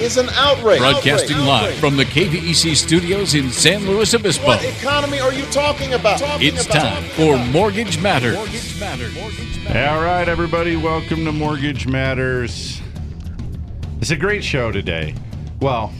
[0.00, 0.78] is an outrage.
[0.78, 1.46] Broadcasting Outrage.
[1.48, 1.80] live Outrage.
[1.80, 4.46] from the KVEC studios in San Luis Obispo.
[4.46, 6.18] What economy are you talking about?
[6.20, 8.36] Talking It's about- time for Mortgage Matters.
[8.36, 9.14] Mortgage Matters.
[9.14, 9.88] Mortgage Matters.
[9.90, 12.80] All right, everybody, welcome to Mortgage Matters.
[14.00, 15.14] It's a great show today.
[15.60, 15.92] Well,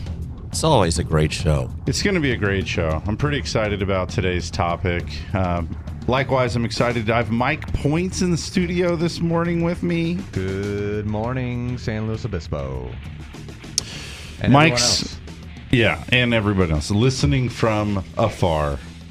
[0.48, 1.68] It's always a great show.
[1.86, 3.02] it's going to be a great show.
[3.06, 5.04] I'm pretty excited about today's topic.
[5.34, 5.68] Um,
[6.06, 7.10] likewise, I'm excited.
[7.10, 10.14] I have Mike Points in the studio this morning with me.
[10.32, 12.88] Good morning, San Luis Obispo.
[14.40, 15.18] And Mike's,
[15.70, 18.78] yeah, and everybody else listening from afar.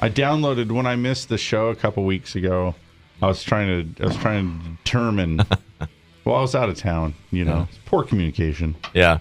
[0.00, 2.74] I downloaded when I missed the show a couple weeks ago.
[3.22, 5.38] I was trying to, I was trying to determine.
[6.24, 7.14] well, I was out of town.
[7.30, 8.76] You know, poor communication.
[8.94, 9.18] Yeah.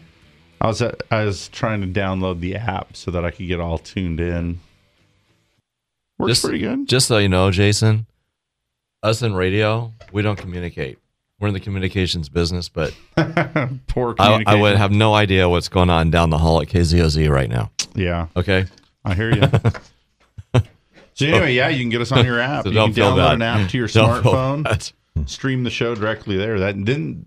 [0.60, 3.60] I was at, I was trying to download the app so that I could get
[3.60, 4.60] all tuned in.
[6.18, 6.88] Works Just, pretty good.
[6.88, 8.08] Just so you know, Jason,
[9.04, 10.98] us in radio, we don't communicate.
[11.40, 12.96] We're in the communications business, but
[13.88, 14.44] Poor I.
[14.48, 17.70] I would have no idea what's going on down the hall at KZOZ right now.
[17.94, 18.66] Yeah, Okay.
[19.06, 19.42] I hear you.
[21.14, 22.64] so anyway, yeah, you can get us on your app.
[22.64, 24.94] So you can download an app to your Don't smartphone,
[25.28, 26.60] stream the show directly there.
[26.60, 27.26] That then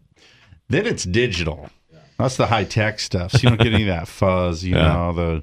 [0.69, 1.71] then it's digital.
[2.19, 3.33] That's the high tech stuff.
[3.33, 4.63] So you don't get any of that fuzz.
[4.65, 4.93] You Yeah.
[4.93, 5.43] know the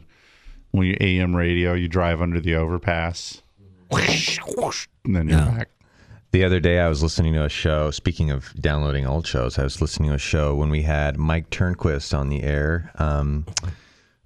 [0.72, 3.42] when you AM radio, you drive under the overpass,
[3.92, 5.50] and then you're Yeah.
[5.58, 5.70] back.
[6.32, 7.90] The other day, I was listening to a show.
[7.90, 11.50] Speaking of downloading old shows, I was listening to a show when we had Mike
[11.50, 13.46] Turnquist on the air um,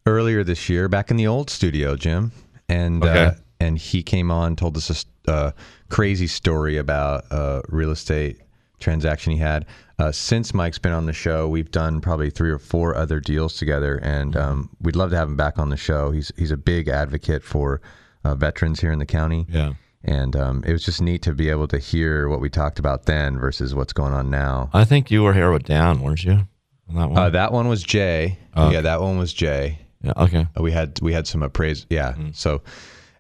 [0.06, 2.32] earlier this year, back in the old studio, Jim,
[2.68, 5.52] and uh, and he came on, told us a uh,
[5.90, 8.42] crazy story about a real estate
[8.80, 9.68] transaction he had.
[10.00, 13.56] Uh, since Mike's been on the show, we've done probably three or four other deals
[13.58, 16.10] together, and um, we'd love to have him back on the show.
[16.10, 17.80] He's he's a big advocate for
[18.24, 19.46] uh, veterans here in the county.
[19.48, 19.74] Yeah.
[20.04, 23.06] And um, it was just neat to be able to hear what we talked about
[23.06, 24.70] then versus what's going on now.
[24.74, 26.48] I think you were here with Dan, weren't you?
[26.90, 27.18] On that one?
[27.18, 28.40] Uh, that one was Jay.
[28.56, 29.78] Oh, Yeah, that one was Jay.
[30.02, 30.14] yeah.
[30.18, 30.48] Okay.
[30.58, 31.86] Uh, We had we had some appraise.
[31.90, 32.14] Yeah.
[32.14, 32.36] Mm.
[32.36, 32.62] So,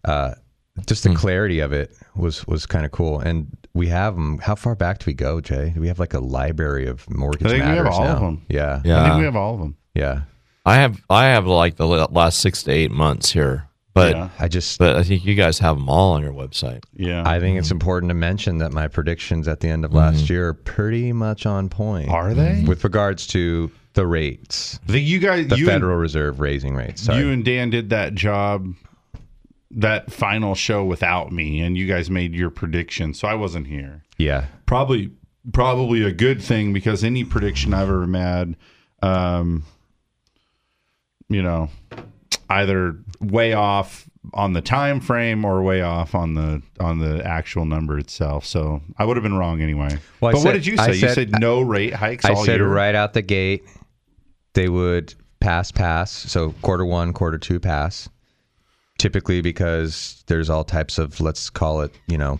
[0.05, 0.33] uh,
[0.87, 3.19] just the clarity of it was was kind of cool.
[3.19, 4.39] And we have them.
[4.39, 5.69] How far back do we go, Jay?
[5.75, 8.19] Do we have like a library of mortgage I think we have all now?
[8.19, 8.45] them.
[8.49, 8.81] Yeah.
[8.83, 9.03] Yeah.
[9.03, 9.75] I think we have all of them.
[9.93, 10.21] Yeah.
[10.65, 14.29] I have I have like the last six to eight months here, but Yeah.
[14.39, 14.79] I just.
[14.79, 16.83] but I think you guys have them all on your website.
[16.93, 17.75] Yeah, I think it's mm-hmm.
[17.75, 20.33] important to mention that my predictions at the end of last mm-hmm.
[20.33, 22.09] year are pretty much on point.
[22.09, 22.51] are they?
[22.51, 22.67] Mm-hmm.
[22.67, 27.03] with regards to the rates, The, you guys, the you Federal Reserve raising rates.
[27.03, 27.19] Sorry.
[27.19, 28.73] you and Dan did that job,
[29.71, 34.03] that final show without me, and you guys made your prediction, so I wasn't here.
[34.17, 34.45] yeah.
[34.65, 35.11] Probably,
[35.51, 38.55] probably a good thing because any prediction I've ever made,
[39.03, 39.65] um,
[41.27, 41.69] you know,
[42.51, 47.65] either way off on the time frame or way off on the on the actual
[47.65, 48.45] number itself.
[48.45, 49.97] So I would have been wrong anyway.
[50.19, 50.93] Well, but what did you say?
[50.93, 52.67] you said- said no rate hikes I said year.
[52.67, 53.63] right out the gate
[54.53, 56.11] they would pass pass.
[56.11, 58.09] So quarter one, quarter two pass.
[58.99, 62.39] Typically because there's all types of let's call it, you know,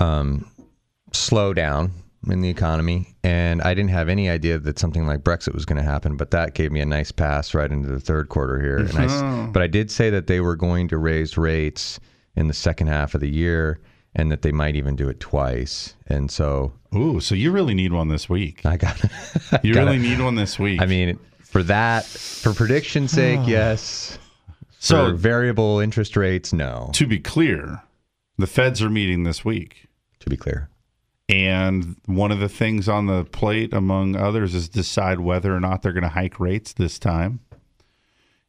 [0.00, 0.50] um
[1.12, 1.92] slow down
[2.28, 3.14] in the economy.
[3.24, 6.30] And I didn't have any idea that something like Brexit was going to happen, but
[6.30, 8.78] that gave me a nice pass right into the third quarter here.
[8.78, 9.50] And I s oh.
[9.52, 11.98] but I did say that they were going to raise rates
[12.36, 13.80] in the second half of the year
[14.14, 15.94] and that they might even do it twice.
[16.06, 18.64] And so Ooh, so you really need one this week.
[18.66, 19.10] I got it.
[19.62, 20.80] You gotta- really need one this week.
[20.80, 24.18] I mean, for that, for prediction's sake, yes.
[24.78, 26.90] so for variable interest rates, no.
[26.94, 27.82] to be clear,
[28.38, 29.86] the feds are meeting this week.
[30.20, 30.68] To be clear,
[31.28, 35.82] And one of the things on the plate, among others, is decide whether or not
[35.82, 37.40] they're going to hike rates this time.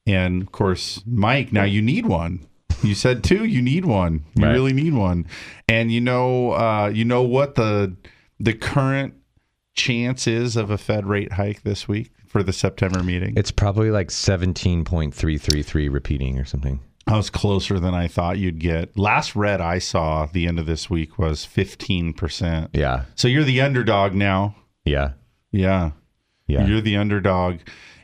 [0.05, 2.45] And of course, Mike, now you need one.
[2.83, 4.25] You said two, you need one.
[4.35, 4.51] You Right.
[4.51, 5.25] really need one.
[5.69, 7.95] And you know, uh, you know what the
[8.39, 9.13] the current
[9.75, 13.33] chance is of a Fed rate hike this week for the September meeting.
[13.37, 16.81] it's probably like seventeen point three three three repeating or something.
[17.05, 18.97] I was closer than I thought you'd get.
[18.97, 22.69] Last read I saw the end of this week was fifteen percent.
[22.73, 24.55] Yeah, So you're the underdog now.
[24.85, 25.11] yeah,
[25.51, 25.91] Yeah.
[26.47, 26.65] yeah.
[26.65, 27.59] You're the underdog.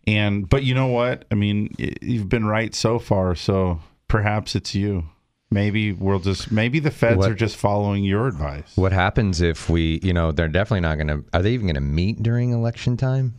[0.08, 1.26] And but you know what?
[1.32, 5.06] I mean, you've been right so far, so perhaps it's you.
[5.52, 8.72] Maybe we'll just maybe the feds What- are just following your advice.
[8.76, 11.24] what happens if we, you know, they're definitely not going to.
[11.34, 13.36] Are they even going to meet during election time?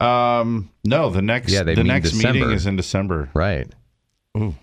[0.00, 3.30] Um no, the next Yeah, the next meeting is in December.
[3.34, 3.68] Right.
[4.38, 4.54] Ooh.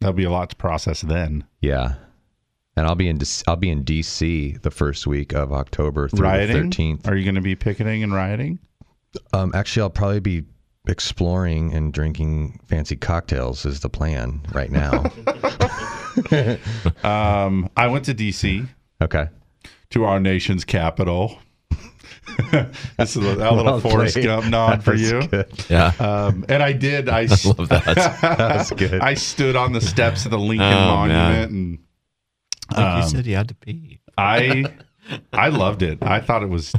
[0.00, 1.44] That'll be a lot to process then.
[1.60, 1.94] Yeah.
[2.76, 6.24] and I'll be in DC, I'll be in DC the first week of October through
[6.24, 6.56] Rioting?
[6.56, 7.08] the thirteenth.
[7.08, 8.58] Are you going to be picketing and rioting?
[9.32, 10.44] Um, actually, I'll probably be
[10.88, 15.04] exploring and drinking fancy cocktails is the plan right now.
[17.04, 18.66] Um, I went to DC
[19.00, 19.28] okay.
[19.90, 21.38] to our nation's capital.
[22.96, 24.24] this is a, a little Well Forrest played.
[24.26, 25.26] Gump nod for you.
[25.28, 25.46] good.
[25.68, 25.92] Yeah.
[25.98, 27.08] Um, and I did.
[27.08, 27.84] I Love that.
[28.22, 29.00] That's good.
[29.00, 31.10] I stood on the steps of the Lincoln Oh, man.
[31.10, 31.78] Monument and
[32.76, 34.00] Like you Um, said, you had to pee.
[34.16, 34.64] I
[35.32, 35.98] I loved it.
[36.02, 36.72] I thought it was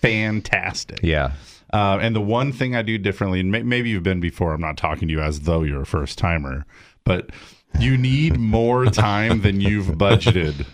[0.00, 1.00] fantastic.
[1.02, 1.32] Yeah.
[1.72, 4.60] Uh, and the one thing I do differently, and may, maybe you've been before, I'm
[4.60, 6.64] not talking to you as though you're a first timer,
[7.04, 7.30] but
[7.80, 10.66] you need more time than you've budgeted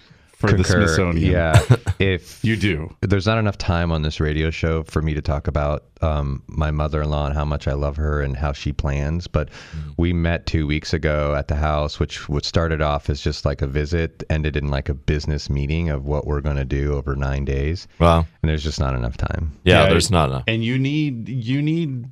[0.43, 0.87] for the Concur.
[0.87, 1.33] Smithsonian.
[1.33, 1.61] Yeah.
[1.99, 2.94] If You do.
[3.00, 6.73] there's not enough time on this radio show for me to talk about um, my
[6.73, 9.29] mother-in-law and how much I love her and how she plans.
[9.29, 9.50] But
[9.97, 13.62] we met two weeks ago at the house, which what started off as just like
[13.62, 17.15] a visit, ended in like a business meeting of what we're going to do over
[17.15, 17.87] nine days.
[18.00, 18.27] Wow.
[18.43, 19.53] And there's just not enough time.
[19.62, 20.44] Yeah, Yeah, there's not enough.
[20.49, 22.06] And you need, you need,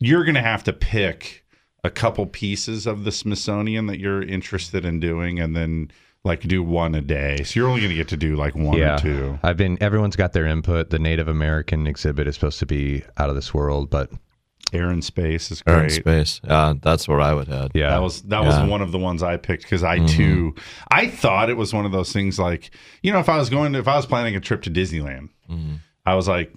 [0.00, 1.46] you're going to have to pick
[1.82, 5.90] a couple pieces of the Smithsonian that you're interested in doing and then
[6.26, 7.42] like do one a day.
[7.44, 9.38] So you're only going to get to do like one yeah, or two.
[9.42, 9.78] I've been.
[9.82, 10.90] Everyone's got their input.
[10.90, 14.10] The Native American exhibit is supposed to be out of this world, but
[14.72, 15.74] Air and Space is great.
[15.74, 16.40] Air and space.
[16.44, 17.70] Yeah, that's where I would head.
[17.74, 18.62] yeah, That was that Yeah.
[18.62, 20.06] was one of the ones I picked because I mm-hmm.
[20.06, 20.54] too
[20.90, 22.70] I thought it was one of those things like
[23.02, 25.28] you know if I was going to, if I was planning a trip to Disneyland,
[25.48, 25.74] mm-hmm.
[26.04, 26.52] I was like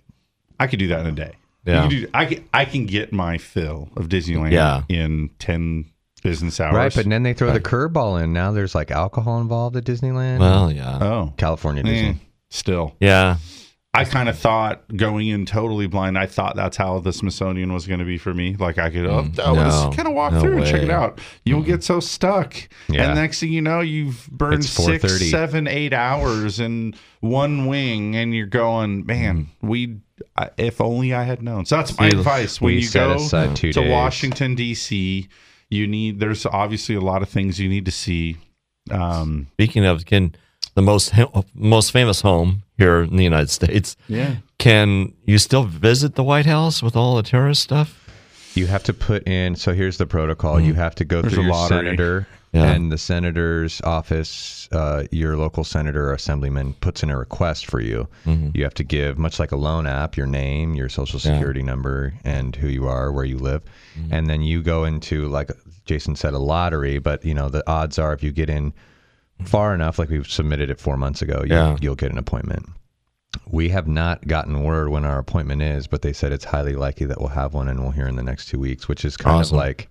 [0.59, 1.33] I could do that in a day.
[1.65, 1.81] You Yeah.
[1.81, 4.83] can do- I can I can get my fill of Disneyland Yeah.
[4.89, 5.85] in ten
[6.19, 6.73] business hours.
[6.75, 6.93] right.
[6.93, 8.33] But then they throw the curveball in.
[8.33, 10.39] Now there's like alcohol involved at Disneyland.
[10.39, 10.99] Well, yeah.
[11.01, 12.19] oh, California eh, Disney.
[12.49, 13.37] still yeah.
[13.91, 16.15] I kind of thought going in totally blind.
[16.15, 18.55] I thought that's how the Smithsonian was going to be for me.
[18.55, 19.61] Like I could, oh, oh no.
[19.61, 21.19] let's kind of walk No through and check it out.
[21.43, 22.55] You'll get so stuck,
[22.87, 23.05] Yeah.
[23.05, 25.31] and next thing you know, you've burned It's six, 4:30.
[25.31, 29.97] seven, eight hours in one wing, and you're going, man, we.
[30.37, 31.65] I, if only I had known.
[31.65, 33.77] So that's my See, advice when you go to days.
[33.89, 35.27] Washington D.C.
[35.69, 36.19] You need.
[36.19, 38.37] There's obviously a lot of things you need to see.
[38.91, 40.35] Um, Speaking of, can
[40.75, 41.13] the most
[41.53, 44.37] most famous home here in the United States, yeah.
[44.57, 48.07] can you still visit the White House with all the terrorist stuff?
[48.55, 49.55] You have to put in.
[49.55, 50.59] So here's the protocol.
[50.59, 51.77] You have to go There's through a your lottery.
[51.85, 52.71] senator, Yeah.
[52.71, 57.79] and the senator's office, uh, your local senator or assemblyman puts in a request for
[57.79, 58.07] you.
[58.25, 61.33] You have to give, much like a loan app, your name, your social Yeah.
[61.35, 63.61] security number, and who you are, where you live,
[64.09, 65.51] and then you go into like
[65.85, 66.97] Jason said, a lottery.
[66.97, 68.73] But you know the odds are if you get in
[69.45, 71.77] far enough, like we've submitted it four months ago, you, Yeah.
[71.79, 72.65] you'll get an appointment.
[73.47, 77.05] We have not gotten word when our appointment is, but they said it's highly likely
[77.05, 79.37] that we'll have one and we'll hear in the next two weeks, which is kind
[79.37, 79.55] Awesome.
[79.57, 79.87] of like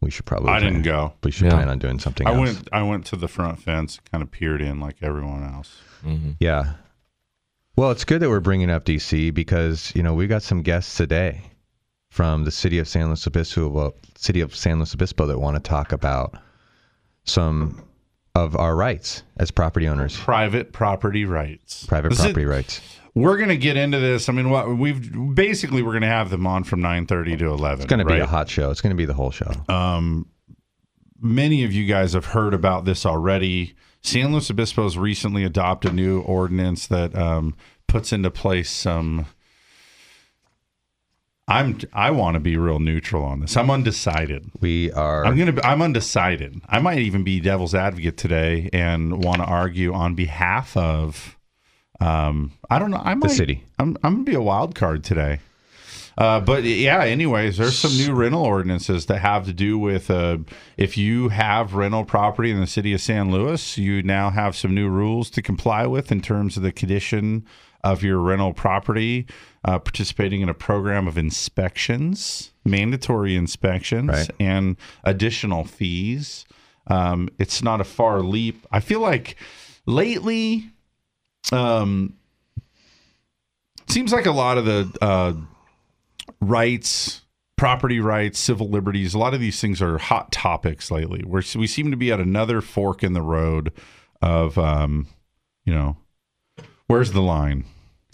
[0.00, 0.50] we should probably.
[0.50, 1.12] I plan- didn't go.
[1.24, 1.50] We should Yeah.
[1.54, 2.38] plan on doing something I else.
[2.40, 2.68] went.
[2.72, 5.76] I went to the front fence, kind of peered in like everyone else.
[6.04, 6.32] Mm-hmm.
[6.40, 6.74] Yeah.
[7.76, 10.96] Well, it's good that we're bringing up DC because you know we got some guests
[10.96, 11.42] today
[12.10, 15.56] from the city of San Luis Obispo, well, city of San Luis Obispo that want
[15.56, 16.34] to talk about
[17.24, 17.82] some
[18.34, 21.84] of our rights as property owners, private property rights.
[21.86, 22.80] private This is- property rights.
[23.18, 24.28] We're gonna get into this.
[24.28, 27.80] I mean, what we've basically we're gonna have them on from nine thirty to eleven.
[27.80, 28.70] It's going to be a hot show.
[28.70, 29.50] It's going to be the whole show.
[31.20, 33.74] Many of you guys have heard about this already.
[34.02, 37.56] San Luis Obispo's recently adopted a new ordinance that um,
[37.88, 39.26] puts into place some.
[41.48, 43.56] I'm I want to be real neutral on this.
[43.56, 44.50] I'm undecided.
[44.60, 45.24] we are.
[45.24, 45.52] I'm gonna.
[45.52, 46.60] Be, I'm undecided.
[46.68, 51.37] I might even be devil's advocate today and want to argue on behalf of.
[52.00, 53.02] Um, I don't know.
[53.04, 53.30] I might.
[53.32, 53.64] city.
[53.78, 53.96] I'm.
[54.02, 55.40] I'm gonna be a wild card today.
[56.16, 57.02] Uh, but yeah.
[57.04, 60.38] Anyways, there's some new rental ordinances that have to do with uh,
[60.76, 64.74] if you have rental property in the city of San Luis, you now have some
[64.74, 67.44] new rules to comply with in terms of the condition
[67.84, 69.26] of your rental property.
[69.64, 74.30] Uh, participating in a program of inspections, mandatory inspections, Right.
[74.38, 76.46] and additional fees.
[76.86, 78.66] Um, it's not a far leap.
[78.72, 79.36] I feel like
[79.84, 80.70] lately,
[81.52, 82.14] um,
[83.88, 85.32] seems like a lot of the uh,
[86.40, 87.22] rights,
[87.56, 91.22] property rights, civil liberties, a lot of these things are hot topics lately.
[91.22, 93.72] Where we seem to be at another fork in the road
[94.20, 95.06] of, um,
[95.64, 95.96] you know,
[96.86, 97.64] where's the line?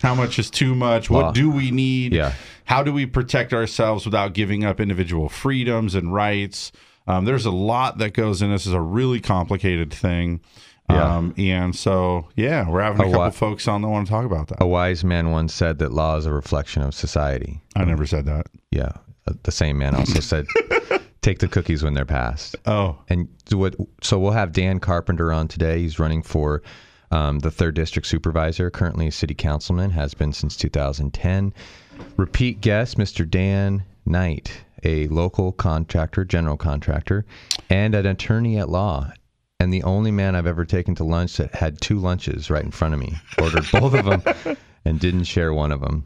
[0.01, 1.09] How much is too much?
[1.09, 2.13] What do we need?
[2.13, 2.35] Yeah.
[2.65, 6.73] How do we protect ourselves without giving up individual freedoms and rights?
[7.07, 8.51] Um, there's a lot that goes in.
[8.51, 10.41] This is a really complicated thing.
[10.95, 11.17] Yeah.
[11.17, 14.11] Um, and so, yeah, we're having a A couple lot- folks on that want to
[14.11, 14.59] talk about that.
[14.63, 17.61] a wise man once said that law is a reflection of society.
[17.77, 18.47] I never said that.
[18.71, 18.93] Yeah.
[19.27, 20.47] uh, The same man also said
[21.23, 22.55] Take the cookies when they're passed.
[22.67, 23.75] Oh, And so what?
[24.03, 25.79] So we'll have Dan Carpenter on today.
[25.81, 26.63] He's running for
[27.11, 28.71] um, the third district supervisor.
[28.71, 29.91] Currently a city councilman.
[29.93, 31.55] Has been since 2010.
[32.19, 33.29] Repeat guest, Mr.
[33.29, 37.25] Dan Knight, a local contractor, general contractor,
[37.71, 39.11] and an attorney at law.
[39.65, 42.71] And the only man I've ever taken to lunch that had two lunches right in
[42.71, 43.15] front of me.
[43.41, 46.05] Ordered both of them and didn't share one of them.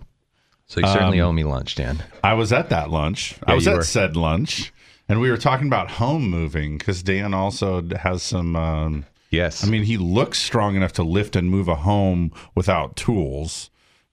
[0.67, 2.05] So you certainly owe me lunch, Dan.
[2.23, 3.35] I was at that lunch.
[3.45, 3.83] I Yeah, was you at were.
[3.83, 4.73] said lunch,
[5.09, 8.55] and we were talking about home moving because Dan also has some.
[8.55, 9.65] Um, Yes.
[9.65, 13.69] I mean, he looks strong enough to lift and move a home without tools,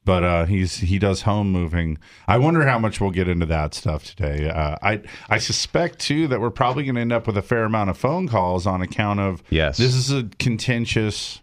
[0.06, 1.98] but uh, he's he does home moving.
[2.28, 4.50] I wonder how much we'll get into that stuff today.
[4.50, 7.64] Uh, I I suspect too that we're probably going to end up with a fair
[7.66, 9.78] amount of phone calls on account of Yes.
[9.78, 11.42] This is a contentious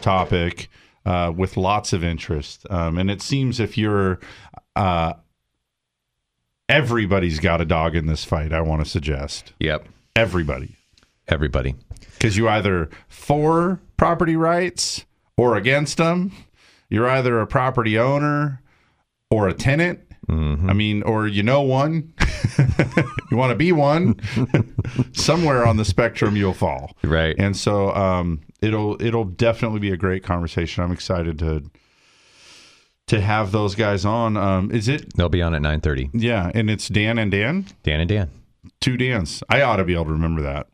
[0.00, 0.68] topic
[1.04, 4.20] uh, with lots of interest, um, and it seems if you're
[4.76, 5.14] uh,
[6.68, 8.52] everybody's got a dog in this fight.
[8.52, 9.86] I want to suggest yep.
[10.16, 10.76] everybody
[11.26, 11.74] Everybody.
[12.12, 15.06] because you either for property rights
[15.36, 16.32] or against them.
[16.94, 18.62] You're either a property owner
[19.28, 19.98] or a tenant.
[20.28, 22.14] I mean, or you know one.
[23.30, 24.20] you want to be one.
[25.12, 26.96] Somewhere on the spectrum, you'll fall.
[27.02, 27.34] Right.
[27.36, 30.82] And so um, it'll it'll definitely be a great conversation.
[30.84, 31.64] I'm excited to
[33.08, 34.36] to have those guys on.
[34.36, 35.14] Um, is it?
[35.16, 36.10] They'll be on at 9:30.
[36.14, 37.66] Yeah, and it's Dan and Dan.
[37.82, 38.30] Dan and Dan.
[38.80, 39.42] two Dans.
[39.50, 40.68] I ought to be able to remember that.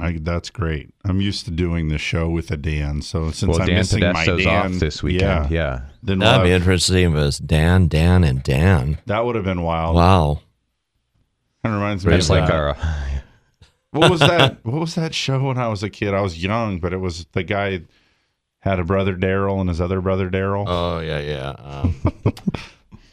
[0.00, 0.92] I, that's great.
[1.04, 4.00] I'm used to doing the show with a Dan, so since Well, I'm Dan missing
[4.00, 5.50] my Podesto's Dan off this weekend.
[5.50, 5.82] Yeah.
[6.02, 8.98] then we'll That'd be have- interesting if it was Dan, Dan, and Dan.
[9.06, 9.94] that would have been wild.
[9.96, 10.40] Wow.
[11.62, 12.54] Kind of reminds me Just of like that.
[12.56, 12.94] our uh,
[13.92, 14.58] what was that?
[14.64, 16.14] What was that show when I was a kid?
[16.14, 17.82] I was young, but it was the guy
[18.60, 20.64] had a brother Daryl and his other brother Daryl.
[20.66, 21.50] Oh yeah, yeah.
[21.50, 21.94] Um,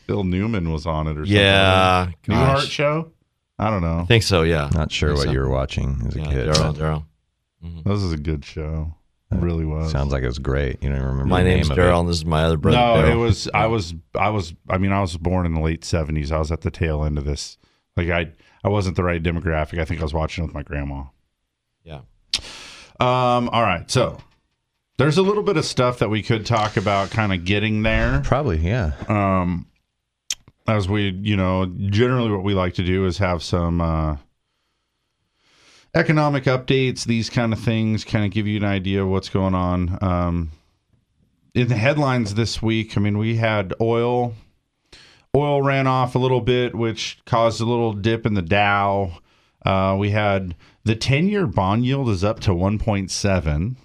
[0.08, 1.36] Bill Newman was on it or something.
[1.36, 2.08] yeah.
[2.28, 2.68] Newhart Gosh.
[2.70, 3.12] show.
[3.60, 4.00] I don't know.
[4.00, 4.44] I think so.
[4.44, 4.70] Yeah.
[4.74, 5.32] not sure what so.
[5.32, 6.26] you were watching as a Yeah.
[6.32, 6.50] kid.
[6.50, 6.74] Daryl.
[6.74, 7.84] but Daryl.
[7.86, 8.96] This is a good show.
[9.32, 9.92] It really was.
[9.92, 10.82] Sounds like it was great.
[10.82, 12.58] You don't even remember My the name's name of Daryl, and this is my other
[12.58, 12.78] brother.
[12.78, 13.12] No, Daryl.
[13.12, 13.50] it was.
[13.54, 13.94] I was.
[14.18, 14.54] I was.
[14.70, 16.32] I mean, I was born in the late seventies.
[16.32, 17.58] I was at the tail end of this.
[17.98, 18.32] Like I,
[18.64, 19.78] I wasn't the right demographic.
[19.80, 21.04] I think I was watching it with my grandma.
[21.84, 22.02] Yeah.
[23.00, 23.50] Um.
[23.50, 23.90] All right.
[23.92, 24.18] So
[24.98, 28.22] there's a little bit of stuff that we could talk about, kind of getting there.
[28.24, 28.94] Probably, yeah.
[29.08, 29.68] Um,
[30.70, 34.18] as we, you know, generally what we like to do is have some uh,
[35.94, 39.56] economic updates, these kind of things, kind of give you an idea of what's going
[39.56, 39.98] on.
[40.02, 40.52] Um,
[41.54, 44.34] in the headlines this week, I mean, we had oil.
[45.36, 49.20] Oil ran off a little bit, which caused a little dip in the Dow.
[49.66, 53.76] Uh, we had the 10 year bond yield is up to 1.7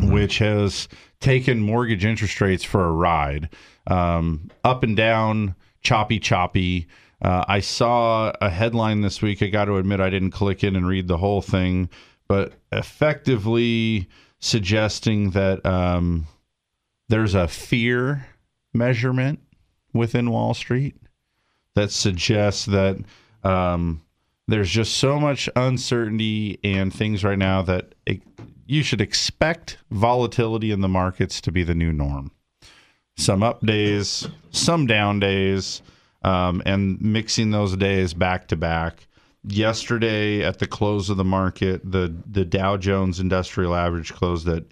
[0.00, 0.88] which has
[1.20, 3.48] taken mortgage interest rates for a ride,
[3.86, 6.86] um, up and down, choppy, choppy.
[7.20, 9.42] Uh, I saw a headline this week.
[9.42, 11.88] I got to admit, I didn't click in and read the whole thing,
[12.28, 14.08] but effectively
[14.40, 16.26] suggesting that um,
[17.08, 18.26] there's a fear
[18.74, 19.40] measurement
[19.92, 20.96] within Wall Street
[21.74, 22.98] that suggests that
[23.44, 24.02] um,
[24.48, 28.22] there's just so much uncertainty and things right now that it,
[28.66, 32.32] you should expect volatility in the markets to be the new norm.
[33.16, 35.82] Some up days, some down days,
[36.22, 39.06] um, and mixing those days back to back.
[39.44, 44.64] Yesterday, at the close of the market, the the Dow Jones Industrial Average closed at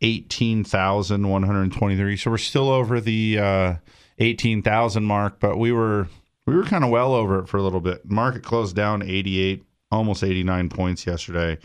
[0.00, 2.16] eighteen thousand one hundred twenty-three.
[2.16, 3.74] So we're still over the uh,
[4.18, 6.08] eighteen thousand mark, but we were
[6.46, 8.10] we were kind of well over it for a little bit.
[8.10, 11.58] Market closed down eighty-eight, almost eighty-nine points yesterday,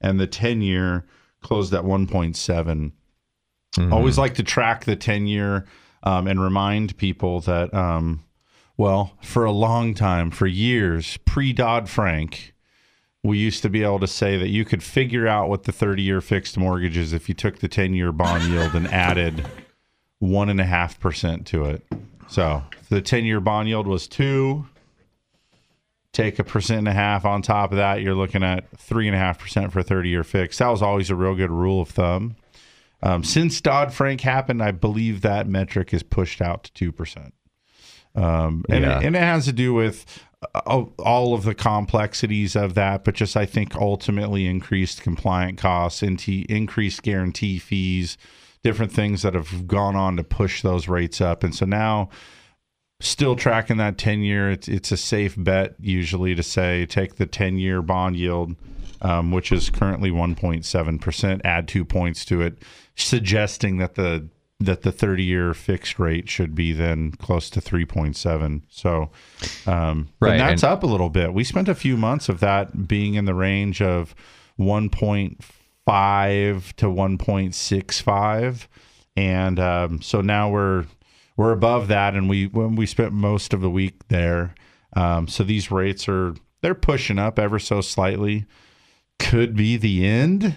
[0.00, 1.04] and the ten-year
[1.42, 2.92] closed at one point seven.
[3.92, 5.66] Always like to track the ten-year
[6.02, 8.22] um, and remind people that, um,
[8.76, 12.54] well, for a long time, for years, pre Dodd Frank,
[13.22, 16.02] we used to be able to say that you could figure out what the 30
[16.02, 19.46] year fixed mortgage is if you took the 10 year bond yield and added
[20.18, 21.84] one and a half percent to it.
[22.28, 24.66] So the 10 year bond yield was two,
[26.12, 29.14] take a percent and a half on top of that, you're looking at three and
[29.14, 30.58] a half percent for a 30 year fix.
[30.58, 32.36] That was always a real good rule of thumb.
[33.02, 37.34] Um, since Dodd Frank happened, I believe that metric is pushed out to two percent.
[38.14, 38.98] Um, and, Yeah.
[38.98, 40.06] it, and it has to do with
[40.54, 46.02] uh, all of the complexities of that, but just I think ultimately increased compliant costs,
[46.02, 48.16] into increased guarantee fees,
[48.62, 51.44] different things that have gone on to push those rates up.
[51.44, 52.08] And so now,
[53.00, 57.26] still tracking that 10 year, it's, it's a safe bet usually to say take the
[57.26, 58.56] 10 year bond yield,
[59.02, 62.58] um, which is currently 1.7%, add two points to it,
[62.96, 68.62] suggesting that the that the 30 year fixed rate should be then close to 3.7.
[68.70, 69.10] So,
[69.66, 71.34] um, Right, and that's and- up a little bit.
[71.34, 74.14] We spent a few months of that being in the range of
[74.58, 78.66] 1.5 to 1.65,
[79.16, 80.84] and um, so now we're
[81.36, 84.54] we're above that, and we when we spent most of the week there.
[84.94, 88.46] Um, so these rates are they're pushing up ever so slightly.
[89.18, 90.56] Could be the end.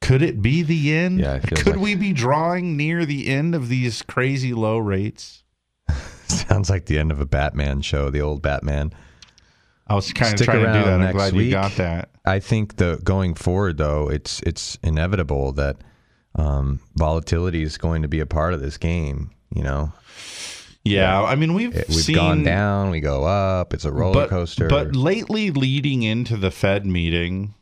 [0.00, 1.20] Could it be the end?
[1.20, 5.42] Yeah, Could like- we be drawing near the end of these crazy low rates?
[6.28, 8.92] Sounds like the end of a Batman show, the old Batman.
[9.86, 10.88] I was kind of Stick trying to do that.
[10.94, 12.10] I'm next glad you got that.
[12.26, 15.76] I think the going forward though, it's it's inevitable that
[16.34, 19.30] um, volatility is going to be a part of this game.
[19.54, 19.92] You know,
[20.84, 23.72] Yeah, I mean we've It- we've seen gone down, we go up.
[23.72, 24.68] It's a roller but, coaster.
[24.68, 27.54] But lately, leading into the Fed meeting,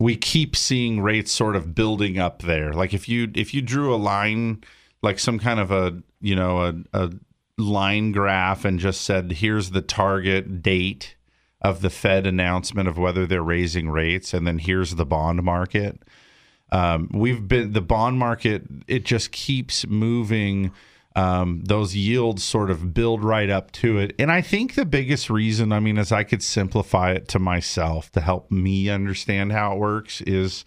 [0.00, 2.72] we keep seeing rates sort of building up there.
[2.72, 4.62] Like if you if you drew a line,
[5.02, 7.10] like some kind of a you know a, a
[7.56, 11.16] line graph, and just said here's the target date
[11.60, 16.00] of the Fed announcement of whether they're raising rates, and then here's the bond market.
[16.70, 20.70] Um, we've been the bond market; it just keeps moving.
[21.18, 25.28] Um, those yields sort of build right up to it, and I think the biggest
[25.28, 29.72] reason, I mean, as I could simplify it to myself to help me understand how
[29.72, 30.64] it works, is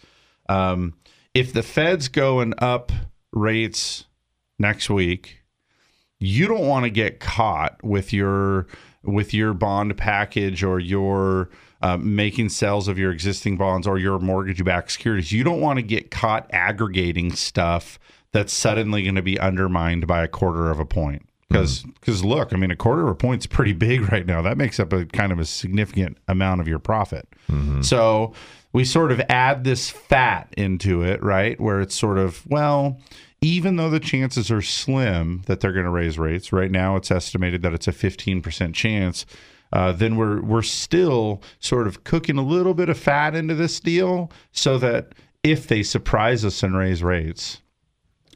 [0.49, 0.95] um,
[1.33, 2.91] if the Fed's going up
[3.31, 4.05] rates
[4.59, 5.41] next week,
[6.19, 8.67] you don't want to get caught with your
[9.03, 11.49] with your bond package or your
[11.81, 15.31] uh, making sales of your existing bonds or your mortgage-backed securities.
[15.31, 17.97] You don't want to get caught aggregating stuff
[18.33, 21.27] that's suddenly going to be undermined by a quarter of a point.
[21.49, 24.41] Because because look, I mean, a quarter of a point's pretty big right now.
[24.41, 27.27] That makes up a kind of a significant amount of your profit.
[27.83, 28.33] So
[28.73, 31.59] we sort of add this fat into it, right?
[31.59, 32.99] Where it's sort of well,
[33.41, 37.11] even though the chances are slim that they're going to raise rates, right now it's
[37.11, 39.25] estimated that it's a 15% chance.
[39.73, 43.79] Uh, then we're we're still sort of cooking a little bit of fat into this
[43.81, 47.61] deal, so that if they surprise us and raise rates,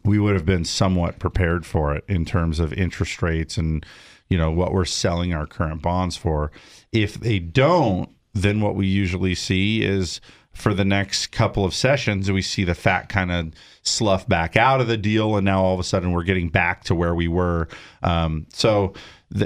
[0.05, 3.85] we would have been somewhat prepared for it in terms of interest rates and
[4.29, 6.51] you know what we're selling our current bonds for.
[6.91, 10.21] If they don't, then what we usually see is
[10.55, 14.79] for the next couple of sessions, we see the fat kind of slough back out
[14.79, 17.27] of the deal, and now all of a sudden we're getting back to where we
[17.27, 17.67] were.
[18.01, 18.93] Um, so,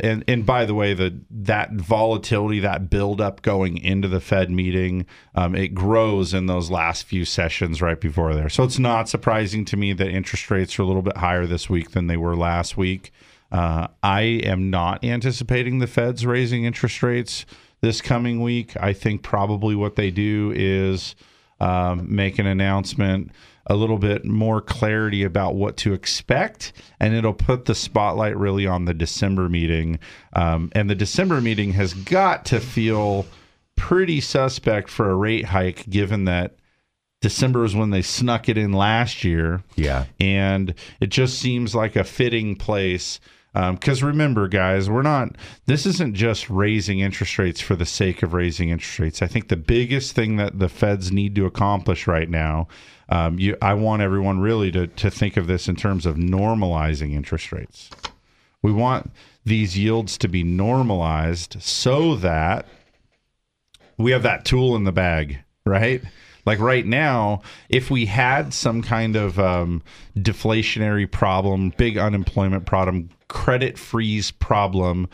[0.02, 5.06] and and by the way, the that volatility, that buildup going into the Fed meeting,
[5.36, 8.50] um, it grows in those last few sessions right before there.
[8.50, 11.70] So it's not surprising to me that interest rates are a little bit higher this
[11.70, 13.12] week than they were last week.
[13.52, 17.46] Uh, I am not anticipating the Fed's raising interest rates
[17.82, 18.76] this coming week.
[18.80, 21.16] I think probably what they do is
[21.60, 23.32] um, make an announcement,
[23.68, 28.66] a little bit more clarity about what to expect, and it'll put the spotlight really
[28.66, 30.00] on the December meeting.
[30.34, 33.26] Um, and the December meeting has got to feel
[33.76, 36.56] pretty suspect for a rate hike, given that
[37.22, 39.64] December is when they snuck it in last year.
[39.76, 43.20] Yeah, and it just seems like a fitting place
[43.54, 48.34] because remember guys we're not this isn't just raising interest rates for the sake of
[48.34, 49.22] raising interest rates.
[49.22, 52.68] I think the biggest thing that the feds need to accomplish right now
[53.10, 57.14] um, you, i want everyone really to, to think of this in terms of normalizing
[57.14, 57.90] interest rates
[58.62, 59.12] we want
[59.46, 62.66] these yields to be normalized so that
[63.98, 66.02] we have that tool in the bag, right?
[66.46, 69.84] Like right now, if we had some kind of um,
[70.18, 75.10] deflationary problem, big unemployment problem, credit freeze problem,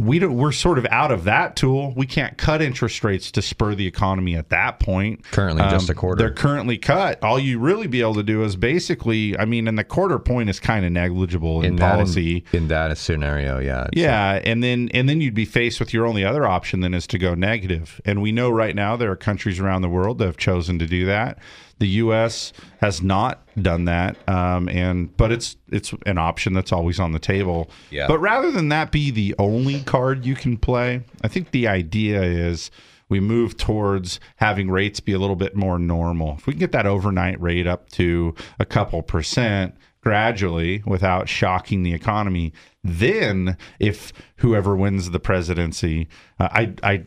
[0.00, 1.92] we don't, we're sort of out of that tool.
[1.96, 5.18] We can't cut interest rates to spur the economy at that point.
[5.18, 6.22] Um, Currently just a quarter.
[6.22, 7.20] They're currently cut.
[7.22, 10.50] All you really be able to do is basically, I mean, and the quarter point
[10.50, 12.44] is kind of negligible in, that policy.
[12.52, 16.24] in, that scenario, yeah, Yeah, and then and then you'd be faced with your only
[16.24, 18.00] other option then is to go negative.
[18.04, 20.86] And we know right now there are countries around the world that have chosen to
[20.86, 21.38] do that.
[21.78, 22.52] The U.S.
[22.80, 27.18] has not done that, um, and but it's it's an option that's always on the
[27.18, 27.70] table.
[27.90, 28.06] Yeah.
[28.08, 32.22] But rather than that be the only card you can play, I think the idea
[32.22, 32.70] is
[33.08, 36.34] we move towards having rates be a little bit more normal.
[36.38, 41.82] If we can get that overnight rate up to a couple percent gradually without shocking
[41.82, 42.52] the economy,
[42.84, 47.04] then if whoever wins the presidency, uh, I I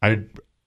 [0.00, 0.22] I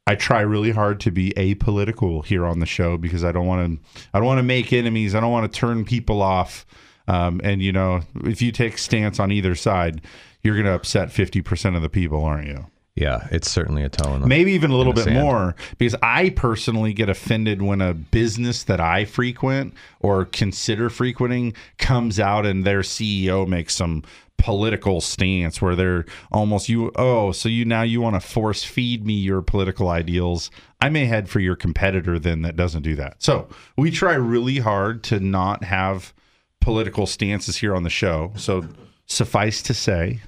[0.08, 3.82] I try really hard to be apolitical here on the show because I don't want
[3.82, 5.16] to I don't want to make enemies.
[5.16, 6.66] I don't want to turn people off.
[7.08, 10.02] Um, and you know, if you take stance on either side,
[10.44, 12.68] you're going to upset 50% of the people, aren't you?
[12.96, 16.30] Yeah, it's certainly a toe in the maybe even a little bit more because I
[16.30, 22.64] personally get offended when a business that I frequent or consider frequenting comes out and
[22.64, 24.04] their CEO makes some
[24.38, 29.06] political stance where they're almost you oh so you now you want to force feed
[29.06, 30.52] me your political ideals.
[30.82, 33.24] I may head for your competitor then that doesn't do that.
[33.24, 36.14] So we try really hard to not have
[36.62, 38.34] political stances here on the show.
[38.36, 38.68] So
[39.06, 40.22] suffice to say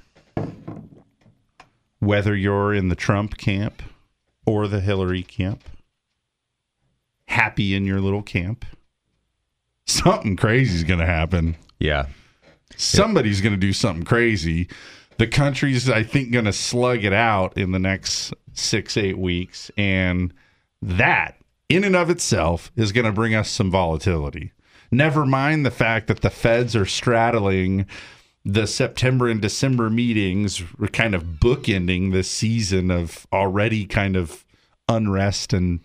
[1.98, 3.82] whether you're in the Trump camp
[4.46, 5.64] or the Hillary camp,
[7.26, 8.64] happy in your little camp,
[9.86, 11.56] something crazy is going to happen.
[11.78, 12.06] Yeah,
[12.76, 14.68] Somebody's going to do something crazy.
[15.16, 19.70] The country's, I think, going to slug it out in the next six, eight weeks.
[19.76, 20.32] And
[20.80, 21.36] that,
[21.68, 24.52] in and of itself, is going to bring us some volatility.
[24.90, 27.86] Never mind the fact that the feds are straddling
[28.44, 34.46] the September and December meetings, we're kind of bookending this season of already kind of
[34.88, 35.80] unrest and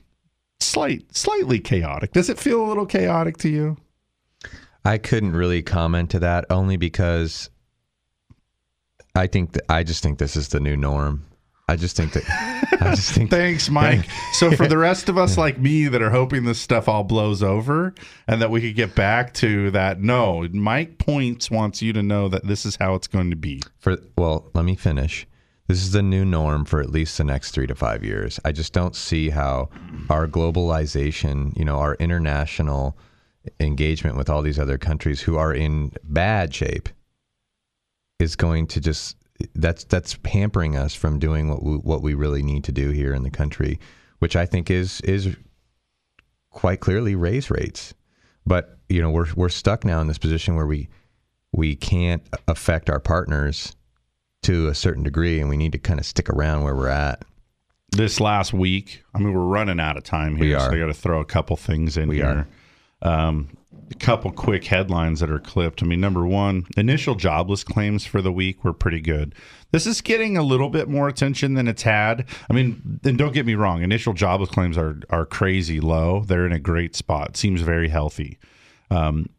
[0.62, 2.13] slight, slightly chaotic.
[2.13, 3.78] Does it feel a little chaotic to you?
[4.86, 7.50] I couldn't really comment to that only because
[9.15, 11.26] I think that I just think this is the new norm.
[11.69, 12.24] I just think that
[12.82, 14.06] I just think Thanks, Mike.
[14.34, 17.41] so for the rest of us like me that are hoping this stuff all blows
[17.41, 17.93] over
[18.28, 22.28] and that we could get back to that, no, Mike Points wants you to know
[22.28, 23.62] that this is how it's going to be.
[23.80, 25.26] for well, let me finish.
[25.67, 28.39] This is the new norm for at least the next three to five years.
[28.43, 29.69] I just don't see how
[30.10, 32.98] our globalization, you know, our international
[33.60, 36.89] engagement with all these other countries who are in bad shape
[38.19, 39.17] is going to just
[39.56, 43.13] that's that's hampering us from doing what we, what we really need to do here
[43.13, 43.79] in the country,
[44.19, 45.36] which I think is is
[46.49, 47.93] quite clearly raise rates.
[48.45, 50.89] But you know we're we're stuck now in this position where we
[51.51, 53.75] we can't affect our partners
[54.43, 57.23] to a certain degree, and we need to kind of stick around where we're at.
[57.91, 60.73] This last week, I mean, we're running out of time here, We so are.
[60.73, 62.47] I got to throw a couple things in We here.
[63.04, 63.50] Um,
[63.92, 65.84] a couple quick headlines that are clipped.
[65.84, 69.36] I mean, number one, initial jobless claims for the week were pretty good.
[69.72, 72.26] This is getting a little bit more attention than it's had.
[72.50, 76.24] I mean, and don't get me wrong, initial jobless claims are are crazy low.
[76.26, 77.38] They're in a great spot.
[77.38, 78.39] Seems very healthy.
[78.89, 79.30] Um,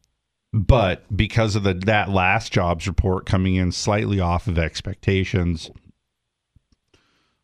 [0.52, 5.70] but because of the that last jobs report coming in slightly off of expectations,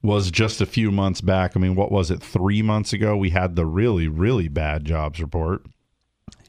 [0.03, 1.57] was just a few months back.
[1.57, 2.23] I mean, what was it?
[2.23, 5.63] Three months ago, we had the really, really bad jobs report.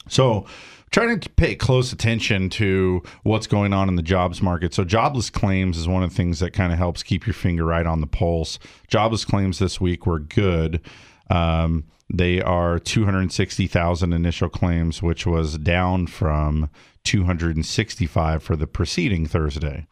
[0.07, 0.45] So,
[0.91, 4.73] trying to pay close attention to what's going on in the jobs market.
[4.73, 7.65] So, jobless claims is one of the things that kind of helps keep your finger
[7.65, 8.59] right on the pulse.
[8.87, 10.81] Jobless claims this week were good.
[11.29, 16.69] Um, they are 260,000 initial claims, which was down from
[17.05, 19.87] 265 for the preceding Thursday.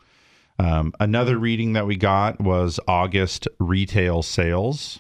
[0.59, 4.99] Um, another reading that we got was August retail sales.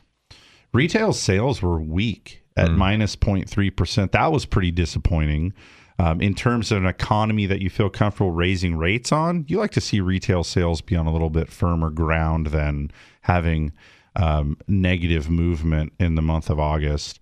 [0.71, 4.11] Retail sales were weak at minus 0.3%.
[4.11, 5.53] That was pretty disappointing.
[5.97, 9.71] Um, in terms of an economy that you feel comfortable raising rates on, you like
[9.71, 12.91] to see retail sales be on a little bit firmer ground than
[13.21, 13.73] having
[14.15, 17.19] um, negative movement in the month of August.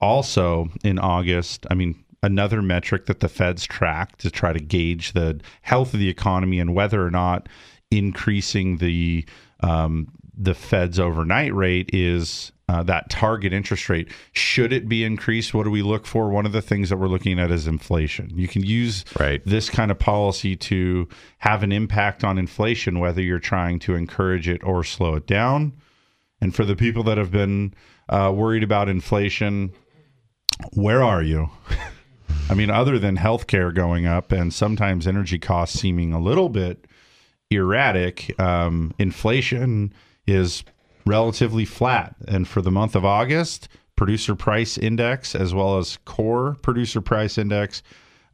[0.00, 5.12] Also, in August, I mean, another metric that the feds track to try to gauge
[5.12, 7.48] the health of the economy and whether or not
[7.90, 9.24] increasing the
[9.60, 14.10] um, the Fed's overnight rate is uh, that target interest rate.
[14.32, 15.54] Should it be increased?
[15.54, 16.28] What do we look for?
[16.30, 18.30] One of the things that we're looking at is inflation.
[18.34, 19.40] You can use Right.
[19.46, 24.48] this kind of policy to have an impact on inflation, whether you're trying to encourage
[24.48, 25.72] it or slow it down.
[26.40, 27.72] And for the people that have been
[28.08, 29.72] uh, worried about inflation,
[30.72, 31.50] where are you?
[32.50, 36.84] I mean, other than healthcare going up and sometimes energy costs seeming a little bit
[37.50, 39.92] erratic, um, inflation
[40.26, 40.64] is
[41.04, 42.16] relatively flat.
[42.26, 47.38] And for the month of August, producer price index as well as core producer price
[47.38, 47.82] index,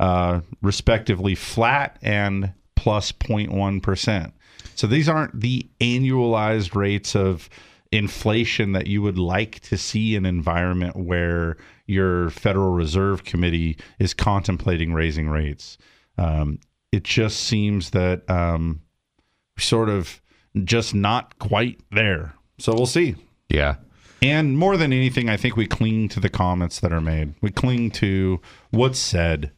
[0.01, 4.33] uh, respectively flat and plus 0.1.
[4.75, 7.49] So these aren't the annualized rates of
[7.93, 13.77] inflation that you would like to see in an environment where your Federal Reserve Committee
[13.99, 15.77] is contemplating raising rates.
[16.17, 16.59] Um,
[16.91, 18.81] it just seems that um,
[19.59, 20.22] sort of
[20.65, 22.35] just not quite there.
[22.59, 23.17] So we'll see.
[23.49, 23.77] Yeah.
[24.23, 27.35] And more than anything, I think we cling to the comments that are made.
[27.41, 29.51] We cling to what's said.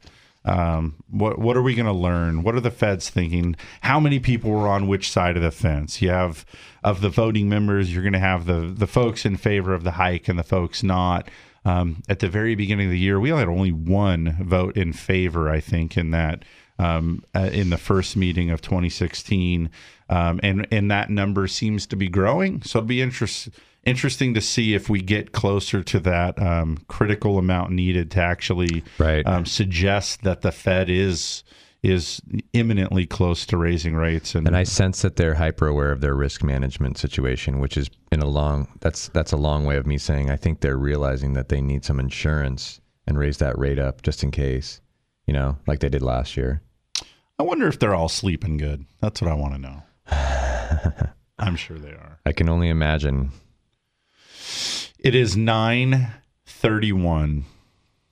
[0.46, 2.42] Um, what what are we going to learn?
[2.42, 3.56] What are the feds thinking?
[3.80, 6.02] How many people were on which side of the fence?
[6.02, 6.44] You have
[6.82, 7.92] of the voting members.
[7.92, 10.82] You're going to have the the folks in favor of the hike and the folks
[10.82, 11.28] not.
[11.66, 15.48] Um, at the very beginning of the year, we had only one vote in favor,
[15.48, 16.44] I think, in that
[16.78, 19.70] um, uh, in the first meeting of 2016,
[20.08, 22.62] um, and and that number seems to be growing.
[22.62, 23.48] So it'll be interest,
[23.84, 28.82] interesting to see if we get closer to that um, critical amount needed to actually
[28.98, 29.26] Right.
[29.26, 31.44] um, suggest that the Fed is
[31.82, 32.22] is
[32.54, 34.34] imminently close to raising rates.
[34.34, 37.90] And, And I sense that they're hyper aware of their risk management situation, which is
[38.10, 41.34] in a long that's that's a long way of me saying I think they're realizing
[41.34, 44.80] that they need some insurance and raise that rate up just in case,
[45.26, 46.62] you know, like they did last year.
[47.38, 48.84] I wonder if they're all sleeping good.
[49.00, 49.82] That's what I want to know.
[51.38, 52.20] I'm sure they are.
[52.24, 53.30] I can only imagine.
[54.98, 57.42] It is 9:31.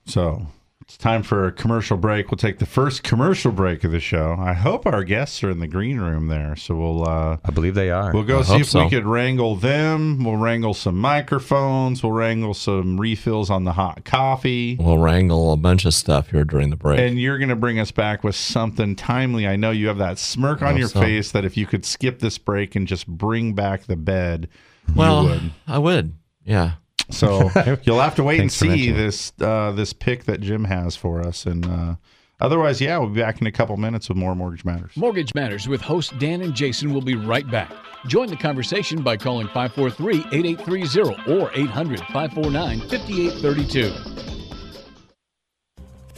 [0.06, 0.48] So,
[0.82, 2.30] it's time for a commercial break.
[2.30, 4.36] We'll take the first commercial break of the show.
[4.38, 6.56] I hope our guests are in the green room there.
[6.56, 8.12] So we'll uh I believe they are.
[8.12, 8.84] We'll go I see if so.
[8.84, 10.24] we could wrangle them.
[10.24, 12.02] We'll wrangle some microphones.
[12.02, 14.76] We'll wrangle some refills on the hot coffee.
[14.78, 16.98] We'll wrangle a bunch of stuff here during the break.
[16.98, 19.46] And you're going to bring us back with something timely.
[19.46, 21.00] I know you have that smirk on your so.
[21.00, 24.48] face that if you could skip this break and just bring back the bed,
[24.96, 25.52] well, you would.
[25.66, 26.14] I would.
[26.44, 26.72] Yeah.
[27.12, 27.50] So
[27.84, 31.46] you'll have to wait and see this uh, this pick that Jim has for us.
[31.46, 31.94] And uh,
[32.40, 34.96] otherwise, yeah, we'll be back in a couple minutes with more Mortgage Matters.
[34.96, 37.72] Mortgage Matters with host Dan and Jason will be right back.
[38.06, 44.41] Join the conversation by calling 543 8830 or 800 549 5832.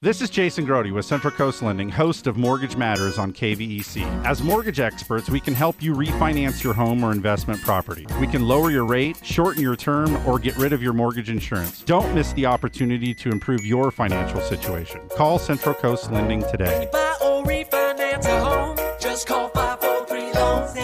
[0.00, 4.24] This is Jason Grody with Central Coast Lending, host of Mortgage Matters on KVEC.
[4.24, 8.06] As mortgage experts, we can help you refinance your home or investment property.
[8.20, 11.82] We can lower your rate, shorten your term, or get rid of your mortgage insurance.
[11.82, 15.00] Don't miss the opportunity to improve your financial situation.
[15.16, 16.88] Call Central Coast Lending today.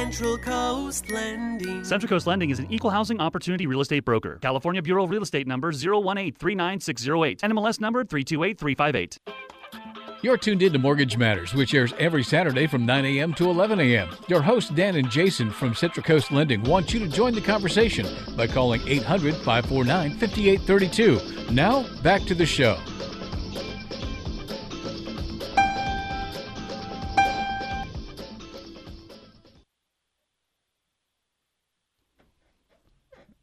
[0.05, 1.83] Central Coast Lending.
[1.83, 4.39] Central Coast Lending is an equal housing opportunity real estate broker.
[4.43, 7.41] California Bureau of Real Estate number 018 39608.
[7.41, 9.19] NMLS number 328358.
[10.21, 13.33] You're tuned in to Mortgage Matters, which airs every Saturday from 9 a.m.
[13.33, 14.11] to 11 a.m.
[14.29, 18.07] Your hosts, Dan and Jason from Central Coast Lending, want you to join the conversation
[18.37, 21.51] by calling 800 549 5832.
[21.51, 22.79] Now, back to the show.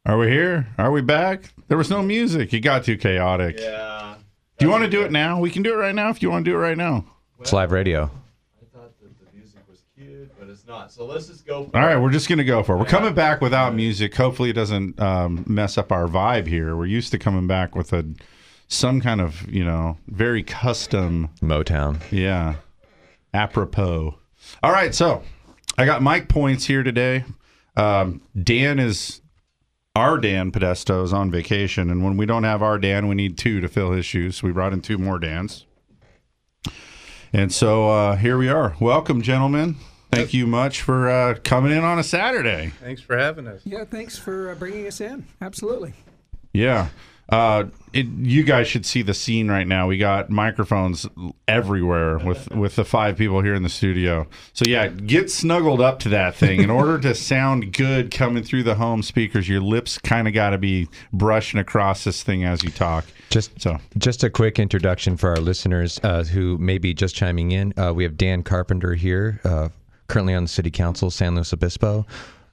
[0.04, 0.66] Are we here?
[0.78, 1.52] Are we back?
[1.68, 2.52] There was no music.
[2.52, 3.58] It got too chaotic.
[3.60, 4.16] Yeah.
[4.58, 5.38] Do you want to do it now?
[5.38, 7.04] We can do it right now if you want to do it right now.
[7.40, 8.04] It's live radio.
[8.60, 10.90] I thought that the music was cute, but it's not.
[10.92, 11.64] So let's just go.
[11.66, 12.00] For All right, it.
[12.00, 12.78] we're just going to go for it.
[12.78, 14.14] We're coming back without music.
[14.16, 16.76] Hopefully, it doesn't um, mess up our vibe here.
[16.76, 18.04] We're used to coming back with a
[18.66, 22.00] some kind of you know very custom Motown.
[22.10, 22.56] yeah
[23.34, 24.16] apropos.
[24.62, 25.22] All right, so
[25.78, 27.24] I got Mike Points here today.
[27.76, 29.21] Um, Dan is
[29.94, 33.36] our Dan Podesto is on vacation, and when we don't have our Dan, we need
[33.36, 34.36] two to fill his shoes.
[34.36, 35.66] So we brought in two more Dans.
[37.32, 38.74] And so uh, here we are.
[38.80, 39.76] Welcome, gentlemen.
[40.10, 42.72] Thank you much for uh, coming in on a Saturday.
[42.80, 43.62] Thanks for having us.
[43.64, 45.26] Yeah, thanks for uh, bringing us in.
[45.40, 45.94] Absolutely.
[46.52, 46.88] Yeah.
[47.28, 49.86] Uh, it, you guys should see the scene right now.
[49.86, 51.06] We got microphones
[51.46, 54.26] everywhere with with the five people here in the studio.
[54.52, 56.62] So yeah, get snuggled up to that thing.
[56.62, 60.50] In order to sound good coming through the home speakers, your lips kind of got
[60.50, 63.04] to be brushing across this thing as you talk.
[63.30, 67.52] Just so, just a quick introduction for our listeners uh, who may be just chiming
[67.52, 67.72] in.
[67.78, 69.68] Uh, we have Dan Carpenter here, uh,
[70.08, 72.06] currently on the City Council, San Luis Obispo,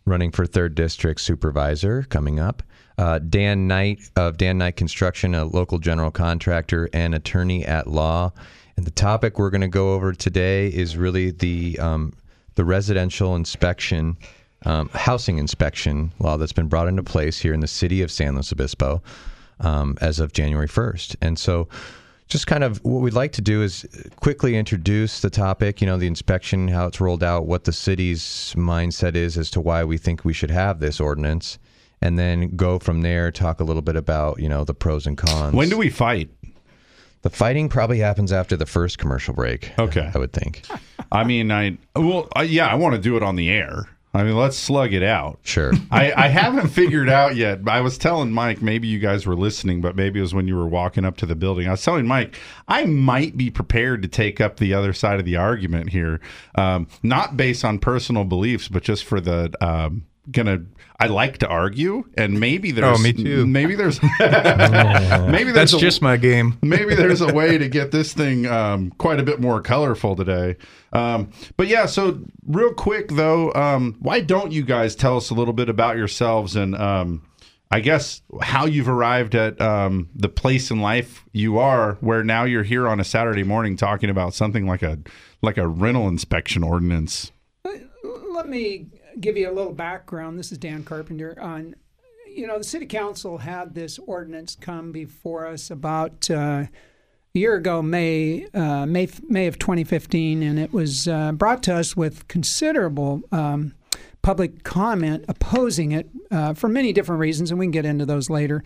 [0.05, 2.63] running for third district supervisor coming up.
[2.99, 8.33] Uh, Dan Knight of Dan Knight Construction, a local general contractor and attorney at law.
[8.75, 12.11] And the topic we're going to go over today is really the um,
[12.55, 14.17] the residential inspection,
[14.65, 18.33] um, housing inspection law that's been brought into place here in the city of San
[18.33, 19.01] Luis Obispo
[19.61, 21.15] um, as of January 1st.
[21.21, 21.69] And so,
[22.27, 25.95] just kind of what we'd like to do is quickly introduce the topic, you know,
[25.95, 29.97] the inspection, how it's rolled out, what the city's mindset is as to why we
[29.97, 31.59] think we should have this ordinance,
[32.01, 35.17] and then go from there, talk a little bit about, you know, the pros and
[35.17, 35.53] cons.
[35.53, 36.29] When do we fight?
[37.21, 39.77] The fighting probably happens after the first commercial break.
[39.77, 40.09] Okay.
[40.13, 40.65] I would think.
[41.11, 43.89] I mean, I well, uh, yeah, I want to do it on the air.
[44.11, 45.39] I mean, let's slug it out.
[45.43, 45.71] Sure.
[45.91, 47.59] I, I haven't figured out yet.
[47.67, 50.55] I was telling Mike, maybe you guys were listening, but maybe it was when you
[50.55, 51.67] were walking up to the building.
[51.67, 52.35] I was telling Mike,
[52.67, 56.19] I might be prepared to take up the other side of the argument here,
[56.55, 60.63] um, not based on personal beliefs, but just for the um, gonna.
[60.99, 63.47] I like to argue, and maybe there's Oh, me too.
[63.47, 66.57] Maybe there's maybe there's That's just my game.
[66.63, 70.57] maybe there's a way to get this thing um, quite a bit more colorful today.
[70.91, 75.33] Um, but yeah, so real quick though, um, why don't you guys tell us a
[75.33, 77.21] little bit about yourselves and um,
[77.71, 82.43] I guess how you've arrived at um, the place in life you are, where now
[82.43, 84.97] you're here on a Saturday morning talking about something like a
[85.41, 87.31] like a rental inspection ordinance.
[87.63, 88.87] Let me
[89.19, 90.37] give you a little background.
[90.37, 91.37] This is Dan Carpenter.
[91.41, 91.75] On,
[92.27, 96.69] you know, the city council had this ordinance come before us about uh, a
[97.33, 101.95] year ago, May uh, May May of 2015, and it was uh, brought to us
[101.95, 103.21] with considerable.
[103.31, 103.75] Um,
[104.21, 108.29] public comment opposing it uh, for many different reasons, and we can get into those
[108.29, 108.61] later.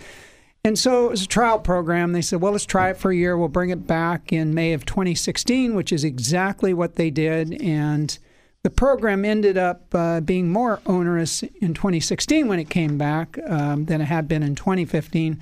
[0.65, 2.13] And so it was a trial program.
[2.13, 3.37] They said, well, let's try it for a year.
[3.37, 7.61] We'll bring it back in May of 2016, which is exactly what they did.
[7.61, 8.17] And
[8.63, 13.85] the program ended up uh, being more onerous in 2016 when it came back um,
[13.85, 15.39] than it had been in 2015.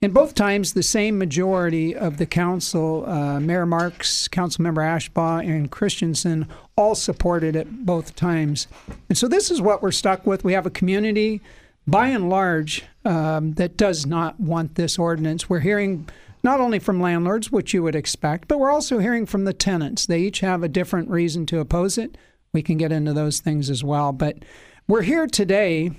[0.00, 5.70] And both times, the same majority of the council, uh, Mayor Marx, Councilmember Ashbaugh, and
[5.70, 8.68] Christianson, all supported it both times.
[9.08, 10.44] And so this is what we're stuck with.
[10.44, 11.40] We have a community,
[11.86, 15.48] by and large, um, that does not want this ordinance.
[15.48, 16.08] We're hearing
[16.44, 20.06] not only from landlords, which you would expect, but we're also hearing from the tenants.
[20.06, 22.16] They each have a different reason to oppose it.
[22.52, 24.12] We can get into those things as well.
[24.12, 24.44] But
[24.86, 25.90] we're here today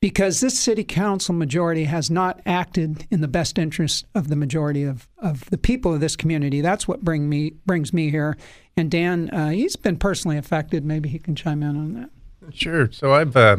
[0.00, 4.82] because this city council majority has not acted in the best interest of the majority
[4.82, 6.60] of, of the people of this community.
[6.60, 8.36] That's what bring me brings me here.
[8.76, 10.84] And Dan, uh, he's been personally affected.
[10.84, 12.10] Maybe he can chime in on that.
[12.52, 12.90] Sure.
[12.92, 13.58] So I've uh,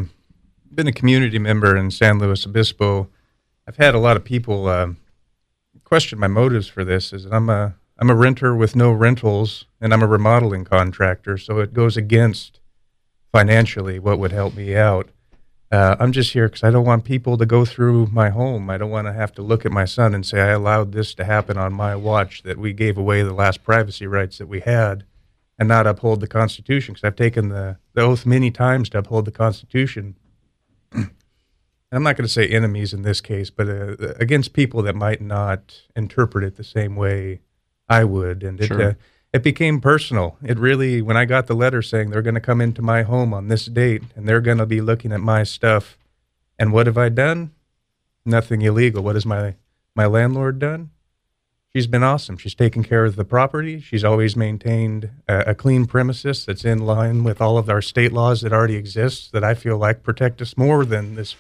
[0.71, 3.09] been a community member in San Luis Obispo.
[3.67, 4.89] I've had a lot of people uh,
[5.85, 7.13] question my motives for this.
[7.13, 11.59] Is I'm a I'm a renter with no rentals, and I'm a remodeling contractor, so
[11.59, 12.59] it goes against
[13.31, 15.09] financially what would help me out.
[15.71, 18.69] Uh, I'm just here because I don't want people to go through my home.
[18.69, 21.13] I don't want to have to look at my son and say I allowed this
[21.15, 22.43] to happen on my watch.
[22.43, 25.05] That we gave away the last privacy rights that we had,
[25.57, 26.93] and not uphold the Constitution.
[26.93, 30.15] Because I've taken the, the oath many times to uphold the Constitution.
[31.95, 35.21] I'm not going to say enemies in this case, but uh, against people that might
[35.21, 37.41] not interpret it the same way
[37.87, 38.43] I would.
[38.43, 38.81] And it, Sure.
[38.81, 38.93] uh,
[39.33, 40.37] it became personal.
[40.43, 43.33] It really, when I got the letter saying they're going to come into my home
[43.33, 45.97] on this date and they're going to be looking at my stuff,
[46.57, 47.51] and what have I done?
[48.25, 49.03] Nothing illegal.
[49.03, 49.55] What has my
[49.93, 50.89] my landlord done?
[51.73, 52.37] She's been awesome.
[52.37, 53.81] She's taken care of the property.
[53.81, 58.13] She's always maintained a, a clean premises that's in line with all of our state
[58.13, 59.33] laws that already exist.
[59.33, 61.35] That I feel like protect us more than this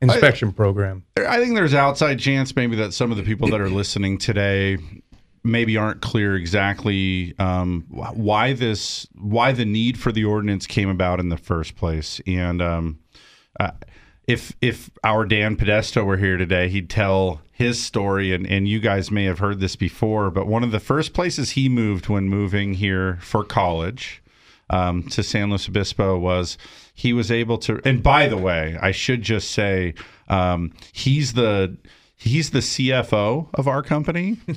[0.00, 1.04] inspection program.
[1.16, 4.78] I think there's outside chance maybe that some of the people that are listening today
[5.44, 11.20] maybe aren't clear exactly um, why this why the need for the ordinance came about
[11.20, 12.98] in the first place and um,
[13.58, 13.70] uh,
[14.26, 18.78] if if our Dan Podesto were here today he'd tell his story and, and you
[18.78, 22.28] guys may have heard this before but one of the first places he moved when
[22.28, 24.22] moving here for college
[24.70, 26.58] um, to San Luis Obispo was
[26.98, 27.80] he was able to.
[27.84, 29.94] And by the way, I should just say
[30.26, 31.78] um, he's the
[32.16, 34.38] he's the CFO of our company.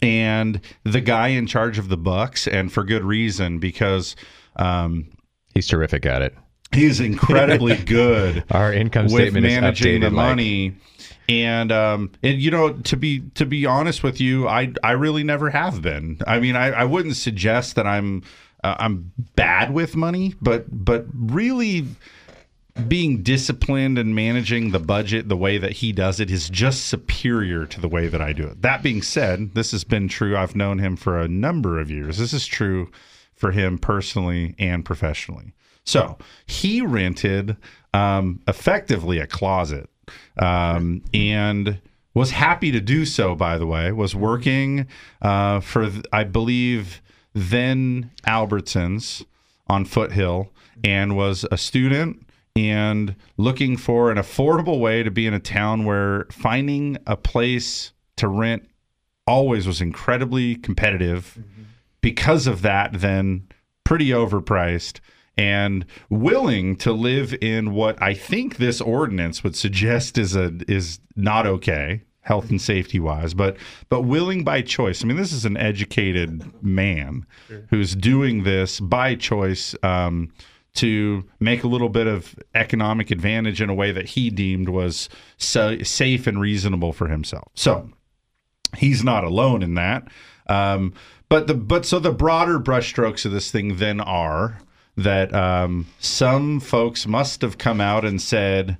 [0.00, 4.16] And the guy in charge of the Bucks, and for good reason, because
[4.56, 5.12] um,
[5.54, 6.34] he's terrific at it.
[6.72, 8.42] He's incredibly good.
[8.50, 10.74] Our income with statement is managing the like- money.
[11.28, 15.22] And um, and you know to be to be honest with you, I I really
[15.22, 16.18] never have been.
[16.26, 18.24] I mean, I, I wouldn't suggest that I'm
[18.62, 21.86] uh, I'm bad with money, but but really
[22.88, 27.66] being disciplined and managing the budget the way that he does it is just superior
[27.66, 28.62] to the way that I do it.
[28.62, 30.36] That being said, this has been true.
[30.36, 32.16] I've known him for a number of years.
[32.16, 32.90] This is true
[33.34, 35.52] for him personally and professionally.
[35.84, 37.56] So he rented
[37.92, 39.90] um, effectively a closet
[40.38, 41.80] um, and
[42.14, 44.86] was happy to do so, by the way, was working
[45.20, 47.02] uh, for, I believe,
[47.34, 49.24] then Albertsons
[49.66, 50.50] on Foothill
[50.84, 55.84] and was a student and looking for an affordable way to be in a town
[55.84, 58.68] where finding a place to rent
[59.26, 61.38] always was incredibly competitive.
[61.38, 61.62] Mm-hmm.
[62.00, 63.48] Because of that, then
[63.84, 65.00] pretty overpriced
[65.38, 71.00] and willing to live in what I think this ordinance would suggest is a is
[71.16, 73.56] not okay health and safety wise but
[73.88, 75.02] but willing by choice.
[75.02, 77.26] I mean this is an educated man
[77.70, 80.32] who's doing this by choice um,
[80.74, 85.08] to make a little bit of economic advantage in a way that he deemed was
[85.36, 87.50] so safe and reasonable for himself.
[87.54, 87.90] So
[88.76, 90.08] he's not alone in that.
[90.48, 90.94] Um,
[91.28, 94.58] but the but so the broader brushstrokes of this thing then are
[94.96, 98.76] that um, some folks must have come out and said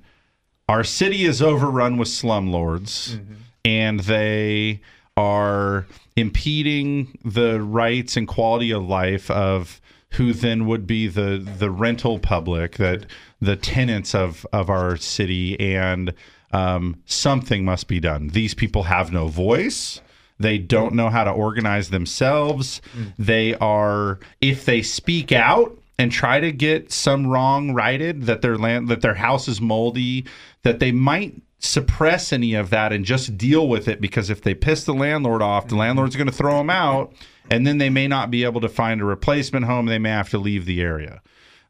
[0.69, 3.19] our city is overrun with slumlords,
[3.65, 4.81] and they
[5.17, 5.85] are
[6.15, 12.19] impeding the rights and quality of life of who then would be the the rental
[12.19, 13.05] public that
[13.41, 16.13] the tenants of of our city and
[16.51, 18.27] um, something must be done.
[18.29, 20.01] These people have no voice.
[20.39, 22.81] They don't know how to organize themselves.
[23.17, 28.57] They are if they speak out and try to get some wrong righted that their
[28.57, 30.25] land that their house is moldy
[30.63, 34.53] that they might suppress any of that and just deal with it because if they
[34.53, 37.13] piss the landlord off the landlord's going to throw them out
[37.49, 40.29] and then they may not be able to find a replacement home they may have
[40.29, 41.21] to leave the area.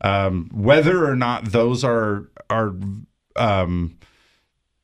[0.02, 2.74] Um, whether or not those are are
[3.36, 3.98] um,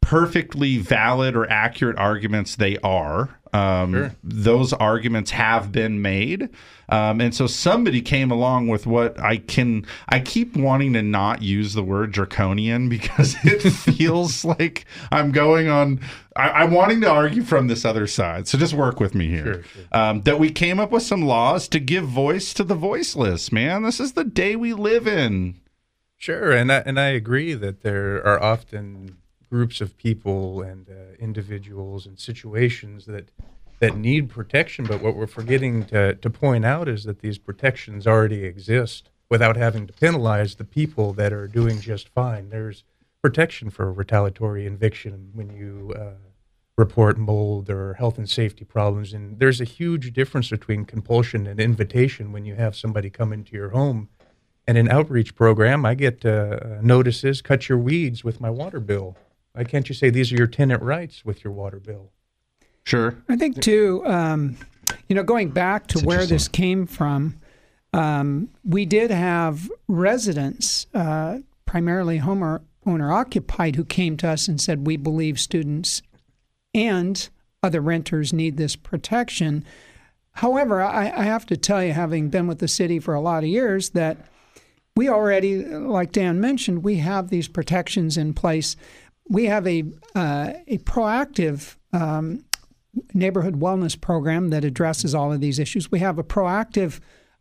[0.01, 4.15] perfectly valid or accurate arguments they are um, Sure.
[4.23, 6.49] those arguments have been made.
[6.89, 11.43] Um, and so somebody came along with what i can i keep wanting to not
[11.43, 15.99] use the word draconian because it feels like i'm going on
[16.35, 18.47] I, i'm wanting to argue from this other side.
[18.47, 19.63] So just work with me here.
[19.91, 23.83] Um, that we came up with some laws to give voice to the voiceless man.
[23.83, 25.59] This is the day we live in.
[26.17, 29.17] Sure, and I, and I agree that there are often
[29.49, 33.31] groups of people and uh, individuals and situations that
[33.79, 34.85] that need protection.
[34.85, 39.55] But what we're forgetting to, to point out is that these protections already exist without
[39.55, 42.49] having to penalize the people that are doing just fine.
[42.49, 42.83] There's
[43.21, 46.15] protection for retaliatory eviction when you uh,
[46.77, 51.59] report mold or health and safety problems, and there's a huge difference between compulsion and
[51.59, 54.09] invitation when you have somebody come into your home
[54.69, 59.17] and an outreach program, I get uh, notices, cut your weeds with my water bill.
[59.53, 62.11] Why can't you say these are your tenant rights with your water bill?
[62.83, 63.15] Sure.
[63.27, 64.57] I think too, um,
[65.07, 67.39] you know, going back to where this came from,
[67.93, 74.59] um, we did have residents, uh, primarily homeowner owner occupied, who came to us and
[74.59, 76.01] said, "We believe students
[76.73, 77.29] and
[77.61, 79.65] other renters need this protection."
[80.33, 83.43] However, I, I have to tell you, having been with the city for a lot
[83.43, 84.17] of years, that
[84.95, 88.75] we already, like Dan mentioned, we have these protections in place.
[89.29, 89.83] We have a
[90.15, 92.43] uh, a proactive um,
[93.13, 95.91] neighborhood wellness program that addresses all of these issues.
[95.91, 96.99] We have a proactive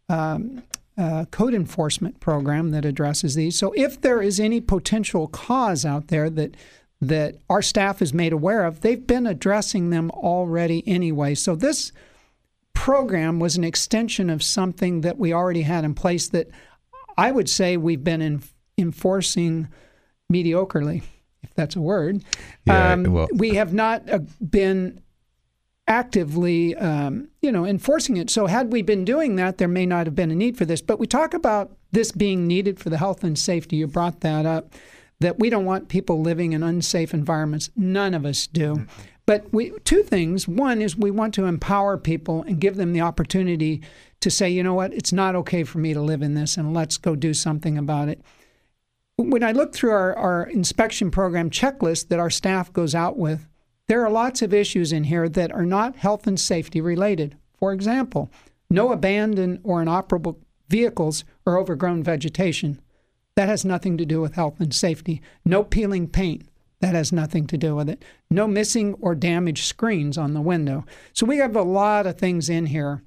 [0.09, 0.62] um,
[0.97, 3.59] uh, code enforcement program that addresses these.
[3.59, 6.57] So if there is any potential cause out there that
[7.01, 11.34] that our staff is made aware of, they've been addressing them already anyway.
[11.36, 11.93] So this
[12.74, 16.49] program was an extension of something that we already had in place that
[17.16, 18.43] I would say we've been in,
[18.76, 19.68] enforcing
[20.32, 21.03] mediocrely,
[21.43, 22.22] if that's a word.
[22.66, 25.01] Yeah, Um, well- we have not uh, been
[25.86, 28.28] actively, um, you know, enforcing it.
[28.30, 30.82] So had we been doing that, there may not have been a need for this.
[30.82, 33.76] But we talk about this being needed for the health and safety.
[33.76, 34.74] You brought that up.
[35.20, 37.70] That we don't want people living in unsafe environments.
[37.74, 38.86] None of us do.
[39.26, 40.47] But we two things.
[40.47, 43.82] One is we want to empower people and give them the opportunity
[44.20, 46.72] to say, you know what, it's not okay for me to live in this, and
[46.72, 48.20] let's go do something about it
[49.19, 53.49] when I look through our, our inspection program checklist that our staff goes out with,
[53.89, 57.37] there are lots of issues in here that are not health and safety related.
[57.59, 58.31] For example,
[58.71, 60.39] no abandoned or inoperable
[60.69, 62.81] vehicles or overgrown vegetation.
[63.35, 65.21] That has nothing to do with health and safety.
[65.45, 66.49] No peeling paint.
[66.81, 68.05] That has nothing to do with it.
[68.31, 70.85] No missing or damaged screens on the window.
[71.12, 73.03] So we have a lot of things in here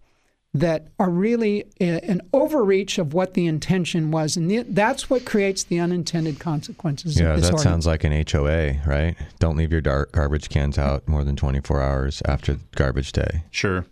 [0.53, 5.25] that are really a- an overreach of what the intention was, and the, that's what
[5.25, 7.17] creates the unintended consequences.
[7.19, 7.63] Yeah, of that ordinance.
[7.63, 9.15] sounds like an HOA, right?
[9.39, 13.43] Don't leave your dark garbage cans out more than 24 hours after garbage day.
[13.51, 13.85] Sure.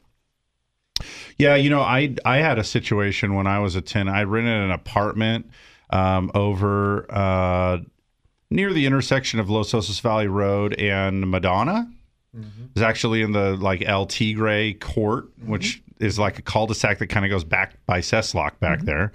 [1.38, 4.10] Yeah, you know, I I had a situation when I was a ten.
[4.10, 5.50] I rented an apartment
[5.92, 7.78] um, over uh,
[8.50, 11.90] near the intersection of Los Osos Valley Road and Madonna.
[12.76, 17.26] It's actually in the like El Tigre court, which is like a cul-de-sac that kind
[17.26, 19.12] of goes back by Cesslock back there.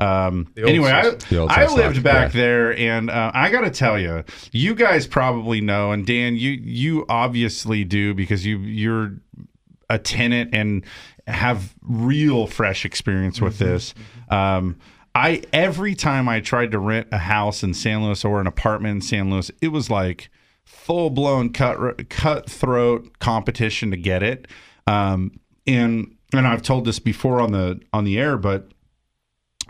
[0.00, 2.40] Um, The anyway, I, The I lived back yeah.
[2.40, 6.50] there, and uh, I got to tell you, you guys probably know, and Dan, you
[6.50, 9.12] you obviously do because you you're
[9.90, 10.84] a tenant and
[11.26, 13.94] have real fresh experience with this.
[14.28, 14.78] Um,
[15.14, 18.96] I every time I tried to rent a house in San Luis or an apartment
[18.96, 20.30] in San Luis, it was like
[20.82, 24.48] full blown cut cutthroat competition to get it.
[24.86, 28.68] Um, and and I've told this before on the on the air, but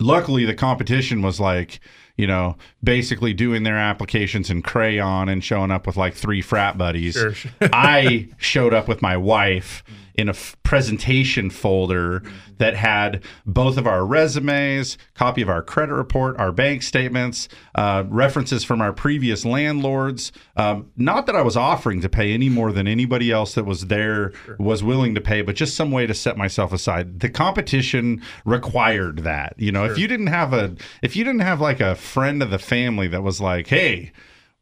[0.01, 1.81] luckily the competition was like
[2.17, 6.79] you know basically doing their applications in crayon and showing up with like three frat
[6.79, 7.51] buddies Sure, sure.
[7.61, 9.85] i showed up with my wife
[10.15, 12.23] in a f- presentation folder
[12.59, 18.05] that had both of our resumes copy of our credit report our bank statements uh,
[18.09, 20.33] references from our previous landlords.
[20.57, 23.87] Um, not that i was offering to pay any more than anybody else that was
[23.87, 27.21] there was willing to pay but just some way to set myself aside.
[27.21, 31.61] The competition required that you know if you didn't have a if you didn't have
[31.61, 34.13] like a friend of the family that was like hey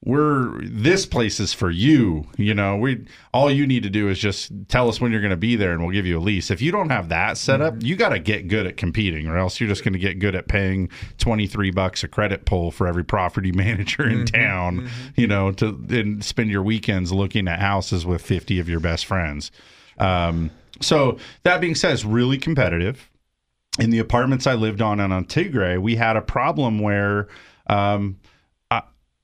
[0.03, 2.77] we're this place is for you you know?
[2.77, 5.57] We all you need to do is just tell us when you're going to be
[5.57, 6.51] there and we'll give you a lease.
[6.51, 9.37] If you don't have that set up you got to get good at competing or
[9.37, 10.89] else you're just going to get good at paying
[11.19, 16.25] 23 bucks a credit pull for every property manager in town you know to and
[16.25, 19.51] spend your weekends looking at houses with 50 of your best friends.
[19.99, 23.11] Um, so that being said it's really competitive.
[23.79, 27.29] In the apartments I lived on in Antigua, we had a problem where
[27.69, 28.19] um,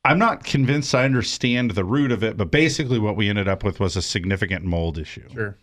[0.07, 3.65] I'm not convinced I understand the root of it, but basically what we ended up
[3.65, 5.29] with was a significant mold issue.
[5.33, 5.59] Sure.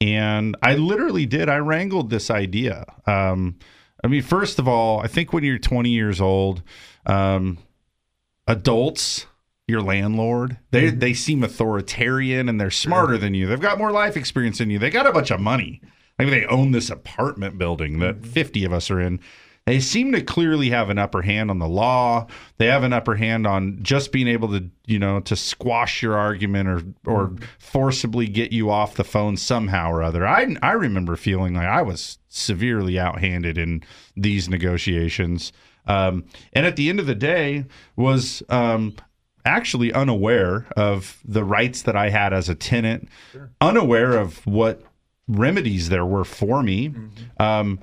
[0.00, 1.48] And I literally did.
[1.48, 2.84] I wrangled this idea.
[3.06, 3.56] Um,
[4.02, 6.62] I mean, first of all, I think when you're 20 years old,
[7.06, 7.58] um,
[8.48, 9.26] adults,
[9.68, 13.46] your landlord, they they seem authoritarian and they're smarter than you.
[13.46, 14.78] They've got more life experience than you.
[14.78, 15.80] They got a bunch of money.
[16.18, 19.20] Maybe they own this apartment building that 50 of us are in.
[19.66, 22.26] They seem to clearly have an upper hand on the law.
[22.58, 26.16] They have an upper hand on just being able to, you know, to squash your
[26.16, 30.26] argument or or forcibly get you off the phone somehow or other.
[30.26, 33.82] I I remember feeling like I was severely outhanded in
[34.14, 35.50] these negotiations.
[35.86, 37.64] Um, and at the end of the day,
[37.96, 38.94] was um,
[39.46, 43.08] actually unaware of the rights that I had as a tenant,
[43.60, 44.82] unaware of what
[45.26, 46.92] remedies there were for me.
[47.38, 47.80] Um,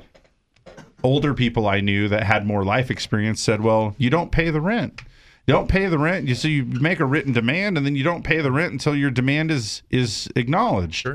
[1.04, 4.62] older people I knew that had more life experience said, "Well, you don't pay the
[4.62, 5.02] rent.
[5.47, 6.28] You don't pay the rent.
[6.28, 8.95] You so you make a written demand, and then you don't pay the rent until
[8.95, 11.08] your demand is is acknowledged."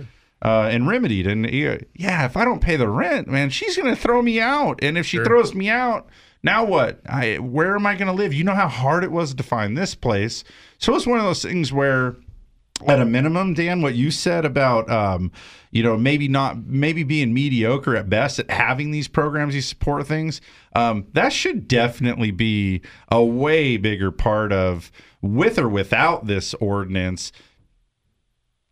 [0.42, 3.96] Uh, and remedied, and yeah, yeah, if I don't pay the rent, man, she's gonna
[3.96, 4.78] throw me out.
[4.82, 6.08] And if she throws me out,
[6.42, 7.00] now what?
[7.08, 8.34] I where am I gonna live?
[8.34, 10.44] You know how hard it was to find this place.
[10.78, 12.16] So it's one of those things where
[12.86, 15.32] at a minimum, Dan, what you said about, um,
[15.70, 20.06] you know, maybe not, maybe being mediocre at best at having these programs, these support
[20.06, 20.40] things,
[20.74, 27.32] um, that should definitely be a way bigger part of, with or without this ordinance.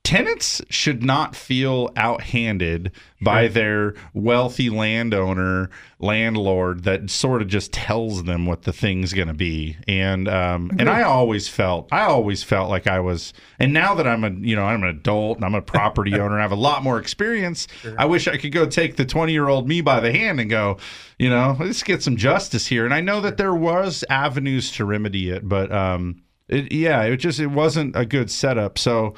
[0.04, 2.92] Tenants should not feel outhanded
[3.22, 9.28] by their wealthy landowner, landlord that sort of just tells them what the thing's going
[9.28, 9.78] to be.
[9.88, 13.32] And um, and I always felt, I always felt like I was.
[13.58, 16.34] And now that I'm a, you know, I'm an adult and I'm a property owner,
[16.34, 17.66] and I have a lot more experience.
[17.96, 20.50] I wish I could go take the 20 year old me by the hand and
[20.50, 20.76] go,
[21.18, 22.84] you know, let's get some justice here.
[22.84, 27.16] And I know that there was avenues to remedy it, but um, it, yeah, it
[27.16, 28.78] just it wasn't a good setup.
[28.78, 29.14] So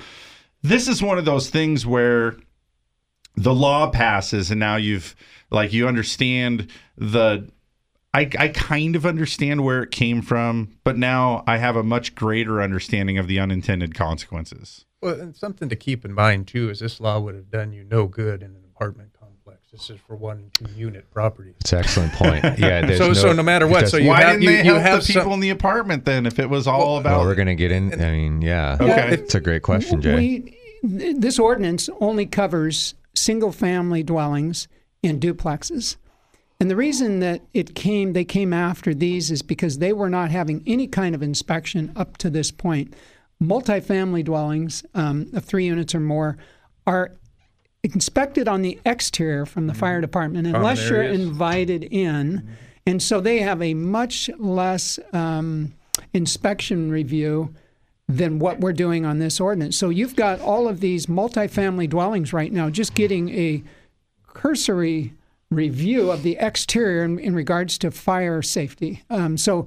[0.62, 2.36] this is one of those things where
[3.36, 5.14] the law passes and now you've
[5.50, 7.48] like you understand the
[8.14, 12.14] I, I kind of understand where it came from, but now I have a much
[12.14, 14.86] greater understanding of the unintended consequences.
[15.02, 17.84] Well, and something to keep in mind too is this law would have done you
[17.84, 19.12] no good in an apartment
[19.76, 19.88] complex.
[19.88, 21.54] This is for one and two unit properties.
[21.60, 22.44] It's an excellent point.
[22.58, 22.80] Yeah.
[22.86, 24.82] there's So- so no matter what, so you Why have- didn't you- they you help
[24.82, 27.34] have the people some- in the apartment then if it was all about Well, we're
[27.34, 27.92] gonna get in.
[28.00, 28.76] I mean, yeah.
[28.80, 29.08] Okay.
[29.14, 30.14] It's a great question, Jay.
[30.82, 34.68] We, this ordinance only covers single family dwellings
[35.02, 35.96] and duplexes.
[36.60, 40.30] And the reason that it came, they came after these is because they were not
[40.30, 42.94] having any kind of inspection up to this point.
[43.42, 46.38] Multifamily dwellings um, of three units or more
[46.86, 47.12] are
[47.95, 52.49] inspected on the exterior from the fire department unless you're invited in.
[52.87, 55.74] And so they have a much less um,
[56.12, 57.55] inspection review
[58.09, 59.76] than what we're doing on this ordinance.
[59.76, 63.64] So you've got all of these multifamily dwellings right now just getting a
[64.28, 65.12] cursory
[65.51, 69.03] review of the exterior in, in regards to fire safety.
[69.11, 69.66] Um, so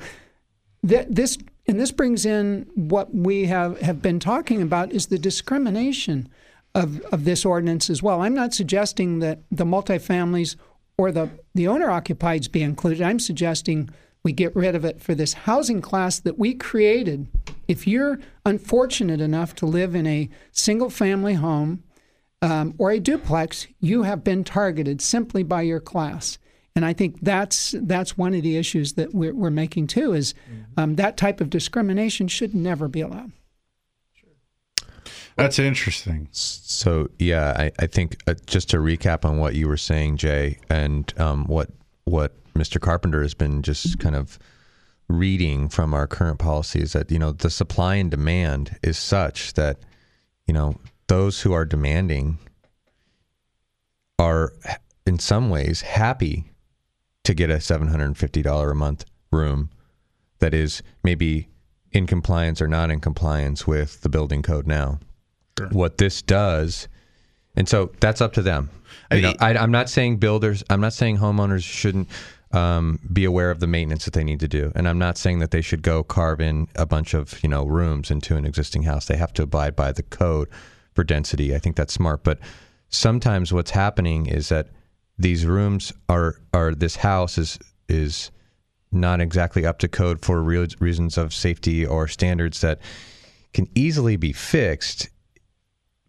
[0.88, 5.20] th- this and this brings in what we have, have been talking about is the
[5.20, 6.28] discrimination
[6.76, 8.22] of, of this ordinance as well.
[8.22, 10.56] I'm not suggesting that the multifamilies
[10.98, 13.02] or the, the owner occupieds be included.
[13.02, 13.90] I'm suggesting
[14.24, 17.28] we get rid of it for this housing class that we created.
[17.68, 21.84] If you're unfortunate enough to live in a single family home
[22.42, 26.38] um, or a duplex, you have been targeted simply by your class.
[26.76, 30.14] And I think that's that's one of the issues that we're, we're making too.
[30.14, 30.34] Is
[30.78, 33.32] um, that type of discrimination should never be allowed.
[35.40, 36.28] That's interesting.
[36.32, 40.60] So yeah, I, I think uh, just to recap on what you were saying, Jay,
[40.70, 41.70] and um, what
[42.06, 42.80] what Mr.
[42.80, 44.40] Carpenter has been just kind of
[45.08, 49.54] reading from our current policy is that you know the supply and demand is such
[49.54, 49.78] that
[50.46, 50.76] you know
[51.08, 52.38] those who are demanding
[54.20, 54.54] are
[55.06, 56.52] in some ways happy
[57.24, 59.70] to get a $750 a month room
[60.40, 61.48] that is maybe
[61.92, 65.00] in compliance or not in compliance with the building code now.
[65.68, 66.88] What this does,
[67.56, 68.70] and so that's up to them.
[69.12, 72.10] You know, I, I'm not saying builders, I'm not saying homeowners shouldn't
[72.52, 75.40] um, be aware of the maintenance that they need to do, and I'm not saying
[75.40, 78.84] that they should go carve in a bunch of you know rooms into an existing
[78.84, 79.06] house.
[79.06, 80.50] They have to abide by the code
[80.94, 81.56] for density.
[81.56, 82.40] I think that's smart, but
[82.90, 84.68] sometimes what's happening is that
[85.18, 88.32] these rooms are are this house is is
[88.92, 92.80] not exactly up to code for real reasons of safety or standards that
[93.54, 95.10] can easily be fixed.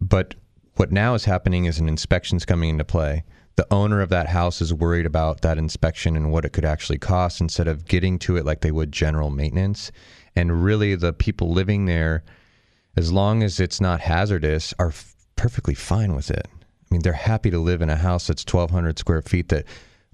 [0.01, 0.35] But
[0.77, 3.25] what now is happening is an inspection's coming into play.
[3.57, 6.99] The owner of that house is worried about that inspection and what it could actually
[6.99, 9.93] cost instead of getting to it like they would general maintenance.
[10.35, 12.23] And really, the people living there,
[12.97, 16.47] as long as it's not hazardous, are f- perfectly fine with it.
[16.49, 19.67] I mean, they're happy to live in a house that's 1,200 square feet that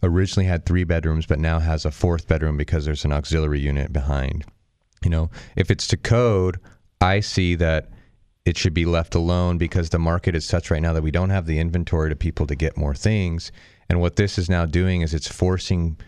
[0.03, 3.93] originally had three bedrooms, but now has a fourth bedroom because there's an auxiliary unit
[3.93, 4.45] behind.
[5.05, 6.59] You know, if it's to code,
[7.01, 7.91] I see that
[8.47, 11.31] it should be left alone because the market is such right now that we don't
[11.31, 13.51] have the inventory to people to get more things.
[13.91, 15.99] And what this is now doing is it's forcing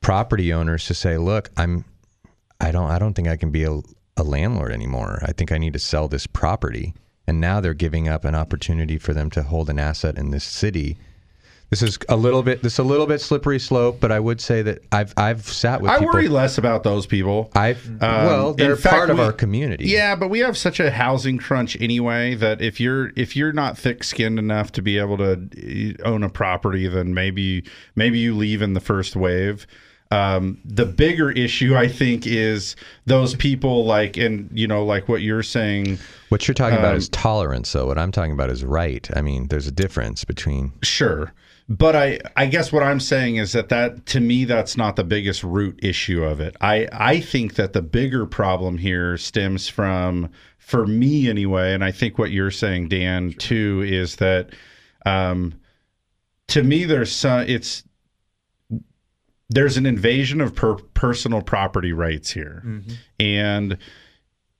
[0.00, 1.84] property owners to say, "Look, I'm,
[2.60, 3.80] I don't, I don't think I can be a,
[4.16, 5.18] a landlord anymore.
[5.22, 6.94] I think I need to sell this property."
[7.26, 10.44] And now they're giving up an opportunity for them to hold an asset in this
[10.44, 10.96] city.
[11.70, 14.40] This is a little bit, this is a little bit slippery slope, but I would
[14.40, 15.90] say that I've, I've sat with.
[15.90, 17.50] I people, worry less about those people.
[17.56, 19.86] I've, Um, well, they're fact, part of we- our community.
[19.86, 23.76] Yeah, but we have such a housing crunch anyway that if you're if you're not
[23.76, 27.64] thick-skinned enough to be able to uh, own a property, then maybe
[27.96, 29.66] maybe you leave in the first wave.
[30.12, 35.20] Um, the bigger issue, I think, is those people like, and you know, like what
[35.20, 35.98] you're saying.
[36.28, 37.86] What you're talking about um, is tolerance, though.
[37.86, 39.08] What I'm talking about is right.
[39.16, 40.72] I mean, there's a difference between.
[40.84, 41.32] Sure.
[41.68, 45.02] But I, I guess what I'm saying is that that to me that's not the
[45.02, 46.56] biggest root issue of it.
[46.60, 51.90] I, I think that the bigger problem here stems from, for me anyway, and I
[51.90, 54.50] think what you're saying, Dan, too, is that,
[55.04, 55.54] um,
[56.48, 57.82] to me there's some, it's
[59.48, 62.62] there's an invasion of per- personal property rights here,
[63.20, 63.78] and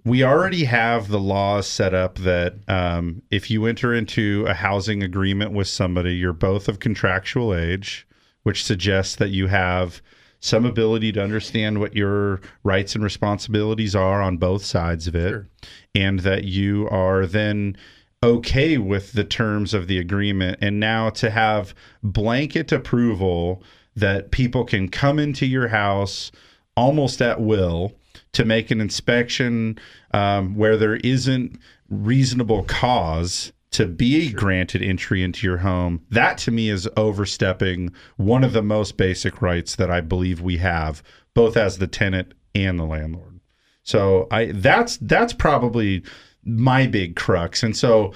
[0.06, 5.02] we already have the laws set up that um, if you enter into a housing
[5.02, 8.06] agreement with somebody, you're both of contractual age,
[8.44, 10.00] which suggests that you have
[10.38, 15.44] some ability to understand what your rights and responsibilities are on both sides of it,
[15.92, 17.76] and that you are then
[18.22, 20.56] okay with the terms of the agreement.
[20.62, 23.60] And now to have blanket approval
[23.96, 26.30] that people can come into your house
[26.76, 27.92] almost at will
[28.36, 29.78] to make an inspection
[30.12, 31.58] um, where there isn't
[31.90, 36.00] reasonable cause to be granted entry into your home.
[36.10, 40.56] That to me is overstepping one of the most basic rights that i believe we
[40.58, 41.02] have
[41.34, 43.40] both as the tenant and the landlord.
[43.82, 46.02] So i that's that's probably
[46.44, 47.62] my big crux.
[47.62, 48.12] And so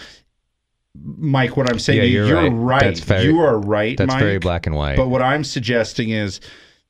[1.04, 3.08] mike what i'm saying Yeah, you, you're you're right.
[3.08, 4.96] right, you are right that's very black and white.
[4.96, 6.40] but what i'm suggesting is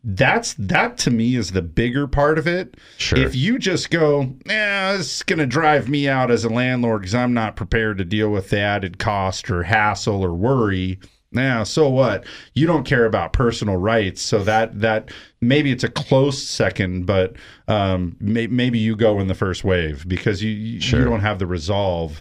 [0.02, 2.76] that's that to me is the bigger part of it.
[2.96, 3.18] Sure.
[3.18, 7.14] If you just go, yeah, it's going to drive me out as a landlord because
[7.14, 10.98] I'm not prepared to deal with the added cost or hassle or worry.
[11.32, 12.24] Now, so what?
[12.54, 17.36] You don't care about personal rights, so that that maybe it's a close second, but
[17.68, 21.38] um, may, maybe you go in the first wave because you you, you don't have
[21.38, 22.20] the resolve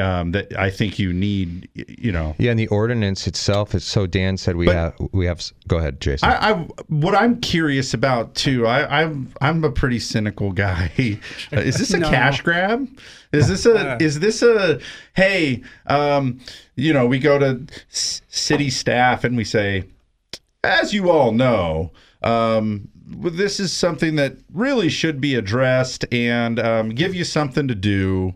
[0.00, 1.68] um, that I think you need.
[1.74, 4.06] You know, Yeah, and the ordinance itself is so.
[4.06, 5.42] Dan said we But- have we have.
[5.66, 6.28] Go ahead, Jason.
[6.28, 6.52] I, I
[6.88, 8.66] what I'm curious about too.
[8.66, 10.90] I, I'm I'm a pretty cynical guy.
[11.52, 12.10] Uh, is this a No.
[12.10, 12.88] cash grab?
[13.32, 14.80] Is this a is this a
[15.14, 15.62] hey?
[15.86, 16.40] Um,
[16.76, 19.84] you know, we go to s- city staff and we say,
[20.64, 26.90] as you all know, um, this is something that really should be addressed and um,
[26.90, 28.34] give you something to do.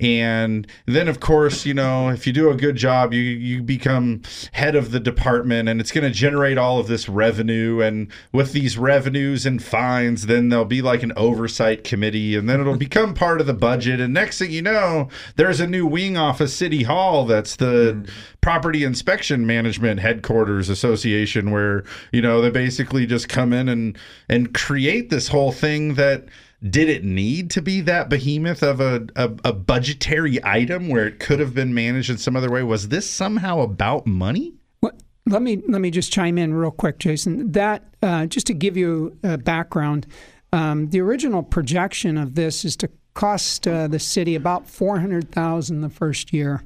[0.00, 4.22] And then, of course, you know, if you do a good job, you you become
[4.52, 7.80] head of the department, and it's going to generate all of this revenue.
[7.80, 12.60] And with these revenues and fines, then there'll be like an oversight committee, and then
[12.60, 14.00] it'll become part of the budget.
[14.00, 17.92] And next thing you know, there's a new wing off of City Hall that's the
[17.92, 18.10] hmm.
[18.40, 23.96] Property Inspection Management Headquarters Association, where you know they basically just come in and
[24.28, 26.24] and create this whole thing that
[26.68, 31.18] did it need to be that behemoth of a, a, a budgetary item where it
[31.18, 32.62] could have been managed in some other way?
[32.62, 34.54] Was this somehow about money?
[34.80, 34.92] Well,
[35.26, 37.52] let me let me just chime in real quick, Jason.
[37.52, 40.06] That uh, just to give you a background,
[40.52, 45.30] um, the original projection of this is to cost uh, the city about four hundred
[45.32, 46.62] thousand the first year.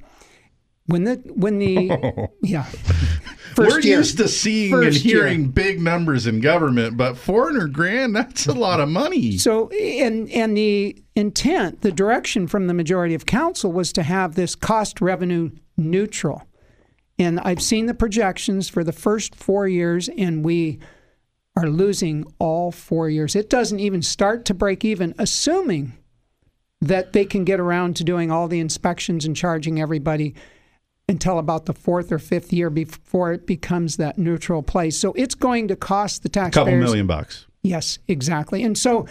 [0.86, 2.66] When the when the yeah,
[3.58, 3.98] We're year.
[3.98, 5.26] used to seeing and First year.
[5.26, 9.38] hearing big numbers in government, but 400 grand, that's a lot of money.
[9.38, 14.34] So, and and the intent, the direction from the majority of council was to have
[14.34, 16.42] this cost revenue neutral.
[17.18, 20.78] And I've seen the projections for the first four years, and we
[21.56, 23.34] are losing all four years.
[23.34, 25.94] It doesn't even start to break even, assuming
[26.82, 30.34] that they can get around to doing all the inspections and charging everybody
[31.08, 34.98] until about the fourth or fifth year before it becomes that neutral place.
[34.98, 37.46] So it's going to cost the A taxpayers couple million bucks.
[37.62, 38.62] Yes, exactly.
[38.62, 39.06] And so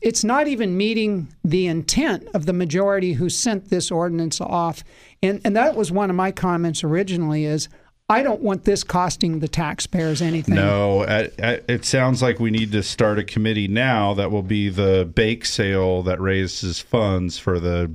[0.00, 4.82] it's not even meeting the intent of the majority who sent this ordinance off.
[5.22, 7.68] And and that was one of my comments originally is
[8.08, 10.54] I don't want this costing the taxpayers anything.
[10.54, 14.44] No, I- I- it sounds like we need to start a committee now that will
[14.44, 17.92] be the bake sale that raises funds for the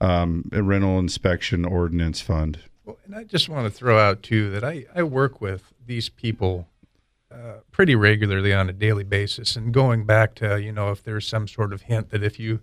[0.00, 2.58] um, rental inspection ordinance fund.
[3.04, 6.68] And I just want to throw out too that I, I work with these people
[7.30, 11.26] uh, pretty regularly on a daily basis, and going back to you know if there's
[11.26, 12.60] some sort of hint that if you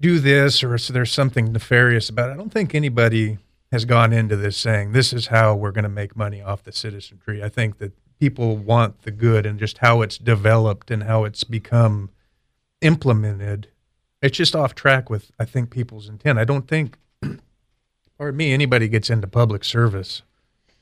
[0.00, 3.38] do this or there's something nefarious about it, I don't think anybody
[3.72, 6.72] has gone into this saying this is how we're going to make money off the
[6.72, 7.42] citizenry.
[7.42, 11.44] I think that people want the good and just how it's developed and how it's
[11.44, 12.10] become
[12.80, 13.68] implemented.
[14.22, 16.38] It's just off track with I think people's intent.
[16.38, 16.98] I don't think
[18.18, 20.22] or me, anybody gets into public service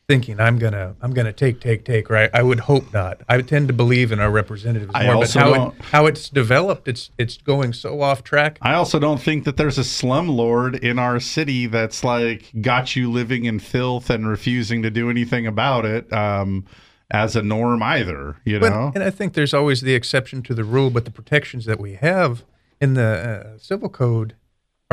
[0.07, 2.31] thinking I'm gonna I'm gonna take take take right.
[2.35, 3.23] I would hope not.
[3.29, 6.89] I tend to believe in our representatives I more, but how it, how it's developed,
[6.89, 8.59] it's it's going so off track.
[8.63, 13.11] I also don't think that there's a slumlord in our city that's like got you
[13.11, 16.65] living in filth and refusing to do anything about it um,
[17.11, 18.37] as a norm either.
[18.45, 21.11] You But- know, and I think there's always the exception to the rule, but the
[21.11, 22.45] protections that we have
[22.81, 24.35] in the uh, civil code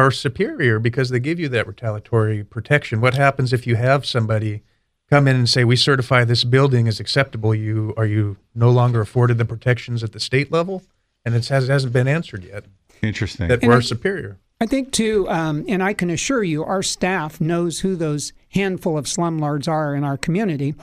[0.02, 3.02] are superior because they give you that retaliatory protection.
[3.02, 4.64] What happens if you have somebody
[5.10, 7.54] come in and say, "We certify this building is acceptable"?
[7.56, 10.84] You are you no longer afforded the protections at the state level,
[11.26, 12.66] and it has, hasn't been answered yet.
[13.02, 13.48] Interesting.
[13.48, 14.38] That And we're I- superior.
[14.60, 18.96] I think too, um, and I can assure you, our staff knows who those handful
[18.96, 20.76] of slumlords are in our community,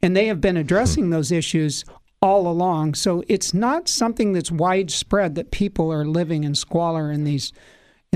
[0.00, 1.84] and they have been addressing those issues
[2.22, 2.94] all along.
[2.94, 7.52] So it's not something that's widespread that people are living in squalor in these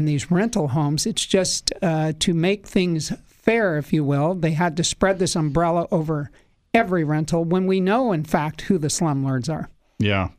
[0.01, 1.05] in these rental homes.
[1.05, 4.35] It's just uh, to make things fair, if you will.
[4.35, 6.31] They had to spread this umbrella over
[6.73, 9.69] every rental when we know, in fact, who the slumlords are.
[9.99, 10.31] Yeah.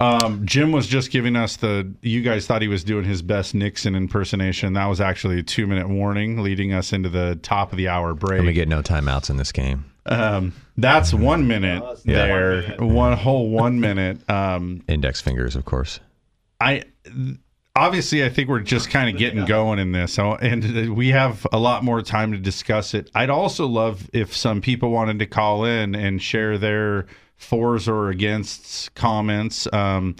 [0.00, 1.94] Um, Jim was just giving us the.
[2.00, 4.72] You guys thought he was doing his best Nixon impersonation.
[4.72, 8.14] That was actually a two minute warning, leading us into the top of the hour
[8.14, 8.38] break.
[8.38, 9.84] And we get no timeouts in this game.
[10.06, 14.18] Um, that's one minute there, one whole one minute.
[14.30, 16.00] Um, Index fingers, of course.
[16.60, 16.84] I
[17.76, 21.58] obviously I think we're just kind of getting going in this, and we have a
[21.58, 23.10] lot more time to discuss it.
[23.14, 27.06] I'd also love if some people wanted to call in and share their
[27.36, 29.68] fors or against comments.
[29.72, 30.16] Um,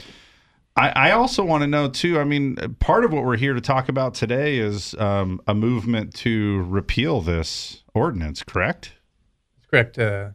[0.76, 2.20] I, I also want to know too.
[2.20, 6.14] I mean, part of what we're here to talk about today is um, a movement
[6.16, 8.42] to repeal this ordinance.
[8.42, 8.92] Correct?
[9.70, 9.98] Correct.
[9.98, 10.30] Uh,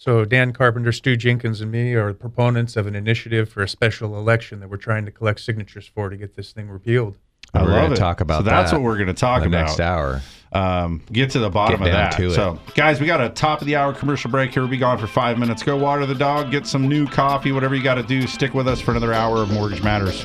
[0.00, 4.16] so Dan Carpenter, Stu Jenkins, and me are proponents of an initiative for a special
[4.16, 7.18] election that we're trying to collect signatures for to get this thing repealed.
[7.52, 7.96] I We're love gonna it.
[7.96, 8.50] talk about that.
[8.50, 10.20] so that's that what we're going to talk about next hour.
[10.52, 12.12] Um, get to the bottom Get of that.
[12.18, 12.30] to.
[12.30, 14.62] So, guys, we got a top of the hour commercial break here.
[14.62, 15.62] We'll be gone for five minutes.
[15.64, 18.26] Go water the dog, get some new coffee, whatever you got to do.
[18.26, 20.24] Stick with us for another hour of Mortgage Matters.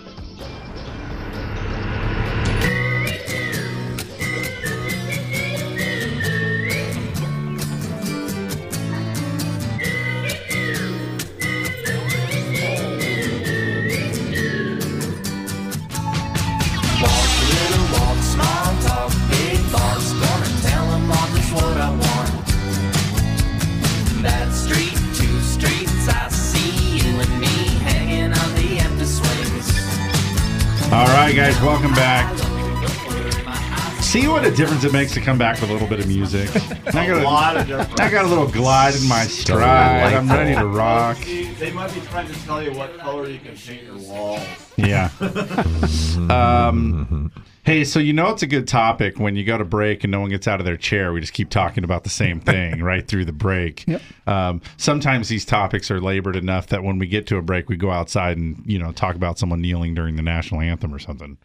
[34.51, 36.49] A difference it makes to come back with a little bit of music.
[36.87, 37.99] I got a, lot of difference.
[37.99, 40.13] I got a little glide in my stride.
[40.13, 41.17] I'm ready to rock.
[41.19, 44.41] They might be trying to tell you what color you can paint your walls.
[44.75, 45.09] Yeah.
[46.29, 47.31] um,
[47.63, 50.19] hey, so you know it's a good topic when you go to break and no
[50.19, 51.13] one gets out of their chair.
[51.13, 53.87] We just keep talking about the same thing right through the break.
[53.87, 54.01] Yep.
[54.27, 57.77] Um, sometimes these topics are labored enough that when we get to a break, we
[57.77, 61.37] go outside and you know talk about someone kneeling during the national anthem or something.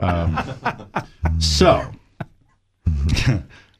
[0.00, 0.38] um,
[1.40, 1.90] so,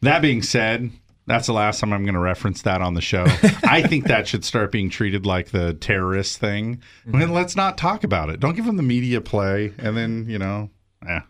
[0.00, 0.90] that being said.
[1.26, 3.24] That's the last time I'm going to reference that on the show.
[3.64, 6.82] I think that should start being treated like the terrorist thing.
[7.10, 8.40] Well, let's not talk about it.
[8.40, 10.68] Don't give them the media play, and then you know,
[11.08, 11.20] eh.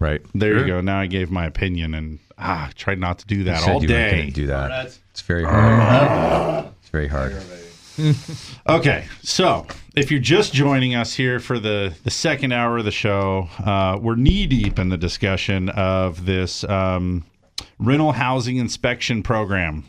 [0.00, 0.22] Right.
[0.34, 0.60] There Sure.
[0.60, 0.80] you go.
[0.80, 3.82] Now I gave my opinion, and ah, tried not to do You that said all
[3.82, 4.20] you day.
[4.20, 4.98] gonna do that.
[5.10, 6.68] It's very hard.
[6.80, 7.36] It's very hard.
[8.68, 12.90] Okay, so if you're just joining us here for the the second hour of the
[12.90, 17.24] show, uh, we're knee deep in the discussion of this um,
[17.78, 19.84] rental housing inspection program.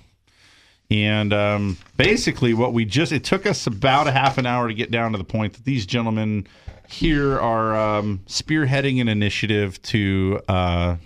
[0.91, 4.74] And um, basically, what we just it took us about a half an hour to
[4.74, 6.47] get down to the point that these gentlemen
[6.88, 10.97] here are um, spearheading an initiative to uh,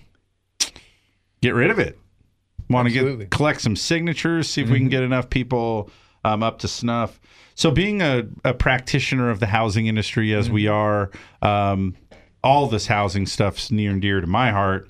[1.41, 1.97] get rid of it.
[2.69, 5.89] Want to get collect some signatures, see if we can get enough people
[6.25, 7.19] um, up to snuff.
[7.59, 11.93] So, being a, a practitioner of the housing industry as we are, um,
[12.41, 14.89] all this housing stuff's near and dear to my heart.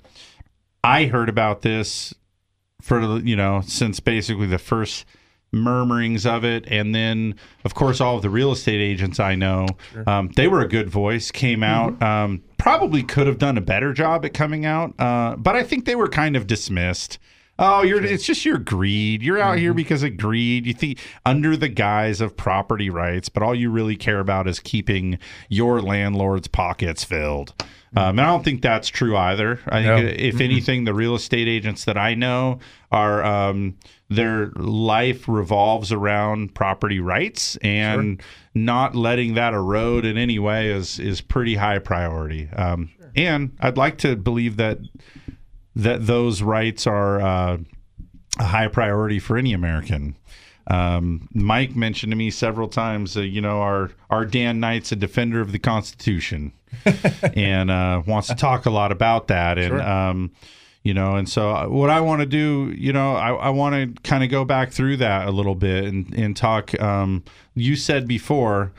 [0.84, 2.14] I heard about this
[2.80, 5.06] for you know since basically the first
[5.52, 7.34] murmurings of it, and then
[7.66, 9.66] of course all of the real estate agents I know,
[10.06, 11.32] um, they were a good voice.
[11.32, 15.56] Came out, um, probably could have done a better job at coming out, uh, but
[15.56, 17.18] I think they were kind of dismissed.
[17.62, 19.22] Oh, you're it's just your greed.
[19.22, 20.66] You're out here because of greed.
[20.66, 24.60] You think under the guise of property rights, but all you really care about is
[24.60, 27.54] keeping your landlord's pockets filled.
[27.96, 29.60] Um, and I don't think that's true either.
[29.68, 30.14] I think No.
[30.16, 32.60] if anything, the real estate agents that I know
[32.92, 33.76] are um,
[34.10, 38.22] their life revolves around property rights, and
[38.54, 42.48] not letting that erode in any way is is pretty high priority.
[42.56, 44.78] Um, And I'd like to believe that
[45.76, 47.58] that those rights are uh,
[48.40, 50.16] a high priority for any American.
[50.68, 54.96] Um, Mike mentioned to me several times, uh, you know, our our Dan Knight's a
[54.96, 56.54] defender of the Constitution,
[57.36, 59.58] and uh, wants to talk a lot about that.
[59.58, 59.82] And Sure.
[59.82, 60.32] um,
[60.84, 63.76] you know, and so uh, what I want to do, you know, I, I want
[63.96, 66.80] to kind of go back through that a little bit and and talk.
[66.80, 67.24] Um,
[67.56, 68.72] you said before,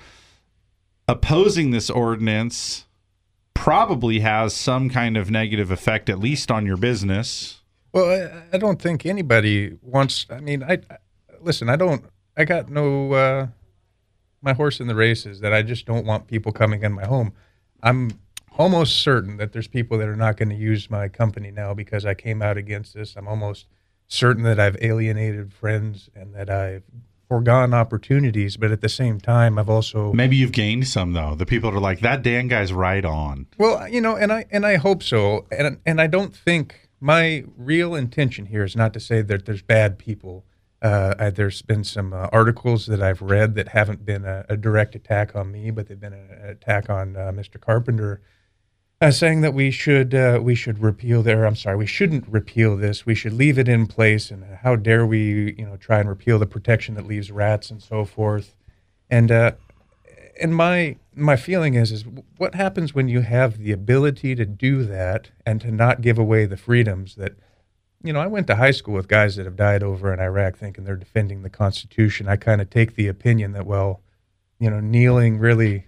[1.09, 2.87] opposing this ordinance
[3.61, 7.61] probably has some kind of negative effect, at least on your business.
[7.93, 8.07] Well,
[8.53, 10.25] I, I don't think anybody wants.
[10.31, 10.97] I mean, I, I
[11.43, 11.69] listen.
[11.69, 12.03] I don't.
[12.39, 13.13] I got no.
[13.13, 13.47] Uh,
[14.41, 17.05] my horse in the race is that I just don't want people coming in my
[17.05, 17.35] home.
[17.83, 18.13] I'm
[18.57, 22.07] almost certain that there's people that are not going to use my company now because
[22.07, 23.15] I came out against this.
[23.15, 23.67] I'm almost
[24.09, 26.85] certain that I've alienated friends and that I've
[27.31, 28.57] foregone opportunities.
[28.57, 31.37] But at the same time, I've also Maybe you've gained some though.
[31.37, 33.47] The people are like that Dan guy's right on.
[33.57, 37.45] well, you know, and I and I hope so, and and I don't think my
[37.57, 40.45] real intention here is not to say that there's bad people.
[40.83, 44.57] Uh, I, there's been some uh, articles that I've read that haven't been a, a
[44.57, 47.61] direct attack on me, but they've been an attack on uh, Mr.
[47.61, 48.23] Carpenter,
[49.01, 51.47] uh, saying that we should uh, we should repeal there.
[51.47, 53.07] I'm sorry, we shouldn't repeal this.
[53.07, 54.31] We should leave it in place.
[54.31, 57.83] And how dare we, you know, try and repeal the protection that leaves rats and
[57.83, 58.55] so forth.
[59.09, 59.53] And uh,
[60.41, 62.05] and my my feeling is is
[62.37, 66.45] what happens when you have the ability to do that and to not give away
[66.45, 67.37] the freedoms that
[68.03, 70.59] you know I went to high school with guys that have died over in Iraq
[70.59, 72.29] thinking they're defending the Constitution.
[72.29, 74.03] I kind of take the opinion that well,
[74.59, 75.87] you know, kneeling really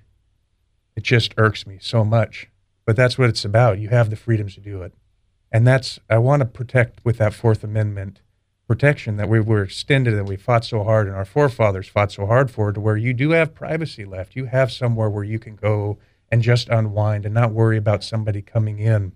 [0.96, 2.48] it just irks me so much.
[2.84, 3.78] But that's what it's about.
[3.78, 4.94] You have the freedoms to do it.
[5.50, 8.22] And that's I want to protect with that 4th amendment
[8.66, 12.26] protection that we were extended and we fought so hard and our forefathers fought so
[12.26, 14.34] hard for to where you do have privacy left.
[14.34, 15.98] You have somewhere where you can go
[16.30, 19.12] and just unwind and not worry about somebody coming in.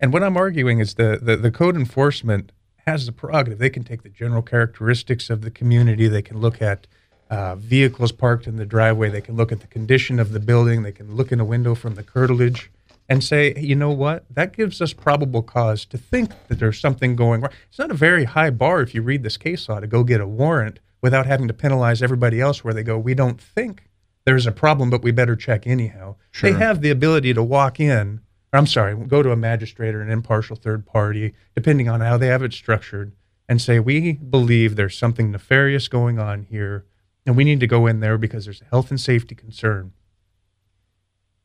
[0.00, 2.52] And what I'm arguing is the, the, the code enforcement
[2.86, 3.58] has the prerogative.
[3.58, 6.08] They can take the general characteristics of the community.
[6.08, 6.86] They can look at
[7.30, 9.10] uh, vehicles parked in the driveway.
[9.10, 10.82] They can look at the condition of the building.
[10.82, 12.70] They can look in a window from the curtilage
[13.08, 14.24] and say, hey, you know what?
[14.30, 17.52] That gives us probable cause to think that there's something going wrong.
[17.68, 20.20] It's not a very high bar if you read this case law to go get
[20.20, 23.88] a warrant without having to penalize everybody else where they go, we don't think
[24.24, 26.16] there's a problem, but we better check anyhow.
[26.32, 26.50] Sure.
[26.50, 28.20] They have the ability to walk in,
[28.52, 32.26] I'm sorry, go to a magistrate or an impartial third party, depending on how they
[32.26, 33.12] have it structured,
[33.48, 36.84] and say, we believe there's something nefarious going on here,
[37.26, 39.92] and we need to go in there because there's a health and safety concern.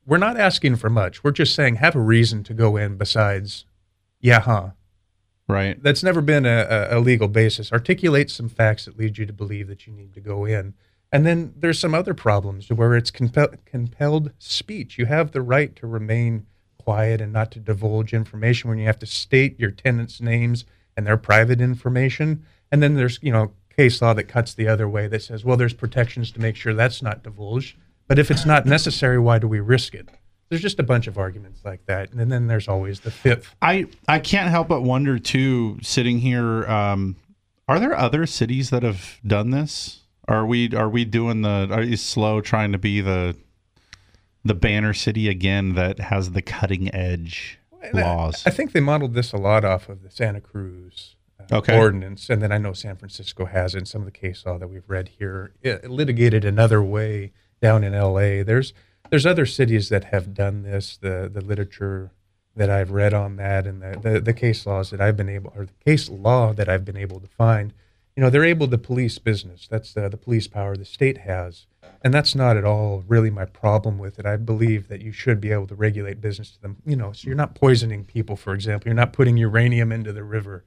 [0.05, 1.23] we're not asking for much.
[1.23, 3.65] We're just saying have a reason to go in besides,
[4.19, 4.69] yeah, huh.
[5.47, 5.81] Right.
[5.83, 7.73] That's never been a, a, legal basis.
[7.73, 10.75] Articulate some facts that lead you to believe that you need to go in.
[11.11, 14.97] And then there's some other problems where it's compel- compelled speech.
[14.97, 16.45] You have the right to remain
[16.81, 20.63] quiet and not to divulge information when you have to state your tenants' names
[20.95, 22.45] and their private information.
[22.71, 23.51] And then there's, you know,
[23.81, 26.73] case law that cuts the other way that says, well, there's protections to make sure
[26.73, 27.77] that's not divulged.
[28.07, 30.07] But if it's not necessary, why do we risk it?
[30.49, 32.11] There's just a bunch of arguments like that.
[32.11, 33.55] And then there's always the fifth.
[33.61, 37.15] I I can't help but wonder too, sitting here, um,
[37.67, 40.01] are there other cities that have done this?
[40.27, 43.35] Are we are we doing the are you slow trying to be the
[44.43, 47.57] the banner city again that has the cutting edge
[47.93, 48.43] laws?
[48.45, 51.15] I think they modeled this a lot off of the Santa Cruz
[51.51, 51.77] Okay.
[51.77, 54.67] ordinance, and then I know San Francisco has in some of the case law that
[54.67, 58.43] we've read here it litigated another way down in L.A.
[58.43, 58.73] There's
[59.09, 60.97] there's other cities that have done this.
[60.97, 62.11] The the literature
[62.55, 65.53] that I've read on that, and the, the the case laws that I've been able,
[65.55, 67.73] or the case law that I've been able to find,
[68.15, 69.67] you know, they're able to police business.
[69.69, 71.67] That's the the police power the state has.
[72.03, 74.25] And that's not at all really my problem with it.
[74.25, 76.77] I believe that you should be able to regulate business to them.
[76.85, 78.87] You know, so you're not poisoning people, for example.
[78.87, 80.63] You're not putting uranium into the river.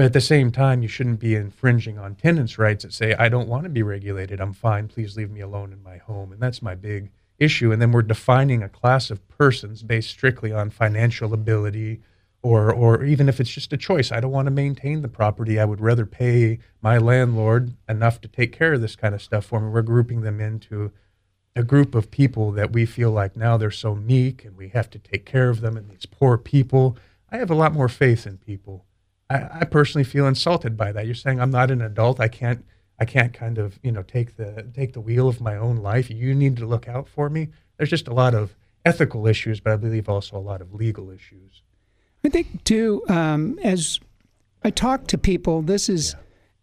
[0.00, 3.28] But at the same time, you shouldn't be infringing on tenants' rights that say, I
[3.28, 4.40] don't want to be regulated.
[4.40, 4.88] I'm fine.
[4.88, 6.32] Please leave me alone in my home.
[6.32, 7.70] And that's my big issue.
[7.70, 12.00] And then we're defining a class of persons based strictly on financial ability
[12.40, 14.10] or, or even if it's just a choice.
[14.10, 15.60] I don't want to maintain the property.
[15.60, 19.44] I would rather pay my landlord enough to take care of this kind of stuff
[19.44, 19.68] for me.
[19.68, 20.92] We're grouping them into
[21.54, 24.88] a group of people that we feel like now they're so meek and we have
[24.88, 26.96] to take care of them and these poor people.
[27.30, 28.86] I have a lot more faith in people.
[29.30, 31.06] I, I personally feel insulted by that.
[31.06, 32.20] You're saying I'm not an adult.
[32.20, 32.64] I can't
[32.98, 36.10] I can't kind of, you know, take the take the wheel of my own life.
[36.10, 37.48] You need to look out for me.
[37.78, 38.54] There's just a lot of
[38.84, 41.62] ethical issues, but I believe also a lot of legal issues.
[42.24, 44.00] I think too, um, as
[44.62, 46.14] I talk to people, this is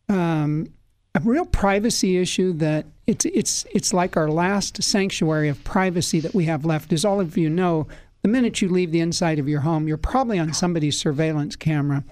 [0.10, 0.72] um,
[1.16, 6.36] a real privacy issue that it's it's it's like our last sanctuary of privacy that
[6.36, 6.94] we have left.
[6.94, 7.88] As all of you know,
[8.22, 12.04] the minute you leave the inside of your home, you're probably on somebody's surveillance camera,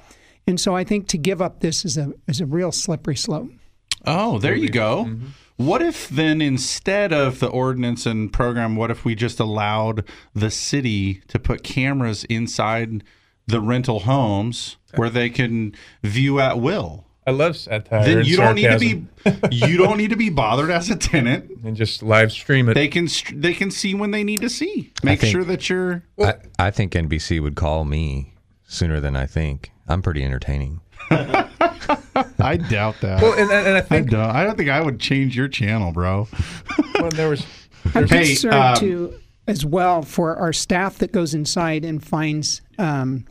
[0.48, 3.50] and so I think to give up this is a is a real slippery slope.
[4.06, 5.06] Oh, there you go.
[5.06, 5.28] Mm-hmm.
[5.58, 10.52] What if then instead of the ordinance and program, what if we just allowed the
[10.52, 13.04] city to put cameras inside
[13.48, 15.74] the rental homes where they can
[16.04, 17.06] view at will?
[17.28, 18.04] I love satire.
[18.06, 19.06] Then you don't need to be
[19.52, 21.50] you don't need to be bothered as a tenant.
[21.64, 22.76] and just live stream it.
[22.76, 24.94] They can they can see when they need to see.
[25.04, 28.35] Make think- sure that you're I, I think NBC would call me
[28.68, 29.72] sooner than I think.
[29.88, 30.82] I'm pretty entertaining.
[31.12, 33.22] I doubt that.
[33.22, 34.20] Well, and, and I I think don't.
[34.22, 36.24] I don't think I would change your channel, bro.
[37.00, 37.46] when there was
[37.94, 42.62] I'm Hey, concerned um, too, as well, for our staff that goes inside and finds
[42.80, 43.26] um,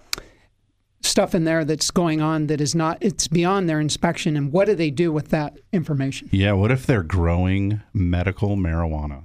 [1.03, 2.99] stuff in there that's going on that is not.
[3.01, 6.28] It's beyond their inspection, and what do they do with that information?
[6.30, 9.24] Yeah, what if they're growing medical marijuana?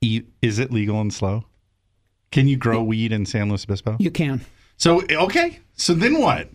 [0.00, 1.44] E- is it legal and slow?
[2.32, 3.96] Can you grow weed in San Luis Obispo?
[3.98, 4.40] You can.
[4.76, 6.48] So okay, so then what?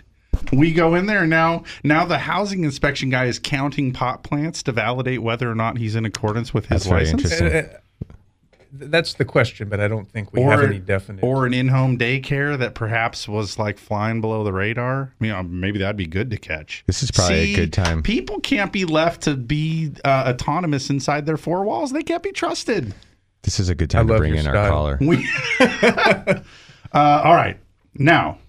[0.54, 1.64] We go in there now.
[1.84, 5.96] Now the housing inspection guy is counting pot plants to validate whether or not he's
[5.96, 7.76] in accordance with his That's very license, interesting.
[7.76, 7.78] Uh,
[8.78, 11.24] that's the question, but I don't think we or have any definite.
[11.24, 15.14] or an in-home daycare that perhaps was like flying below the radar.
[15.22, 16.84] You know, maybe that'd be good to catch.
[16.88, 18.04] This is probably See, a good time.
[18.04, 21.92] People can't be left to be uh, autonomous inside their four walls.
[21.92, 22.94] They can't be trusted.
[23.46, 24.98] This is a good time I to bring your in our caller.
[25.00, 25.30] We,
[25.60, 26.42] uh,
[26.94, 27.60] all right,
[27.94, 28.40] now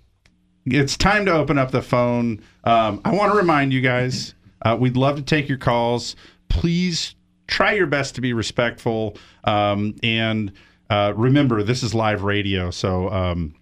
[0.64, 2.42] it's time to open up the phone.
[2.64, 6.16] Um, I want to remind you guys, uh, we'd love to take your calls.
[6.48, 7.14] Please
[7.46, 10.50] try your best to be respectful, um, and
[10.88, 13.54] uh, remember this is live radio, so um,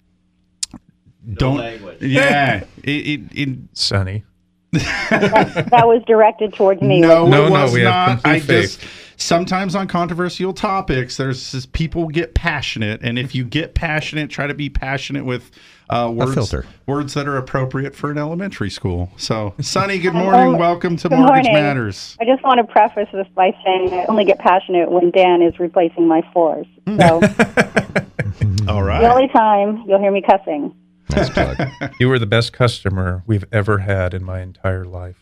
[1.32, 1.58] don't.
[2.00, 4.22] Yeah, it, it, it Sonny.
[4.70, 7.00] that was directed towards me.
[7.00, 8.24] no, No, it no, was we have not.
[8.24, 8.80] I complete just
[9.16, 14.46] sometimes on controversial topics, there's this, people get passionate, and if you get passionate, try
[14.46, 15.50] to be passionate with
[15.90, 16.66] uh, words filter.
[16.86, 19.10] words that are appropriate for an elementary school.
[19.16, 20.54] So, Sonny, good morning.
[20.54, 21.52] Oh, Welcome to good Mortgage morning.
[21.54, 22.16] Matters.
[22.20, 25.58] I just want to preface this by saying I only get passionate when Dan is
[25.58, 26.66] replacing my floors.
[26.86, 27.20] So
[28.68, 30.74] All the only time you'll hear me cussing.
[31.10, 31.56] Nice plug.
[32.00, 35.16] You were the best customer we've ever had in my entire life.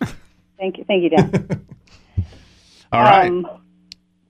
[0.58, 1.66] Thank you, thank you, Dan.
[2.92, 3.28] All right.
[3.28, 3.61] Um,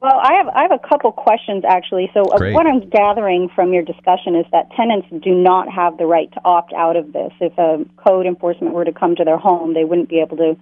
[0.03, 2.11] well, I have I have a couple questions actually.
[2.13, 2.55] So uh, Great.
[2.55, 6.41] what I'm gathering from your discussion is that tenants do not have the right to
[6.45, 7.33] opt out of this.
[7.41, 10.57] If a code enforcement were to come to their home, they wouldn't be able to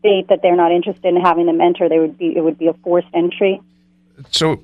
[0.00, 1.88] state that they're not interested in having them enter.
[1.88, 3.60] They would be it would be a forced entry.
[4.30, 4.62] So,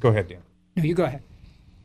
[0.00, 0.42] go ahead, Dan.
[0.76, 1.22] No, you go ahead.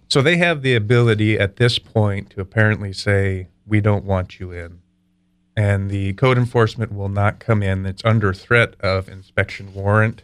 [0.10, 4.52] So they have the ability at this point to apparently say, we don't want you
[4.52, 4.80] in.
[5.56, 7.86] And the code enforcement will not come in.
[7.86, 10.24] It's under threat of inspection warrant.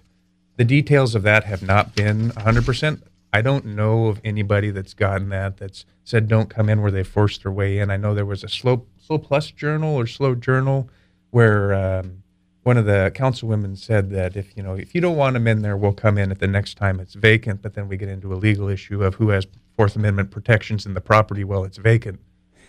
[0.57, 3.01] The details of that have not been 100%.
[3.31, 7.03] I don't know of anybody that's gotten that that's said don't come in where they
[7.03, 7.89] forced their way in.
[7.89, 10.89] I know there was a slow, SLO plus journal or slow journal
[11.31, 12.21] where um,
[12.61, 15.63] one of the councilwomen said that if you know if you don't want them in
[15.63, 17.63] there, we'll come in at the next time it's vacant.
[17.63, 20.93] But then we get into a legal issue of who has Fourth Amendment protections in
[20.93, 22.19] the property while it's vacant.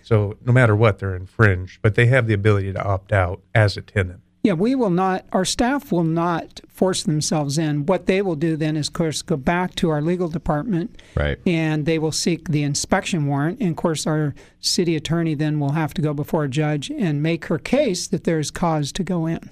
[0.03, 1.80] So no matter what, they're infringed.
[1.82, 4.20] But they have the ability to opt out as a tenant.
[4.45, 7.86] Yeah, we will not, our staff will not force themselves in.
[7.86, 11.38] What they will do then is, of course, go back to our legal department Right.
[11.47, 13.61] and they will seek the inspection warrant.
[13.61, 17.22] And of course, our city attorney then will have to go before a judge and
[17.22, 19.49] make her case that there's cause to go in.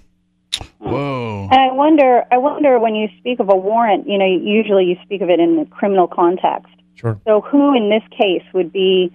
[0.79, 1.49] Whoa.
[1.51, 4.97] And I wonder, I wonder when you speak of a warrant, you know, usually you
[5.05, 6.71] speak of it in the criminal context.
[6.97, 7.19] Sure.
[7.27, 9.11] So who in this case would be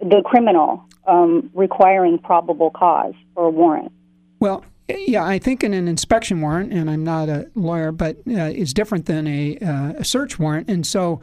[0.00, 3.90] the criminal um, requiring probable cause for a warrant?
[4.38, 8.32] Well, yeah, I think in an inspection warrant, and I'm not a lawyer, but uh,
[8.32, 10.68] is different than a, uh, a search warrant.
[10.70, 11.20] And so,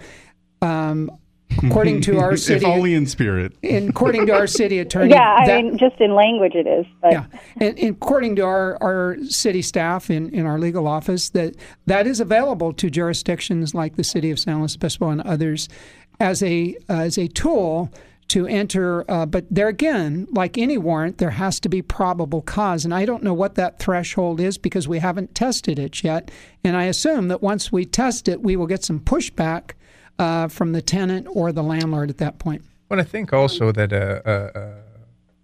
[0.62, 1.10] um,
[1.64, 3.54] according to our city, if only in spirit.
[3.64, 6.86] and according to our city attorney, yeah, I that- mean, just in language it is.
[7.02, 7.26] But yeah,
[7.58, 11.56] and, and according to our, our city staff in, in our legal office, that
[11.88, 15.70] that is available to jurisdictions like the city of San Luis Obispo and others
[16.20, 17.92] as a as a tool
[18.28, 19.10] to enter.
[19.10, 23.06] Uh, but there again, like any warrant, there has to be probable cause, and I
[23.06, 26.32] don't know what that threshold is because we haven't tested it yet.
[26.64, 29.72] And I assume that once we test it, we will get some pushback
[30.18, 32.64] uh, from the tenant or the landlord at that point.
[32.88, 34.74] But I think also that a, a, a,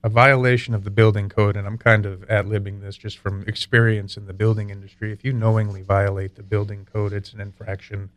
[0.03, 3.43] a violation of the building code, and I'm kind of ad libbing this just from
[3.47, 8.09] experience in the building industry, if you knowingly violate the building code, it's an infraction.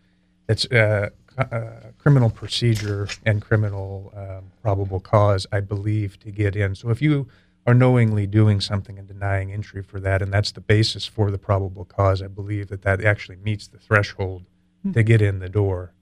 [0.49, 6.75] It's uh, uh, criminal procedure and criminal um, probable cause, I believe, to get in.
[6.75, 7.29] So if you
[7.67, 11.39] are knowingly doing something and denying entry for that, and that's the basis for the
[11.39, 14.45] probable cause, I believe that that actually meets the threshold
[14.93, 15.93] to get in the door.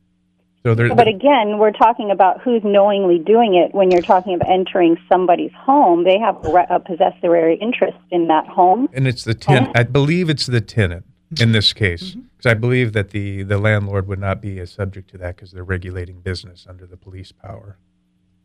[0.65, 3.75] So there, But again, we're talking about who's knowingly doing it.
[3.75, 8.89] When you're talking about entering somebody's home, they have a possessory interest in that home.
[8.93, 9.77] And it's the tenant.
[9.77, 11.05] I believe it's the tenant
[11.41, 12.21] in this case, Mm-hmm.
[12.37, 15.53] because I believe that the the landlord would not be as subject to that because
[15.53, 17.77] they're regulating business under the police power.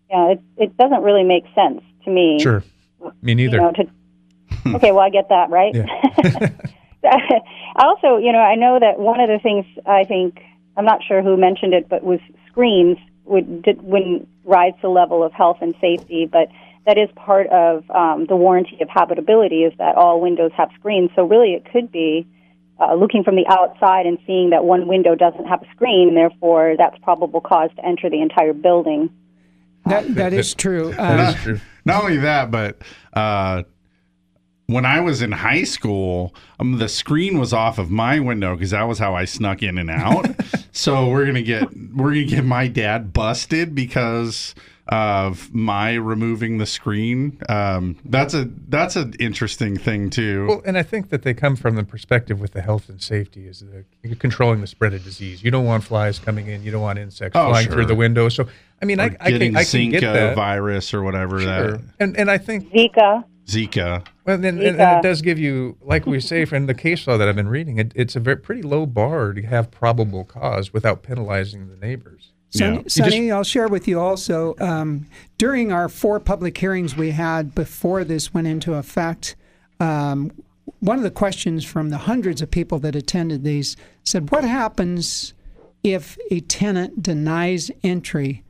[0.10, 2.40] Yeah, it it doesn't really make sense to me.
[2.40, 2.64] Sure,
[3.22, 3.58] me neither.
[3.58, 3.88] You know, to,
[4.76, 5.76] okay, well, I get that, right?
[7.04, 7.42] I
[7.86, 10.40] also, you know, I know that one of the things I think
[10.76, 12.20] I'm not sure who mentioned it, but was
[12.50, 16.48] screens would did, wouldn't rise to the level of health and safety, but
[16.86, 21.10] that is part of um, the warranty of habitability is that all windows have screens.
[21.16, 22.26] So really, it could be
[22.80, 26.18] uh, looking from the outside and seeing that one window doesn't have a screen, and
[26.18, 29.10] therefore that's probable cause to enter the entire building.
[29.86, 30.92] That that is true.
[30.98, 31.56] not, Uh,
[31.86, 32.82] not only that, but
[33.14, 33.64] uh,
[34.68, 38.72] when I was in high school, um, the screen was off of my window because
[38.72, 40.28] that was how I snuck in and out.
[40.72, 44.54] so we're gonna get we're gonna get my dad busted because
[44.90, 47.40] of my removing the screen.
[47.50, 50.48] Um, that's a that's an interesting thing too.
[50.48, 53.48] Well, and I think that they come from the perspective with the health and safety
[53.48, 55.44] is the you're controlling the spread of disease.
[55.44, 56.64] You don't want flies coming in.
[56.64, 57.74] You don't want insects Oh, flying sure.
[57.74, 58.30] through the window.
[58.30, 58.48] So
[58.82, 60.36] I mean, I, Or I getting can I can get Zika that.
[60.36, 61.72] virus or whatever Sure.
[61.74, 63.24] that And and I think Zika.
[63.48, 64.06] Zika.
[64.26, 67.18] Well, then, and, and it does give you, like we say from the case law
[67.18, 70.74] that I've been reading, it, it's a very pretty low bar to have probable cause
[70.74, 72.34] without penalizing the neighbors.
[72.50, 74.56] Sonny, You just- I'll share with you also.
[74.60, 75.06] Um,
[75.38, 79.36] during our four public hearings we had before this went into effect,
[79.80, 80.32] um,
[80.80, 85.34] one of the questions from the hundreds of people that attended these said, "What happens
[85.84, 88.44] if a tenant denies entry?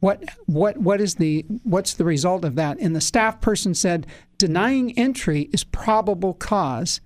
[0.00, 4.06] What what what is the what's the result of that?" And the staff person said,
[4.38, 7.00] "Denying entry is probable cause."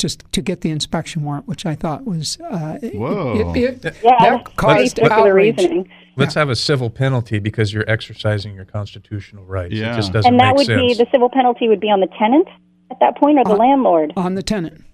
[0.00, 3.52] Just to get the inspection warrant, which I thought was uh, Whoa.
[3.54, 5.58] it, it, Yeah, that caused pretty particular outrage.
[5.58, 5.90] reasoning.
[6.16, 9.74] Let's have a civil penalty because you're exercising your constitutional rights.
[9.74, 9.92] Yeah.
[9.92, 10.80] It just doesn't and that would sense.
[10.80, 12.48] be the civil penalty would be on the tenant
[12.90, 14.14] at that point or the landlord.
[14.16, 14.84] On the tenant.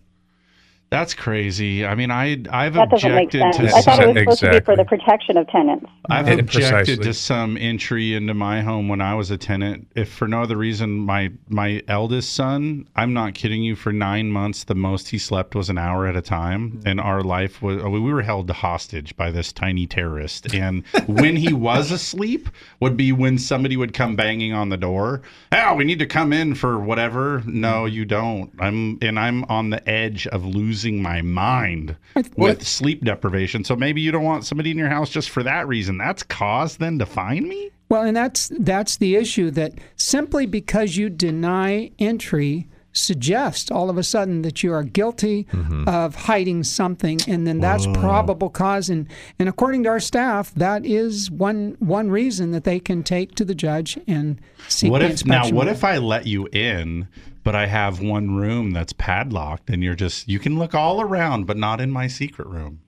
[0.89, 1.85] That's crazy.
[1.85, 3.73] I mean, I I've That doesn't make objected sense.
[3.73, 5.85] to I thought it some, was supposed to be for the protection of tenants.
[6.09, 7.05] I've Yeah, objected precisely.
[7.05, 9.89] to some entry into my home when I was a tenant.
[9.97, 14.31] If for no other reason, my my eldest son, I'm not kidding you, for nine
[14.31, 16.87] months, the most he slept was an hour at a time, Mm-hmm.
[16.89, 20.55] and our life was we were held hostage by this tiny terrorist.
[20.55, 22.49] And when he was asleep,
[22.79, 25.23] would be when somebody would come banging on the door.
[25.51, 27.43] Oh, we need to come in for whatever.
[27.45, 28.53] No, you don't.
[28.61, 31.97] I'm and I'm on the edge of losing losing my mind
[32.37, 33.65] with sleep deprivation.
[33.65, 35.97] So maybe you don't want somebody in your house just for that reason.
[35.97, 37.71] That's cause then to find me?
[37.89, 43.97] Well, and that's that's the issue that simply because you deny entry suggests all of
[43.97, 45.89] a sudden that you are guilty mm-hmm.
[45.89, 47.93] of hiding something and then that's Whoa.
[47.93, 49.07] probable cause and
[49.39, 53.45] and according to our staff that is one one reason that they can take to
[53.45, 57.07] the judge and seek what if now what if I let you in
[57.47, 61.47] but I have one room that's padlocked and you're just you can look all around
[61.47, 62.81] but not in my secret room.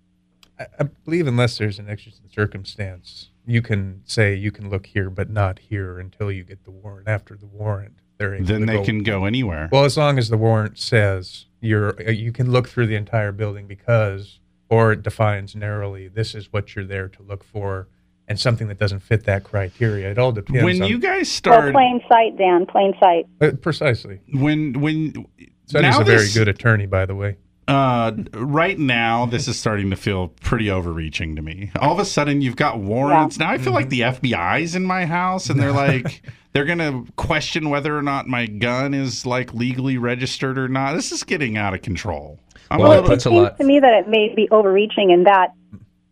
[0.58, 5.10] I, I believe unless there's an exigent circumstance, you can say you can look here
[5.10, 7.06] but not here until you get the warrant.
[7.06, 9.68] After the warrant, they're Then they go- can go anywhere.
[9.70, 13.30] Well, as long as the warrant says you're, uh, you can look through the entire
[13.30, 17.86] building because, or it defines narrowly, this is what you're there to look for,
[18.28, 20.10] and something that doesn't fit that criteria.
[20.10, 20.62] It all depends.
[20.62, 22.66] When on, you guys start Well, plain sight, Dan.
[22.66, 23.26] Plain sight.
[23.40, 24.20] Uh, precisely.
[24.34, 25.26] when when
[25.66, 27.36] Sonny's now a very this- good attorney, by the way.
[27.66, 31.70] Uh, right now, this is starting to feel pretty overreaching to me.
[31.78, 33.38] All of a sudden, you've got warrants.
[33.38, 36.22] Now I feel like the FBI's in my house, and they're like,
[36.54, 40.94] they're gonna question whether or not my gun is like legally registered or not.
[40.94, 42.40] This is getting out of control.
[42.70, 43.58] I'm Well, a it little, puts a seems lot.
[43.58, 45.48] to me that it may be overreaching and that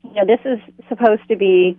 [0.05, 0.59] you know this is
[0.91, 1.79] supposed to be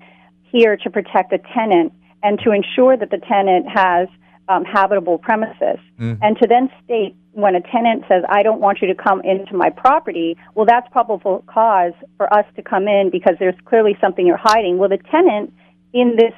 [0.51, 1.93] here to protect the tenant
[2.23, 4.07] and to ensure that the tenant has
[4.49, 6.19] um, habitable premises Mm.
[6.21, 9.55] and to then state when a tenant says i don't want you to come into
[9.57, 14.27] my property well that's probable cause for us to come in because there's clearly something
[14.27, 15.51] you're hiding well the tenant
[15.93, 16.33] in this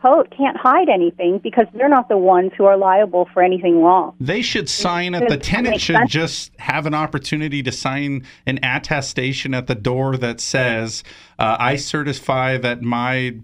[0.00, 4.14] code can't hide anything because they're not the ones who are liable for anything wrong
[4.20, 6.10] They should sign at the tenant should sense?
[6.10, 11.04] just have an opportunity to sign an attestation at the door that says,
[11.38, 13.34] uh, "I certify that my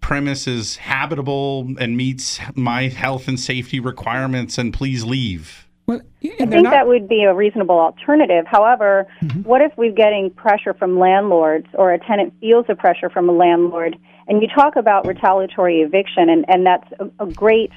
[0.00, 6.46] premise is habitable and meets my health and safety requirements, and please leave." well, I
[6.46, 8.46] think not, that would be a reasonable alternative.
[8.46, 9.06] However,
[9.42, 13.32] what if we're getting pressure from landlords or a tenant feels a pressure from a
[13.32, 13.96] landlord?
[14.26, 17.70] And you talk about retaliatory eviction, and, and that's a, a great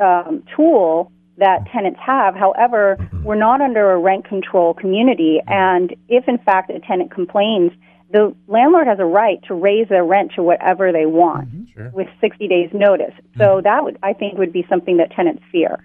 [0.00, 2.34] um, tool that tenants have.
[2.34, 7.72] However, we're not under a rent control community, and if in fact a tenant complains,
[8.10, 11.90] the landlord has a right to raise their rent to whatever they want Sure.
[11.92, 13.12] with 60 days notice.
[13.36, 15.84] So that would, I think, would be something that tenants fear.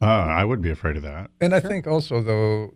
[0.00, 1.30] Uh, I would be afraid of that.
[1.40, 2.74] And I think also though,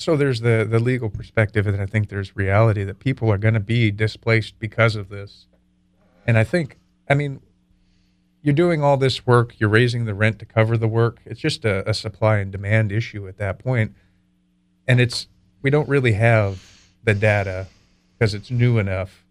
[0.00, 3.54] so there's the the legal perspective, and I think there's reality that people are going
[3.54, 5.46] to be displaced because of this.
[6.26, 6.78] And I think,
[7.10, 7.40] I mean,
[8.42, 11.20] you're doing all this work, you're raising the rent to cover the work.
[11.26, 13.94] It's just a, a supply and demand issue at that point.
[14.88, 15.28] and it's
[15.62, 16.64] we don't really have
[17.04, 17.68] the data
[18.18, 19.24] because it's new enough.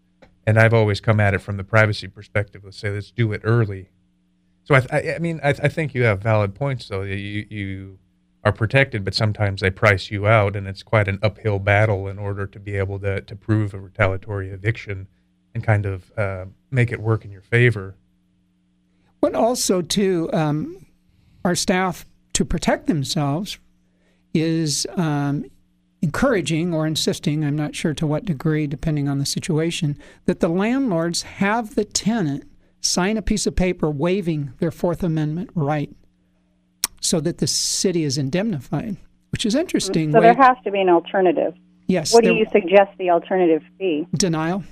[0.46, 2.64] And I've always come at it from the privacy perspective.
[2.64, 3.90] Let's say let's do it early
[4.64, 7.02] so I, I, I mean, I, I think you have valid points, though.
[7.02, 7.98] You you
[8.44, 12.18] are protected, but sometimes they price you out, and it's quite an uphill battle in
[12.18, 15.08] order to be able to to prove a retaliatory eviction
[15.54, 17.96] and kind of uh, make it work in your favor.
[19.20, 20.86] But also, too, um,
[21.44, 23.58] our staff, to protect themselves,
[24.32, 25.44] is um,
[26.00, 30.48] encouraging or insisting, I'm not sure to what degree, depending on the situation, that the
[30.48, 32.44] landlords have the tenant
[32.80, 35.94] sign a piece of paper waiving their Fourth Amendment right
[37.00, 38.96] so that the city is indemnified,
[39.32, 40.12] which is interesting.
[40.12, 41.54] So there has to be an alternative.
[41.86, 44.06] yes, What do you suggest the alternative be?
[44.14, 44.62] denial.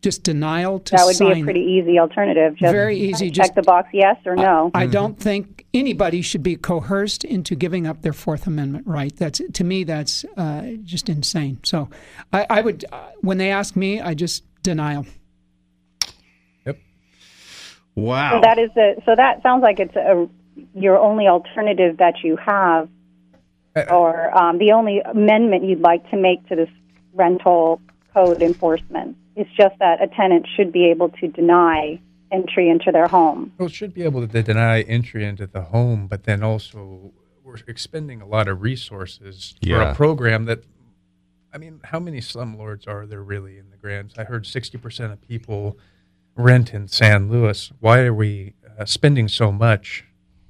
[0.00, 2.54] Just denial to That would be a pretty easy alternative.
[2.56, 4.70] Just Very easy, Check just- the box yes or no.
[4.72, 9.14] I don't think anybody should be coerced into giving up their Fourth Amendment right.
[9.16, 11.58] That's to me, that's uh, just insane.
[11.64, 11.88] So,
[12.32, 15.04] I, I would, uh, when they ask me, I just denial.
[16.64, 16.78] Yep.
[17.96, 18.36] Wow.
[18.36, 19.02] So that is the.
[19.04, 20.28] So that sounds like it's a
[20.74, 22.88] your only alternative that you have,
[23.90, 26.70] or um, the only amendment you'd like to make to this
[27.14, 27.80] rental
[28.14, 29.16] code enforcement.
[29.36, 32.00] It's just that a tenant should be able to deny
[32.32, 33.52] entry into their home.
[33.58, 37.12] Well, should be able to deny entry into the home, but then also
[37.44, 40.64] we're expending a lot of resources for a program that.
[41.50, 44.18] I mean, how many slumlords are there really in the Grants?
[44.18, 45.78] I heard sixty percent of people
[46.36, 47.72] rent in San Luis.
[47.80, 50.04] Why are we uh, spending so much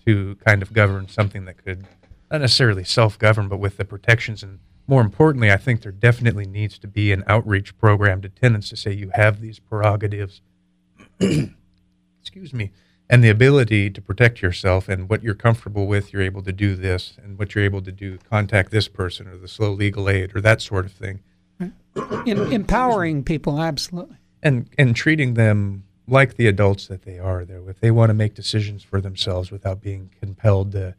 [0.09, 1.85] to kind of govern something that could
[2.30, 4.43] not necessarily self-govern, but with the protections.
[4.43, 8.70] And more importantly, I think there definitely needs to be an outreach program to tenants
[8.70, 10.40] to say you have these prerogatives.
[11.20, 12.70] Excuse me,
[13.10, 16.74] and the ability to protect yourself and what you're comfortable with, you're able to do
[16.74, 20.35] this, and what you're able to do, contact this person or the SLO legal aid
[20.35, 21.20] or that sort of thing,
[22.24, 24.16] In, empowering people, absolutely.
[24.43, 27.44] and and treating them like the adults that they are.
[27.44, 30.94] Though, if they want to make decisions for themselves without being compelled to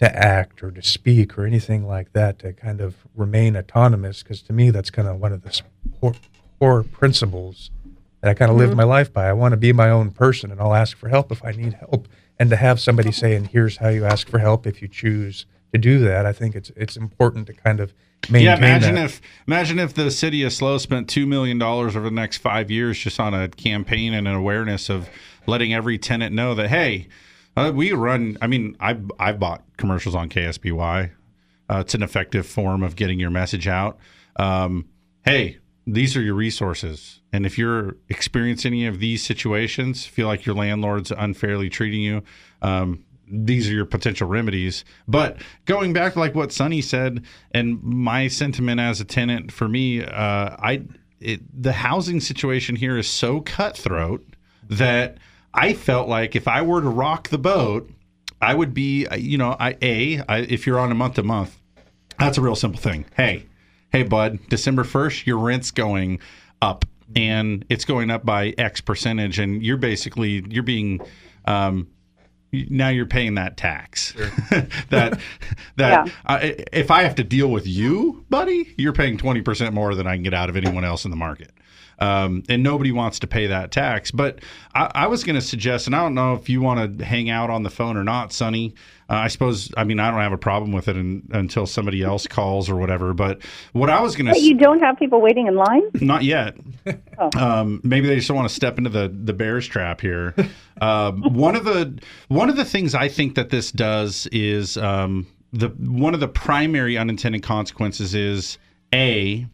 [0.00, 4.42] to act or to speak or anything like that to kind of remain autonomous because
[4.42, 5.60] to me that's kind of one of the
[6.00, 6.14] core,
[6.58, 7.70] core principles
[8.20, 8.76] that I kind of live Mhm.
[8.76, 9.28] my life by.
[9.28, 11.74] I want to be my own person and I'll ask for help if I need
[11.74, 12.08] help.
[12.40, 15.46] And to have somebody say, and here's how you ask for help if you choose
[15.74, 17.92] to do that, I think it's it's important to kind of
[18.30, 19.06] maintain yeah, imagine that.
[19.06, 22.70] if imagine if the city of SLO spent two million dollars over the next five
[22.70, 25.08] years just on a campaign and an awareness of
[25.48, 27.08] letting every tenant know that hey,
[27.56, 28.38] uh, we run.
[28.40, 31.10] I mean, I I bought commercials on KSBY.
[31.68, 33.98] Uh, it's an effective form of getting your message out.
[34.36, 34.88] Um,
[35.24, 40.46] hey, these are your resources, and if you're experiencing any of these situations, feel like
[40.46, 42.22] your landlord's unfairly treating you.
[42.62, 44.84] Um, these are your potential remedies.
[45.08, 50.02] But going back like what Sonny said, and my sentiment as a tenant for me,
[50.02, 50.84] uh, I
[51.20, 54.24] it, the housing situation here is so cutthroat
[54.68, 55.18] that
[55.52, 57.90] I felt like if I were to rock the boat,
[58.40, 61.58] I would be, you know, I a I, if you're on a month to month,
[62.18, 63.06] that's a real simple thing.
[63.16, 63.46] Hey,
[63.90, 66.18] hey, bud, December first, your rent's going
[66.60, 66.84] up,
[67.16, 71.00] and it's going up by X percentage, and you're basically you're being
[71.46, 71.88] um,
[72.70, 74.12] now you're paying that tax.
[74.90, 75.18] that
[75.76, 76.12] that Yeah.
[76.26, 80.06] I, if I have to deal with you, buddy, you're paying twenty percent more than
[80.06, 81.50] I can get out of anyone else in the market.
[81.98, 84.10] Um, and nobody wants to pay that tax.
[84.10, 84.40] But
[84.74, 87.30] I, I was going to suggest, and I don't know if you want to hang
[87.30, 88.74] out on the phone or not, Sonny.
[89.08, 92.02] Uh, I suppose, I mean, I don't have a problem with it un until somebody
[92.02, 93.12] else calls or whatever.
[93.12, 93.42] But
[93.72, 95.82] what I was going to you don't have people waiting in line?
[95.94, 96.56] not yet.
[97.16, 97.30] Oh.
[97.38, 100.34] Um, maybe they just don't want to step into the the bear's trap here.
[100.80, 101.96] Um, one of the
[102.26, 106.26] one of the things I think that this does is um, the one of the
[106.26, 108.58] primary unintended consequences is
[108.92, 109.46] a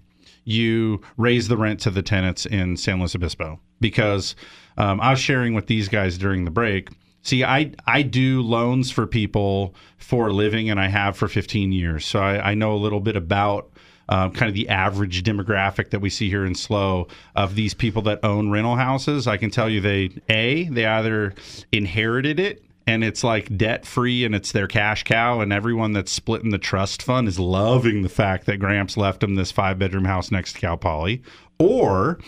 [0.44, 4.34] you raise the rent to the tenants in San Luis Obispo because
[4.76, 6.88] um, I was sharing with these guys during the break.
[7.22, 11.72] See, I I do loans for people for a living, and I have for 15
[11.72, 13.70] years, so I, I know a little bit about
[14.08, 17.06] uh, kind of the average demographic that we see here in SLO
[17.36, 19.28] of these people that own rental houses.
[19.28, 21.34] I can tell you they a they either
[21.72, 26.10] inherited it and it's like debt free and it's their cash cow and everyone that's
[26.10, 30.04] splitting the trust fund is loving the fact that Gramps left them this five bedroom
[30.04, 31.22] house next to Cal Poly.
[31.60, 32.18] Or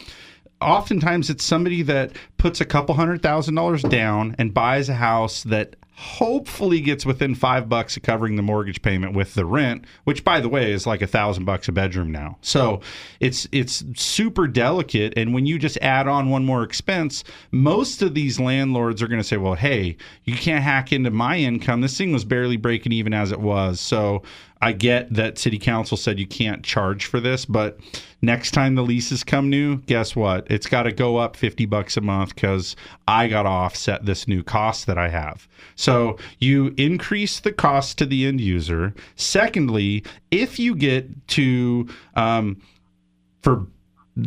[0.63, 5.43] oftentimes it's somebody that puts a couple hundred thousand dollars down and buys a house
[5.45, 10.25] that hopefully gets within five bucks of covering the mortgage payment with the rent which
[10.25, 12.37] by the way is like a thousand bucks a bedroom now.
[12.41, 12.81] So
[13.21, 15.13] it's it's super delicate.
[15.17, 19.21] And when you just add on one more expense most of these landlords are going
[19.21, 21.83] to say well hey you can't hack into my income.
[21.83, 23.79] This thing was barely breaking even as it was.
[23.79, 24.23] So
[24.63, 27.81] I get that city council said you can't charge for this, but
[28.23, 30.49] next time the leases come new, guess what?
[30.49, 32.77] It's got to go up 50 bucks a month because
[33.09, 35.49] I got to offset this new cost that I have.
[35.75, 38.95] So you increase the cost to the end user.
[39.17, 42.63] Secondly, if you get to, um,
[43.43, 43.67] for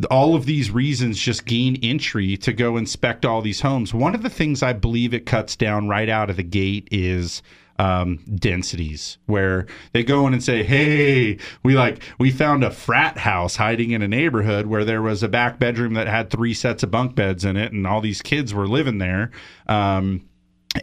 [0.09, 3.93] all of these reasons just gain entry to go inspect all these homes.
[3.93, 7.41] One of the things I believe it cuts down right out of the gate is
[7.77, 13.17] um, densities where they go in and say, Hey, we like, we found a frat
[13.17, 16.83] house hiding in a neighborhood where there was a back bedroom that had three sets
[16.83, 19.31] of bunk beds in it and all these kids were living there.
[19.67, 20.27] Um,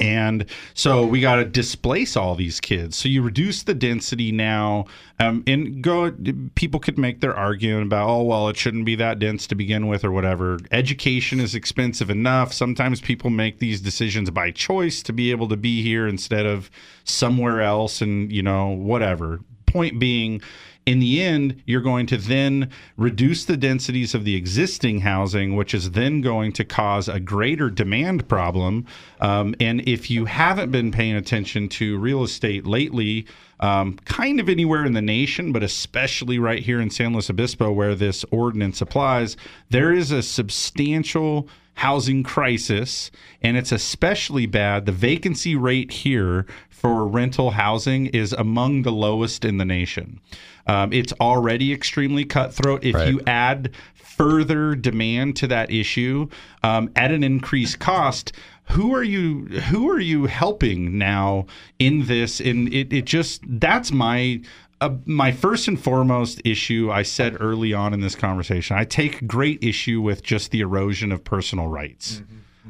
[0.00, 2.96] and so we got to displace all these kids.
[2.96, 4.86] So you reduce the density now,
[5.20, 6.12] um, and go.
[6.54, 9.86] People could make their argument about, oh well, it shouldn't be that dense to begin
[9.86, 10.58] with, or whatever.
[10.70, 12.52] Education is expensive enough.
[12.52, 16.70] Sometimes people make these decisions by choice to be able to be here instead of
[17.04, 19.40] somewhere else, and you know whatever.
[19.66, 20.42] Point being,
[20.84, 25.74] in the end, you're going to then reduce the densities of the existing housing, which
[25.74, 28.86] is then going to cause a greater demand problem.
[29.20, 33.26] Um, and if you haven't been paying attention to real estate lately,
[33.60, 37.70] um, kind of anywhere in the nation, but especially right here in San Luis Obispo,
[37.70, 39.36] where this ordinance applies,
[39.70, 44.86] there is a substantial housing crisis, and it's especially bad.
[44.86, 50.20] The vacancy rate here for rental housing is among the lowest in the nation.
[50.66, 52.84] Um, it's already extremely cutthroat.
[52.84, 56.28] If you add further demand to that issue
[56.62, 58.32] um, at an increased cost,
[58.70, 59.46] who are you?
[59.70, 61.46] Who are you helping now
[61.78, 62.40] in this?
[62.40, 64.40] And it, it just that's my
[64.82, 68.76] uh, my first and foremost issue I said early on in this conversation.
[68.76, 72.22] I take great issue with just the erosion of personal rights.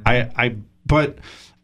[0.05, 1.19] I, I, but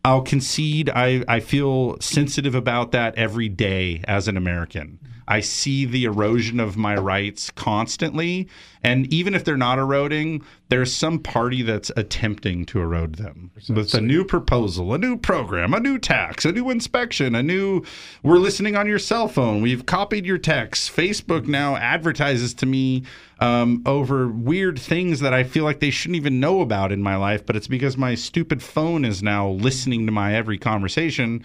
[0.04, 4.98] I'll concede I, I feel sensitive about that every day as an American.
[5.28, 8.48] I see the erosion of my rights constantly.
[8.82, 13.92] And even if they're not eroding, there's some party that's attempting to erode them with
[13.92, 17.82] a new proposal, a new program, a new tax, a new inspection, a new,
[18.22, 19.60] we're listening on your cell phone.
[19.60, 20.94] We've copied your text.
[20.96, 23.02] Facebook now advertises to me
[23.40, 27.16] um, over weird things that I feel like they shouldn't even know about in my
[27.16, 31.44] life, but it's because my stupid phone is now listening to my every conversation.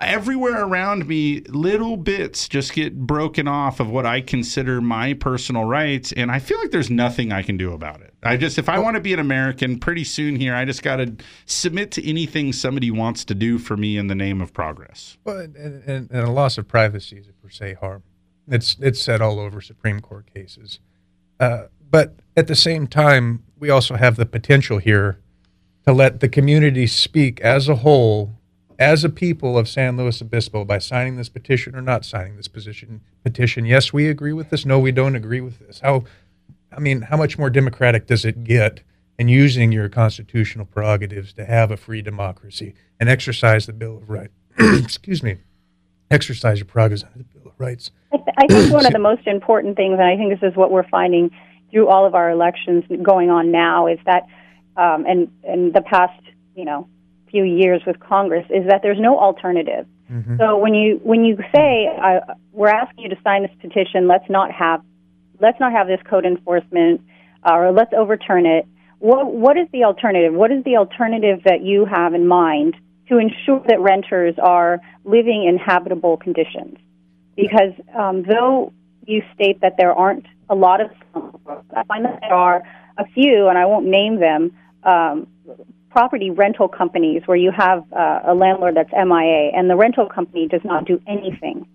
[0.00, 5.64] Everywhere around me, little bits just get broken off of what I consider my personal
[5.64, 8.12] rights, and I feel like there's nothing I can do about it.
[8.22, 10.96] I just, if I want to be an American, pretty soon here, I just got
[10.96, 11.16] to
[11.46, 15.16] submit to anything somebody wants to do for me in the name of progress.
[15.24, 18.02] Well, and, and, and a loss of privacy is a per se harm.
[18.48, 20.78] It's it's said all over Supreme Court cases.
[21.40, 25.18] Uh, but at the same time, we also have the potential here
[25.86, 28.35] to let the community speak as a whole,
[28.78, 32.48] as a people of San Luis Obispo, by signing this petition or not signing this
[32.48, 33.00] petition.
[33.24, 33.64] Petition.
[33.64, 34.64] Yes, we agree with this.
[34.64, 35.80] No, we don't agree with this.
[35.80, 36.04] How?
[36.72, 38.82] I mean, how much more democratic does it get?
[39.18, 44.10] in using your constitutional prerogatives to have a free democracy and exercise the Bill of
[44.10, 44.32] Rights.
[44.58, 45.38] Excuse me.
[46.10, 47.90] Exercise your prerogatives under the Bill of Rights.
[48.12, 50.56] I, th- I think one of the most important things, and I think this is
[50.56, 51.30] what we're finding
[51.70, 54.24] through all of our elections going on now, is that,
[54.76, 56.20] um, and and the past,
[56.54, 56.88] you know,
[57.30, 59.86] few years with Congress, is that there's no alternative.
[60.10, 60.36] Mm-hmm.
[60.38, 64.28] So when you when you say uh, we're asking you to sign this petition, let's
[64.30, 64.82] not have
[65.40, 67.00] let's not have this code enforcement,
[67.44, 68.66] uh, or let's overturn it.
[68.98, 70.32] What what is the alternative?
[70.32, 72.76] What is the alternative that you have in mind
[73.08, 76.78] to ensure that renters are living in habitable conditions?
[77.36, 78.72] Because um, though
[79.06, 80.90] you state that there aren't a lot of,
[81.74, 82.62] I find that there are
[82.96, 84.52] a few, and I won't name them.
[84.82, 85.26] Um,
[85.90, 90.48] property rental companies where you have uh, a landlord that's MIA and the rental company
[90.48, 91.66] does not do anything.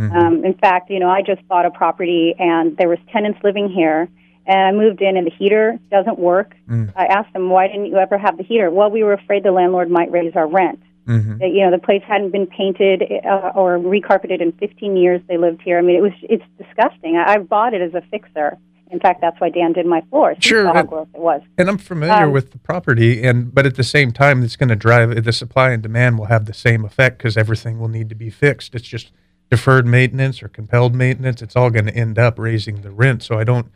[0.00, 3.68] Um, in fact, you know, I just bought a property and there was tenants living
[3.68, 4.08] here,
[4.46, 6.54] and I moved in and the heater doesn't work.
[6.68, 6.92] Mm.
[6.96, 9.52] I asked them, "Why didn't you ever have the heater?" Well, we were afraid the
[9.52, 10.80] landlord might raise our rent.
[11.06, 11.42] Mm-hmm.
[11.42, 15.20] You know, the place hadn't been painted uh, or recarpeted in 15 years.
[15.28, 15.78] They lived here.
[15.78, 17.16] I mean, it was it's disgusting.
[17.16, 18.58] I, I bought it as a fixer.
[18.90, 20.36] In fact, that's why Dan did my floors.
[20.40, 21.42] He Sure, how and- gross it was.
[21.58, 24.68] And I'm familiar Um, with the property, and but at the same time, it's going
[24.68, 28.08] to drive the supply and demand will have the same effect because everything will need
[28.08, 28.74] to be fixed.
[28.74, 29.12] It's just
[29.50, 31.42] deferred maintenance or compelled maintenance.
[31.42, 33.22] It's all going to end up raising the rent.
[33.22, 33.66] So I don't.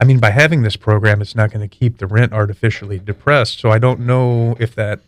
[0.00, 3.58] I mean, by having this program, it's not going to keep the rent artificially depressed.
[3.58, 5.00] So I don't know if that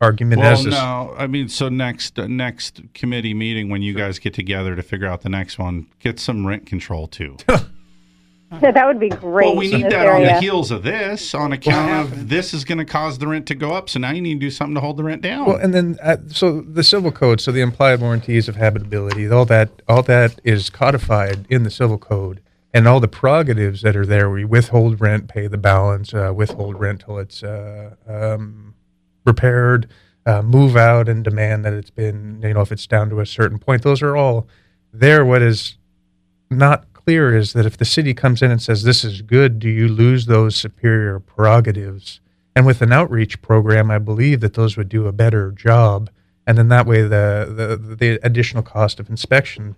[0.00, 0.74] argument Well, has this.
[0.74, 4.82] no, I mean, so next uh, next committee meeting when you guys get together to
[4.82, 7.36] figure out the next one, get some rent control too.
[8.60, 9.46] Yeah, that would be great.
[9.46, 12.64] well, we need this that on the heels of this, on account of this is
[12.64, 13.88] going to cause the rent to go up.
[13.88, 15.46] So now you need to do something to hold the rent down.
[15.46, 19.46] Well, and then uh, so the civil code, so the implied warranties of habitability, all
[19.46, 22.42] that, all that is codified in the civil code,
[22.74, 24.28] and all the prerogatives that are there.
[24.28, 28.74] We withhold rent, pay the balance, uh, withhold rent till it's uh, um,
[29.24, 29.88] repaired,
[30.26, 33.26] uh, move out, and demand that it's been, you know, if it's down to a
[33.26, 33.82] certain point.
[33.82, 34.46] Those are all
[34.92, 35.24] there.
[35.24, 35.76] What is
[36.50, 39.68] not clear is that if the city comes in and says this is good, do
[39.68, 42.20] you lose those superior prerogatives?
[42.54, 46.10] And with an outreach program, I believe that those would do a better job.
[46.46, 49.76] And then that way, the the, the additional cost of inspection.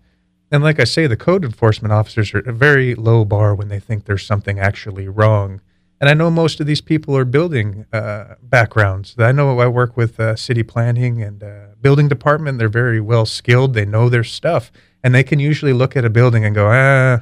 [0.51, 3.81] And like I say, the code enforcement officers are a very low bar when they
[3.81, 5.61] think there's something actually wrong.
[6.01, 9.15] And I know most of these people are building uh, backgrounds.
[9.19, 12.59] I know I work with uh, city planning and uh, building department.
[12.59, 13.75] They're very well skilled.
[13.75, 14.71] They know their stuff,
[15.05, 17.21] and they can usually look at a building and go, ah,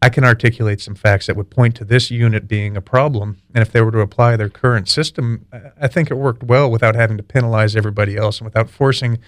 [0.00, 3.36] I can articulate some facts that would point to this unit being a problem.
[3.52, 6.70] And if they were to apply their current system, I- I think it worked well
[6.70, 9.18] without having to penalize everybody else and without forcing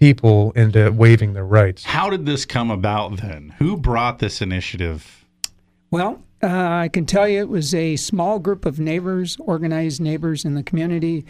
[0.00, 1.84] people into waiving their rights.
[1.84, 3.52] How did this come about then?
[3.58, 5.26] Who brought this initiative?
[5.90, 10.44] Well, uh, I can tell you it was a small group of neighbors, organized neighbors
[10.46, 11.26] in the community,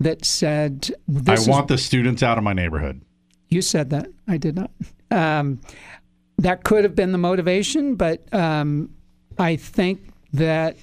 [0.00, 3.00] that said, this I is- want the students out of my neighborhood.
[3.48, 4.06] You said that.
[4.28, 4.70] I did not.
[5.10, 5.60] Um,
[6.38, 8.90] that could have been the motivation, but um,
[9.38, 10.00] I think
[10.32, 10.76] that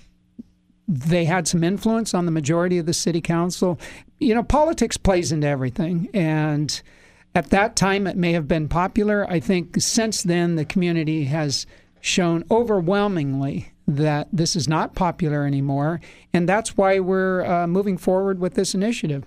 [0.88, 3.80] they had some influence on the majority of the city council.
[4.20, 6.10] You know, politics plays into everything.
[6.14, 6.82] And
[7.36, 9.30] at that time, it may have been popular.
[9.30, 11.66] I think since then, the community has
[12.02, 16.02] shown overwhelmingly that this is not popular anymore.
[16.34, 19.26] And that's why we're uh, moving forward with this initiative.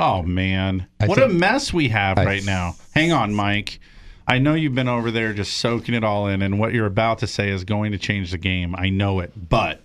[0.00, 2.76] Oh man, I what a mess we have I- right now.
[2.94, 3.80] Hang on, Mike.
[4.28, 7.18] I know you've been over there just soaking it all in, and what you're about
[7.20, 8.76] to say is going to change the game.
[8.76, 9.80] I know it, but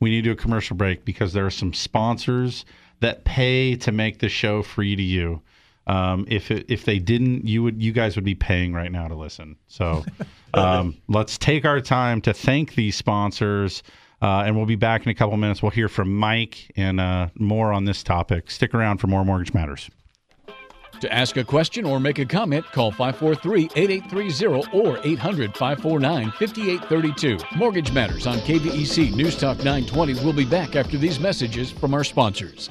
[0.00, 2.64] we need to do a commercial break because there are some sponsors
[3.00, 5.42] that pay to make the show free to you.
[5.86, 9.06] Um, if it, if they didn't, you would you guys would be paying right now
[9.06, 9.56] to listen.
[9.68, 10.04] So
[10.54, 13.82] um, let's take our time to thank these sponsors.
[14.20, 15.62] Uh, and we'll be back in a couple minutes.
[15.62, 18.50] We'll hear from Mike and uh, more on this topic.
[18.50, 19.90] Stick around for more Mortgage Matters.
[21.00, 27.38] To ask a question or make a comment, call 543 8830 or 800 549 5832.
[27.56, 32.02] Mortgage Matters on KVEC News Talk 920 We'll be back after these messages from our
[32.02, 32.70] sponsors.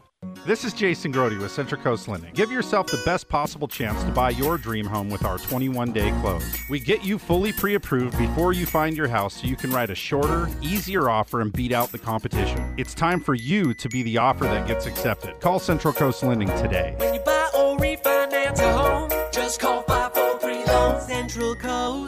[0.43, 2.33] This is Jason Grody with Central Coast Lending.
[2.33, 6.09] Give yourself the best possible chance to buy your dream home with our 21 day
[6.19, 6.43] close.
[6.67, 9.91] We get you fully pre approved before you find your house so you can write
[9.91, 12.73] a shorter, easier offer and beat out the competition.
[12.77, 15.39] It's time for you to be the offer that gets accepted.
[15.41, 16.95] Call Central Coast Lending today.
[16.97, 19.90] When you buy or refinance a home, just call 543 Loan Central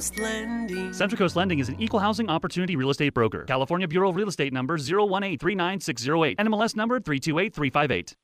[0.03, 0.91] Coast Lending.
[0.91, 3.45] Central Coast Lending is an equal housing opportunity real estate broker.
[3.45, 6.37] California Bureau of Real Estate number 018 39608.
[6.39, 8.15] NMLS number 328358.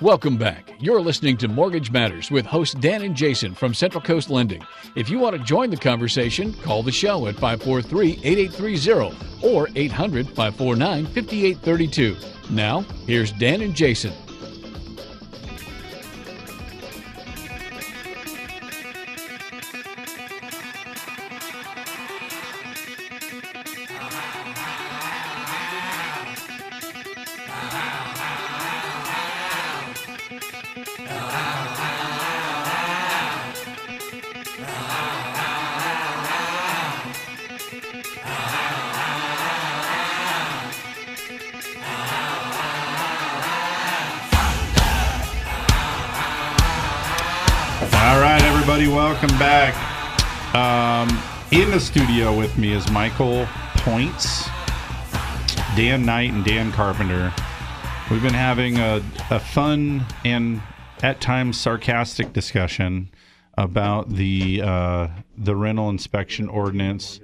[0.00, 0.72] Welcome back.
[0.80, 4.62] You're listening to Mortgage Matters with hosts Dan and Jason from Central Coast Lending.
[4.96, 10.28] If you want to join the conversation, call the show at 543 8830 or 800
[10.28, 12.16] 549 5832.
[12.48, 14.14] Now, here's Dan and Jason.
[48.78, 49.74] Everybody, welcome back.
[50.54, 51.08] Um,
[51.50, 53.44] in the studio with me is Michael
[53.78, 54.48] Points,
[55.74, 57.34] Dan Knight, and Dan Carpenter.
[58.08, 60.62] We've been having a, a fun and
[61.02, 63.10] at times sarcastic discussion
[63.54, 67.18] about the uh, the rental inspection ordinance.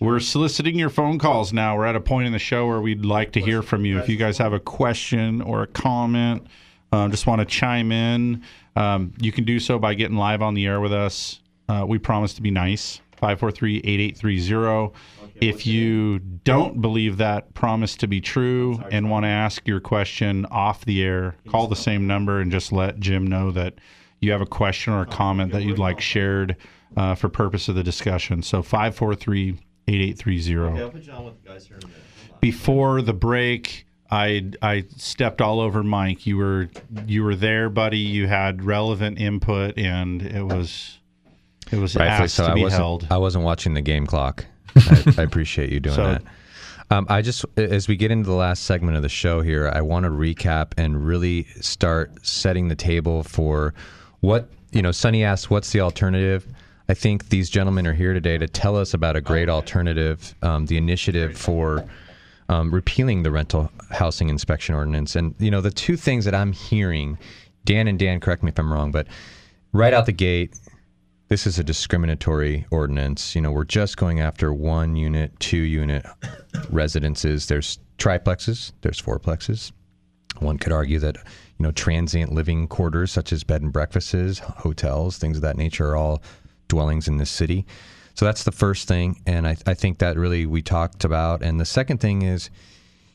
[0.00, 1.74] We're soliciting your phone calls now.
[1.78, 3.98] We're at a point in the show where we'd like to hear from you.
[3.98, 6.46] If you guys have a question or a comment,
[6.92, 8.42] uh, just want to chime in,
[8.76, 11.40] um, you can do so by getting live on the air with us.
[11.68, 13.00] Uh, we promise to be nice.
[13.16, 14.94] 543 8830.
[15.40, 20.46] If you don't believe that promise to be true and want to ask your question
[20.46, 23.74] off the air, call the same number and just let Jim know that
[24.20, 26.56] you have a question or a comment that you'd like shared
[26.96, 28.42] uh, for purpose of the discussion.
[28.42, 29.58] So 543
[29.88, 30.80] 8830.
[32.40, 36.26] Before the break, I I stepped all over Mike.
[36.26, 36.68] You were
[37.06, 37.98] you were there, buddy.
[37.98, 40.98] You had relevant input, and it was
[41.70, 42.46] it was Rightfully so.
[42.46, 43.06] to I be wasn't, held.
[43.10, 44.46] I wasn't watching the game clock.
[44.76, 46.22] I, I appreciate you doing So- that.
[46.90, 49.82] Um, I just, as we get into the last segment of the show here, I
[49.82, 53.74] want to recap and really start setting the table for
[54.20, 56.46] what, you know, Sonny asked, what's the alternative?
[56.88, 60.64] I think these gentlemen are here today to tell us about a great alternative, um,
[60.64, 61.84] the initiative for
[62.48, 65.16] um, repealing the rental housing inspection ordinance.
[65.16, 67.18] And, you know, the two things that I'm hearing,
[67.64, 69.06] Dan and Dan, correct me if I'm wrong, but
[69.72, 70.58] right out the gate,
[71.28, 73.34] this is a discriminatory ordinance.
[73.34, 76.06] You know, we're just going after one unit, two unit
[76.70, 77.46] residences.
[77.46, 79.72] There's triplexes, there's fourplexes.
[80.38, 85.18] One could argue that, you know, transient living quarters such as bed and breakfasts, hotels,
[85.18, 86.22] things of that nature are all
[86.68, 87.66] dwellings in this city.
[88.18, 89.22] So that's the first thing.
[89.26, 91.40] And I, I think that really we talked about.
[91.40, 92.50] And the second thing is,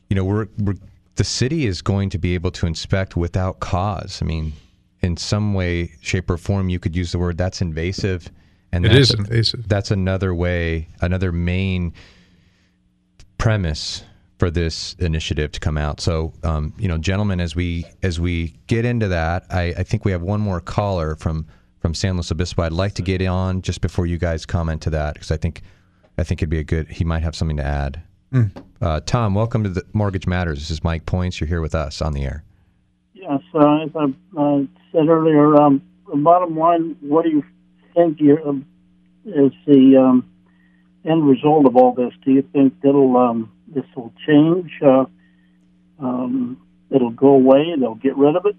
[0.08, 0.76] you know, we're, we're
[1.16, 4.22] the city is going to be able to inspect without cause.
[4.22, 4.54] I mean,
[5.02, 8.30] in some way, shape, or form, you could use the word that's invasive.
[8.72, 9.68] And It that's, is invasive.
[9.68, 11.92] That's another way, another main
[13.36, 14.04] premise
[14.38, 16.00] for this initiative to come out.
[16.00, 20.06] So, um, you know, gentlemen, as we as we get into that, I, I think
[20.06, 21.46] we have one more caller from
[21.84, 22.62] from San Luis Obispo.
[22.62, 25.60] I'd like to get on just before you guys comment to that because I think
[26.16, 26.88] I think it'd be a good.
[26.88, 28.00] He might have something to add.
[28.32, 28.64] Mm.
[28.80, 30.60] Uh, Tom, welcome to the Mortgage Matters.
[30.60, 31.38] This is Mike Points.
[31.38, 32.42] You're here with us on the air.
[33.12, 34.04] Yes, uh, as I
[34.34, 34.62] uh,
[34.92, 37.44] said earlier, um, the bottom line, what do you
[37.94, 38.66] think you, um,
[39.26, 40.26] is the um,
[41.04, 42.14] end result of all this?
[42.24, 44.70] Do you think that'll um, this will change?
[44.82, 45.04] Uh,
[46.00, 46.56] um,
[46.88, 47.74] it'll go away.
[47.78, 48.56] They'll get rid of it.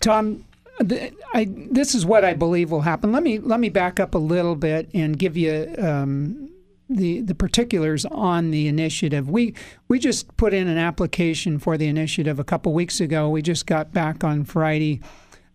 [0.00, 0.44] Tom,
[0.80, 3.12] I, this is what I believe will happen.
[3.12, 6.50] Let me let me back up a little bit and give you um,
[6.88, 9.30] the the particulars on the initiative.
[9.30, 9.54] We
[9.88, 13.28] we just put in an application for the initiative a couple weeks ago.
[13.28, 15.00] We just got back on Friday.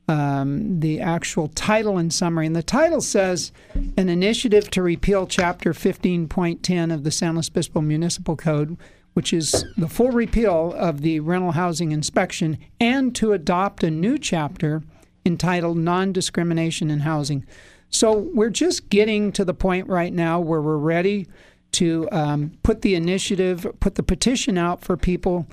[0.07, 2.45] Um, the actual title and summary.
[2.45, 3.53] And the title says
[3.95, 8.77] an initiative to repeal Chapter 15.10 of the San Luis Obispo Municipal Code,
[9.13, 14.17] which is the full repeal of the rental housing inspection, and to adopt a new
[14.17, 14.81] chapter
[15.25, 17.45] entitled Non Discrimination in Housing.
[17.89, 21.27] So we're just getting to the point right now where we're ready
[21.73, 25.47] to um, put the initiative, put the petition out for people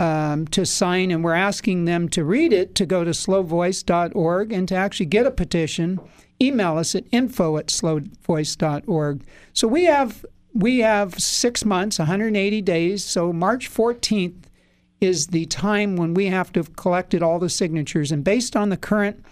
[0.00, 4.68] um, to sign, and we're asking them to read it, to go to slowvoice.org, and
[4.68, 6.00] to actually get a petition.
[6.40, 9.22] Email us at info at slowvoice.org.
[9.52, 10.24] So we have
[10.54, 13.04] we have six months, 180 days.
[13.04, 14.47] So March 14th
[15.00, 18.68] is the time when we have to have collected all the signatures, and based on
[18.68, 19.24] the current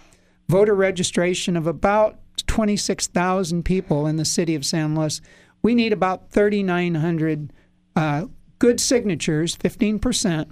[0.47, 5.21] voter registration of about 26,000 people in the city of San Luis,
[5.61, 7.51] we need about 3,900
[7.95, 8.25] uh,
[8.59, 10.49] good signatures, 15%.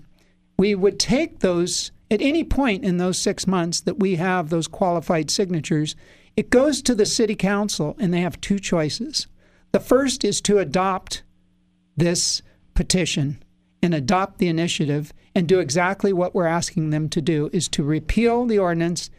[0.58, 4.68] We would take those at any point in those six months that we have those
[4.68, 5.96] qualified signatures.
[6.36, 9.28] It goes to the city council, and they have two choices.
[9.72, 11.24] The first is to adopt
[11.98, 12.42] this
[12.74, 13.42] petition
[13.86, 17.84] and adopt the initiative and do exactly what we're asking them to do is to
[17.84, 19.12] repeal the ordinance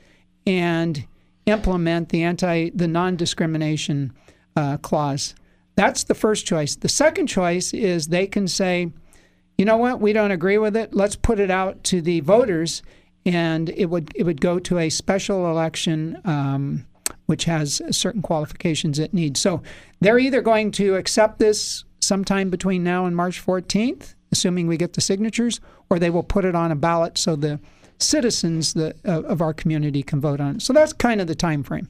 [0.45, 1.07] and
[1.47, 4.13] implement the anti the non-discrimination
[4.57, 5.37] uh, clause.
[5.77, 6.75] That's the first choice.
[6.75, 8.91] The second choice is they can say,
[9.57, 10.93] you know what, we don't agree with it.
[10.93, 12.83] Let's put it out to the voters,
[13.25, 16.87] and it would it would go to a special election, um,
[17.27, 19.41] which has certain qualifications it needs.
[19.41, 19.63] So
[20.01, 24.93] they're either going to accept this sometime between now and March 14th, assuming we get
[24.95, 27.61] the signatures, or they will put it on a ballot so the
[27.99, 30.63] citizens the, uh, of our community can vote on it.
[30.63, 31.89] So that's kind of the time frame.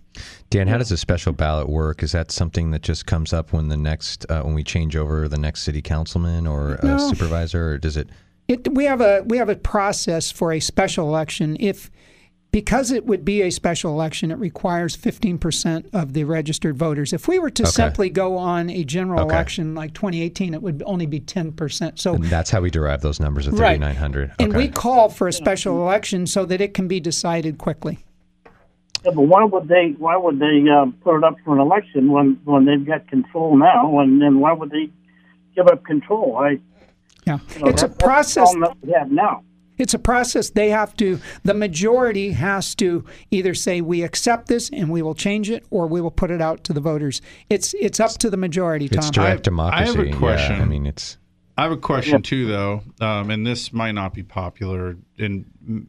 [0.50, 2.02] Dan, how does a special ballot work?
[2.02, 5.28] Is that something that just comes up when the next uh, when we change over
[5.28, 6.98] the next city councilman or No.
[6.98, 8.08] supervisor, or does it?
[8.48, 11.56] It, we have a we have a process for a special election.
[11.58, 11.90] If
[12.56, 17.12] because it would be a special election, it requires 15% of the registered voters.
[17.12, 17.70] If we were to Okay.
[17.70, 19.34] simply go on a general Okay.
[19.34, 21.98] election like 2018, it would only be 10%.
[21.98, 23.76] So And that's how we derive those numbers of Right.
[23.76, 24.32] 3,900.
[24.38, 27.98] and we call for a special election so that it can be decided quickly.
[29.04, 29.94] Yeah, but why would they?
[29.98, 33.54] Why would they uh, put it up for an election when when they've got control
[33.58, 33.98] now?
[34.00, 34.88] And then why would they
[35.54, 36.38] give up control?
[36.38, 36.58] I
[37.26, 38.50] Yeah, you know, it's a that- that's process.
[38.50, 39.42] problem that we have now.
[39.78, 40.50] It's a process.
[40.50, 41.18] They have to.
[41.44, 45.86] The majority has to either say we accept this and we will change it, or
[45.86, 47.20] we will put it out to the voters.
[47.50, 48.88] It's it's up to the majority.
[48.88, 48.98] Tom.
[48.98, 49.82] It's direct democracy.
[49.82, 50.60] I have a Yeah, question.
[50.60, 51.18] I mean, it's
[51.58, 54.96] I have a question too, though, um, and this might not be popular.
[55.18, 55.88] And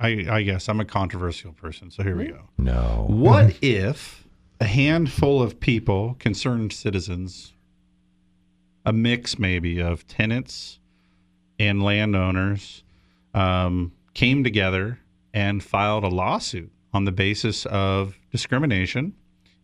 [0.00, 2.40] I, I guess I'm a controversial person, so here we go.
[2.58, 3.06] no.
[3.08, 4.26] What if
[4.60, 7.52] a handful of people, concerned citizens,
[8.84, 10.79] a mix maybe of tenants
[11.60, 12.82] and landowners,
[13.34, 14.98] um, came together
[15.32, 19.14] and filed a lawsuit on the basis of discrimination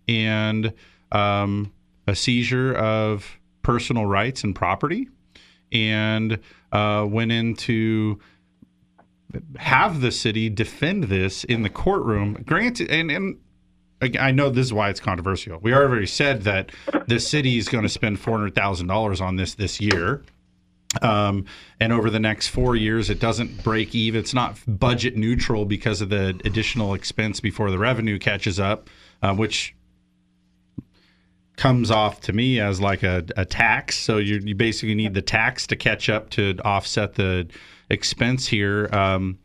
[0.07, 0.73] and
[1.11, 1.73] um,
[2.07, 5.09] a seizure of personal rights and property,
[5.73, 6.39] and
[6.71, 8.21] uh, went into
[9.59, 12.35] have the city defend this in the courtroom.
[12.47, 13.39] Granted, and and
[14.21, 15.59] I know this is why it's controversial.
[15.61, 16.71] We already said that
[17.09, 20.23] the city is going to spend four hundred thousand dollars on this this year.
[21.03, 21.47] Um,
[21.81, 24.21] and over the next four years, it doesn't break even.
[24.21, 28.89] It's not budget neutral because of the additional expense before the revenue catches up,
[29.23, 29.75] uh, which
[31.57, 33.97] comes off to me as like a, a tax.
[33.97, 37.49] So you, you basically need the tax to catch up to offset the
[37.89, 38.89] expense here.
[38.93, 39.39] Um,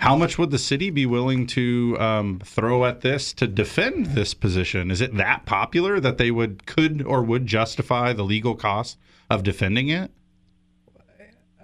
[0.00, 4.32] how much would the city be willing to um, throw at this to defend this
[4.32, 4.90] position?
[4.90, 8.98] Is it that popular that they would could or would justify the legal cost
[9.28, 10.10] of defending it?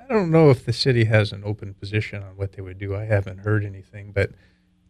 [0.08, 2.94] I don't know if the city has an open position on what they would do.
[2.94, 4.30] I haven't heard anything, but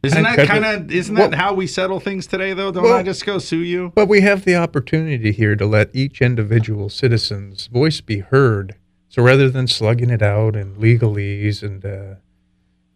[0.02, 2.70] Isn't that kind of isn't that how we settle things today though?
[2.70, 3.92] Don't I just go sue you?
[3.94, 8.76] But we have the opportunity here to let each individual citizen's voice be heard.
[9.08, 12.16] So rather than slugging it out and legalese and uh,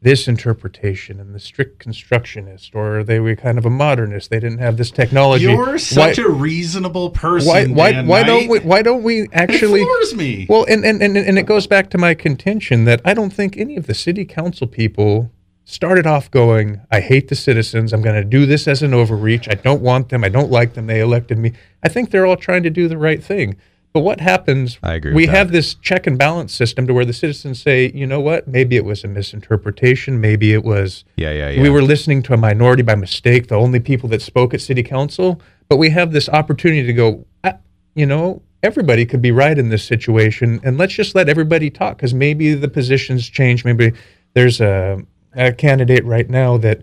[0.02, 4.58] this interpretation and the strict constructionist, or they were kind of a modernist, they didn't
[4.58, 5.44] have this technology.
[5.44, 7.48] You're such Why- a reasonable person.
[7.74, 10.46] why why, why don't we why don't we actually It floors me.
[10.48, 13.56] well and, and and and it goes back to my contention that I don't think
[13.58, 15.30] any of the city council people
[15.64, 17.92] started off going I hate the citizens.
[17.92, 19.48] I'm going to do this as an overreach.
[19.48, 20.24] I don't want them.
[20.24, 20.86] I don't like them.
[20.86, 21.52] They elected me.
[21.82, 23.56] I think they're all trying to do the right thing
[23.92, 27.12] but what happens I agree we have this check and balance system to where the
[27.12, 31.50] citizens say you know what maybe it was a misinterpretation maybe it was Yeah, yeah,
[31.50, 31.62] yeah.
[31.62, 34.82] we were listening to a minority by mistake, the only people that spoke at city
[34.82, 35.40] council.
[35.68, 37.58] But we have this opportunity to go, "Ah,
[37.94, 41.96] you know, everybody could be right in this situation, and let's just let everybody talk
[41.96, 43.64] because maybe the positions change.
[43.64, 43.92] Maybe
[44.34, 44.98] there's a,
[45.34, 46.82] a candidate right now that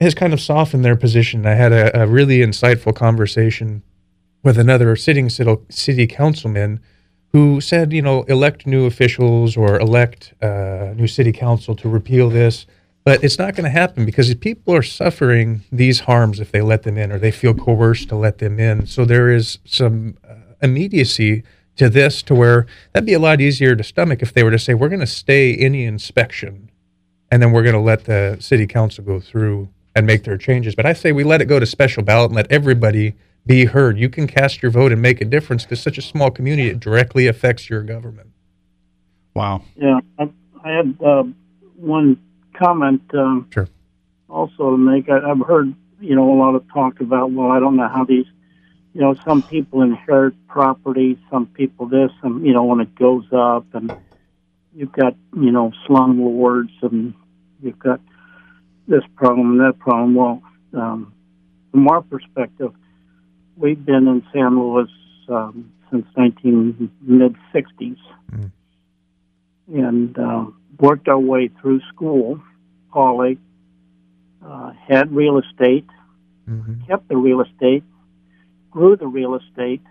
[0.00, 1.46] has kind of softened their position.
[1.46, 3.82] I had a, a really insightful conversation
[4.42, 6.80] with another sitting city, councilman
[7.32, 12.30] who said, you know, elect new officials or elect uh, new city council to repeal
[12.30, 12.66] this.
[13.04, 16.82] But it's not going to happen because people are suffering these harms if they let
[16.82, 18.86] them in or they feel coerced to let them in.
[18.86, 21.42] So there is some uh, immediacy
[21.76, 24.58] to this to where that'd be a lot easier to stomach if they were to
[24.58, 26.70] say, we're going to stay any inspection
[27.30, 30.74] and then we're going to let the city council go through and make their changes.
[30.74, 33.14] But I say we let it go to special ballot and let everybody
[33.48, 33.98] be heard.
[33.98, 36.78] You can cast your vote and make a difference because such a small community it
[36.78, 38.30] directly affects your government.
[39.34, 39.62] Wow.
[39.74, 40.30] Yeah, I,
[40.62, 41.24] I had uh,
[41.74, 42.20] one
[42.54, 43.68] comment um, sure.
[44.28, 45.08] also to make.
[45.08, 48.04] I, I've heard, you know, a lot of talk about, well, I don't know how
[48.04, 48.26] these,
[48.92, 53.24] you know, some people inherit property, some people this, and, you know, when it goes
[53.32, 53.96] up, and
[54.74, 57.14] you've got, you know, slum lords, and
[57.62, 58.00] you've got
[58.86, 60.14] this problem and that problem.
[60.14, 60.42] Well,
[60.74, 61.14] um,
[61.70, 62.72] from our perspective,
[63.58, 64.88] we've been in San Luis
[65.28, 67.98] um, since 19 mid 60s
[69.72, 70.46] and uh,
[70.78, 72.40] worked our way through school,
[72.92, 73.38] college,
[74.46, 75.86] uh, had real estate,
[76.86, 77.84] kept the real estate,
[78.70, 79.82] grew the real estate,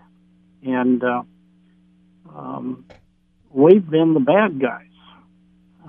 [0.64, 1.22] and uh,
[2.34, 2.84] um,
[3.52, 4.84] we've been the bad guys.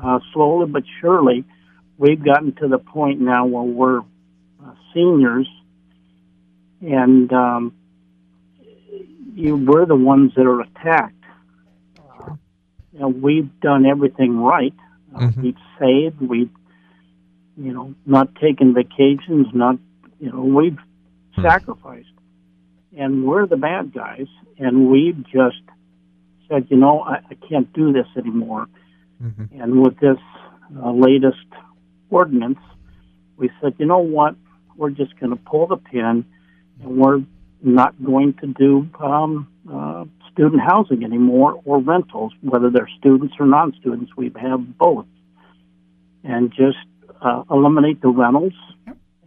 [0.02, 1.44] Uh, slowly but surely,
[1.98, 5.48] we've gotten to the point now where we're uh, seniors,
[6.82, 7.74] and um,
[9.34, 11.20] you, we're the ones that are attacked
[13.00, 14.74] you know, we've done everything right.
[15.16, 16.22] Uh, We've saved.
[16.22, 16.50] We've,
[17.56, 19.48] you know, not taken vacations.
[19.54, 19.78] Not,
[20.20, 20.78] you know, we've
[21.42, 22.12] sacrificed,
[22.98, 24.28] and we're the bad guys.
[24.58, 25.62] And we've just
[26.50, 28.68] said, you know, I, I can't do this anymore.
[29.62, 30.18] And with this
[30.78, 31.48] uh, latest
[32.10, 32.60] ordinance,
[33.38, 34.36] we said, you know what?
[34.76, 36.26] We're just going to pull the pin,
[36.84, 37.22] we're
[37.62, 43.46] not going to do um, uh, student housing anymore or rentals, whether they're students or
[43.46, 44.12] non-students.
[44.16, 45.06] We have both,
[46.24, 46.78] and just
[47.22, 48.54] uh, eliminate the rentals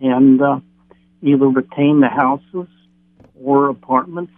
[0.00, 0.60] and uh,
[1.20, 2.68] either retain the houses
[3.40, 4.32] or apartments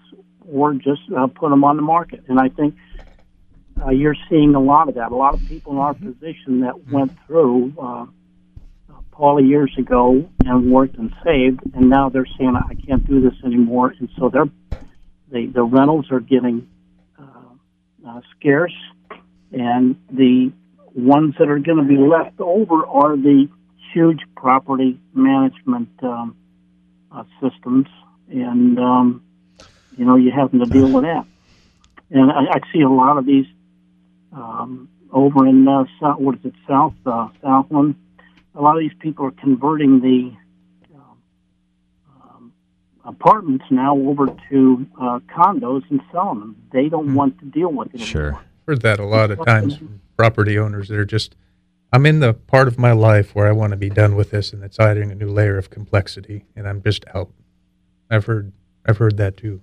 [0.51, 2.25] or just uh, put them on the market.
[2.29, 2.75] And I think
[3.83, 5.13] uh, you're seeing a lot of that.
[5.13, 8.07] A lot of people in our position that went through uh,
[9.15, 13.35] Poly years ago and worked and saved, and now they're saying I can't do this
[13.45, 14.49] anymore, and so they're
[15.31, 16.69] the the rentals are getting
[17.17, 18.75] uh, uh, scarce,
[19.53, 20.53] and the
[20.95, 23.49] ones that are going to be left over are the
[23.93, 26.37] huge property management um,
[27.13, 27.87] uh, systems,
[28.29, 29.23] and um,
[29.97, 31.25] you know you having to deal with that.
[32.11, 33.47] And I, I see a lot of these
[34.33, 37.95] um, over in uh, South, what is it, South uh, Southland.
[38.55, 40.33] A lot of these people are converting the
[40.95, 41.23] um,
[42.21, 42.53] um,
[43.05, 46.63] apartments now over to uh, condos and selling them.
[46.73, 48.01] They don't want to deal with it.
[48.01, 48.41] Sure.
[48.67, 51.35] Heard that a lot of times from property owners that are just,
[51.93, 54.53] I'm in the part of my life where I want to be done with this,
[54.53, 57.31] and it's adding a new layer of complexity, and I'm just out.
[58.11, 58.53] I've heard,
[58.87, 59.63] I've heard that too.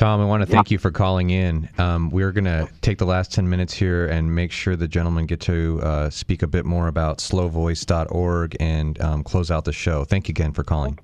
[0.00, 1.68] Tom, I want to thank you for calling in.
[1.76, 5.26] Um, we're going to take the last 10 minutes here and make sure the gentlemen
[5.26, 10.04] get to uh, speak a bit more about slowvoice.org and um, close out the show.
[10.04, 10.98] Thank you again for calling.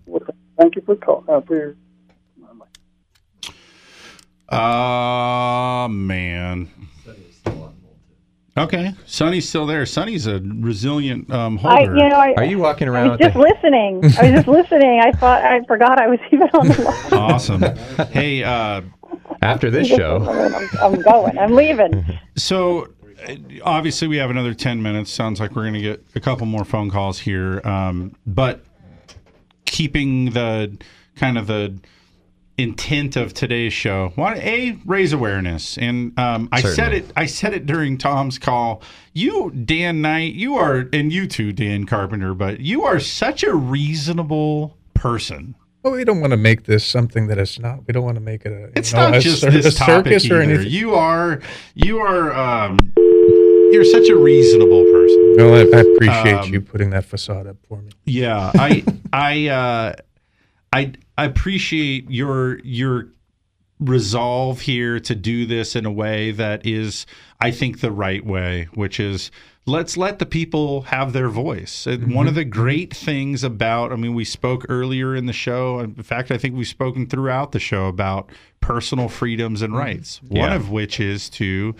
[0.59, 1.27] Thank you for calling.
[1.29, 1.77] uh, for your
[4.49, 6.71] Uh man.
[8.59, 9.85] Okay, Sonny's still there.
[9.85, 11.97] Sonny's a resilient um, I, holder.
[11.97, 12.97] you know, I, Are you walking around?
[12.97, 13.97] I around was with just listening.
[14.19, 15.01] I was just listening.
[15.01, 17.13] I thought I forgot I was even on the line.
[17.13, 17.63] awesome.
[18.11, 18.81] Hey, uh,
[19.43, 21.39] after this show, I'm, I'm going.
[21.39, 22.05] I'm leaving.
[22.39, 22.89] So
[23.65, 26.67] obviously we have another 10 minutes sounds like we're going to get a couple more
[26.67, 28.63] phone calls here um, but
[29.65, 30.77] keeping the
[31.17, 31.77] kind of the
[32.59, 37.53] intent of today's show want a raise awareness and um, i said it i said
[37.53, 42.61] it during tom's call you dan knight you are and you too dan carpenter but
[42.61, 47.39] you are such a reasonable person Well, we don't want to make this something that
[47.39, 47.87] it's not.
[47.87, 48.73] We don't want to make it a.
[48.77, 50.53] It's know, not a just cir- this a topic circus or either.
[50.55, 50.73] anything.
[50.73, 51.41] You are
[51.77, 52.79] you are um,
[53.71, 55.37] you're such a reasonable person.
[55.37, 57.91] No, I, I appreciate Um, you putting that facade up for me.
[58.05, 59.93] Yeah, I I uh,
[60.73, 63.09] I I appreciate your your
[63.79, 67.07] resolve here to do this in a way that is
[67.41, 69.31] I think the right way, which is
[69.67, 71.87] let's let the people have their voice.
[71.87, 72.15] And mm-hmm.
[72.15, 75.95] one of the great things about I mean we spoke earlier in the show, in
[76.03, 78.31] fact I think we've spoken throughout the show about
[78.61, 79.81] personal freedoms and mm-hmm.
[79.81, 80.23] rights.
[80.23, 81.75] One of which is to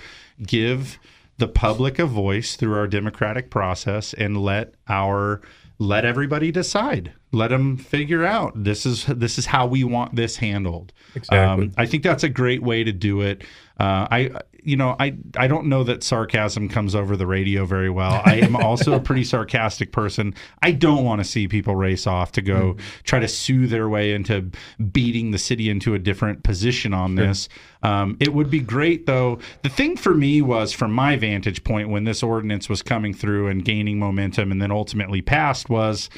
[0.45, 0.99] give
[1.39, 5.41] the public a voice through our democratic process and let our
[5.79, 7.13] let everybody decide.
[7.33, 8.53] Let them figure out.
[8.65, 10.93] This is this is how we want this handled.
[11.15, 11.67] Exactly.
[11.67, 13.43] um, i think that's a great way to do it.
[13.79, 14.31] Uh, i
[14.67, 18.23] you know i i don't know that sarcasm comes over the radio very well.
[18.25, 20.35] I am also a pretty sarcastic person.
[20.63, 24.13] I don't want to see people race off to go try to sue their way
[24.13, 24.51] into
[24.93, 27.49] beating the city into a different position on this.
[27.83, 29.39] Um, it would be great, though.
[29.63, 33.49] The thing for me was, from my vantage point, when this ordinance was coming through
[33.49, 36.09] and gaining momentum and then ultimately passed, was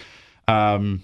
[0.46, 1.02] um,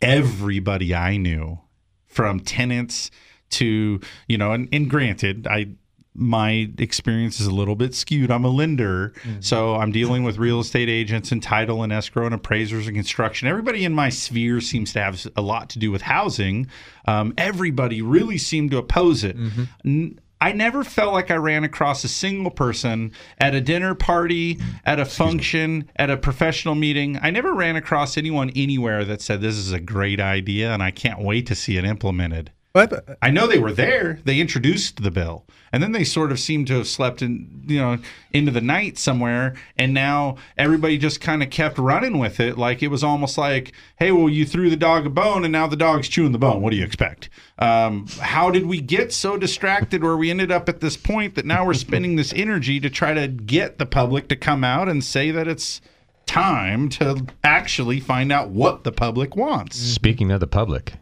[0.00, 1.60] everybody I knew,
[2.06, 3.10] from tenants
[3.50, 5.74] to, you know, and, and granted, I
[6.14, 8.30] my experience is a little bit skewed.
[8.30, 12.34] I'm a lender, so I'm dealing with real estate agents and title and escrow and
[12.34, 13.48] appraisers and construction.
[13.48, 16.68] Everybody in my sphere seems to have a lot to do with housing.
[17.06, 19.36] Um, everybody really seemed to oppose it.
[19.84, 24.60] N- I never felt like I ran across a single person at a dinner party,
[24.84, 27.18] at a function, at a professional meeting.
[27.22, 30.90] I never ran across anyone anywhere that said this is a great idea and I
[30.90, 32.50] can't wait to see it implemented.
[32.74, 34.18] But I know they were there.
[34.24, 37.78] They introduced the bill, and then they sort of seemed to have slept in, you
[37.78, 37.98] know,
[38.32, 39.54] into the night somewhere.
[39.78, 43.72] And now everybody just kind of kept running with it, like it was almost like,
[44.00, 46.62] "Hey, well, you threw the dog a bone, and now the dog's chewing the bone.
[46.62, 47.30] What do you expect?"
[47.60, 51.46] Um, how did we get so distracted where we ended up at this point that
[51.46, 55.04] now we're spending this energy to try to get the public to come out and
[55.04, 55.80] say that it's
[56.26, 59.78] time to actually find out what the public wants?
[59.78, 60.94] Speaking of the public,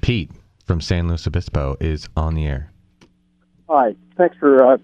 [0.00, 0.30] Pete
[0.72, 2.72] from San Luis Obispo is on the air.
[3.68, 4.78] Hi, thanks for uh,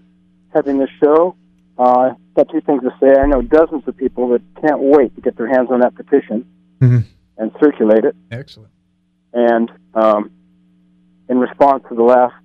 [0.53, 1.35] having this show.
[1.79, 3.19] Uh, got two things to say.
[3.19, 6.45] I know dozens of people that can't wait to get their hands on that petition
[6.79, 6.99] mm-hmm.
[7.39, 8.15] and circulate it.
[8.29, 8.69] Excellent.
[9.33, 10.29] And um,
[11.27, 12.35] in response to the last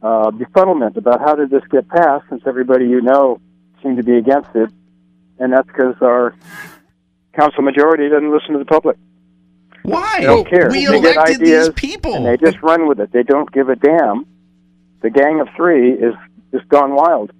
[0.00, 3.40] uh, befuddlement about how did this get passed, since everybody you know
[3.82, 4.70] seemed to be against it,
[5.40, 6.36] and that's because our
[7.34, 8.96] council majority doesn't listen to the public.
[9.88, 10.16] Why?
[10.20, 10.68] They don't care.
[10.70, 12.14] We they get elected ideas these people.
[12.14, 13.12] and they just run with it.
[13.12, 14.26] They don't give a damn.
[15.02, 16.14] The gang of three is
[16.52, 17.32] just gone wild.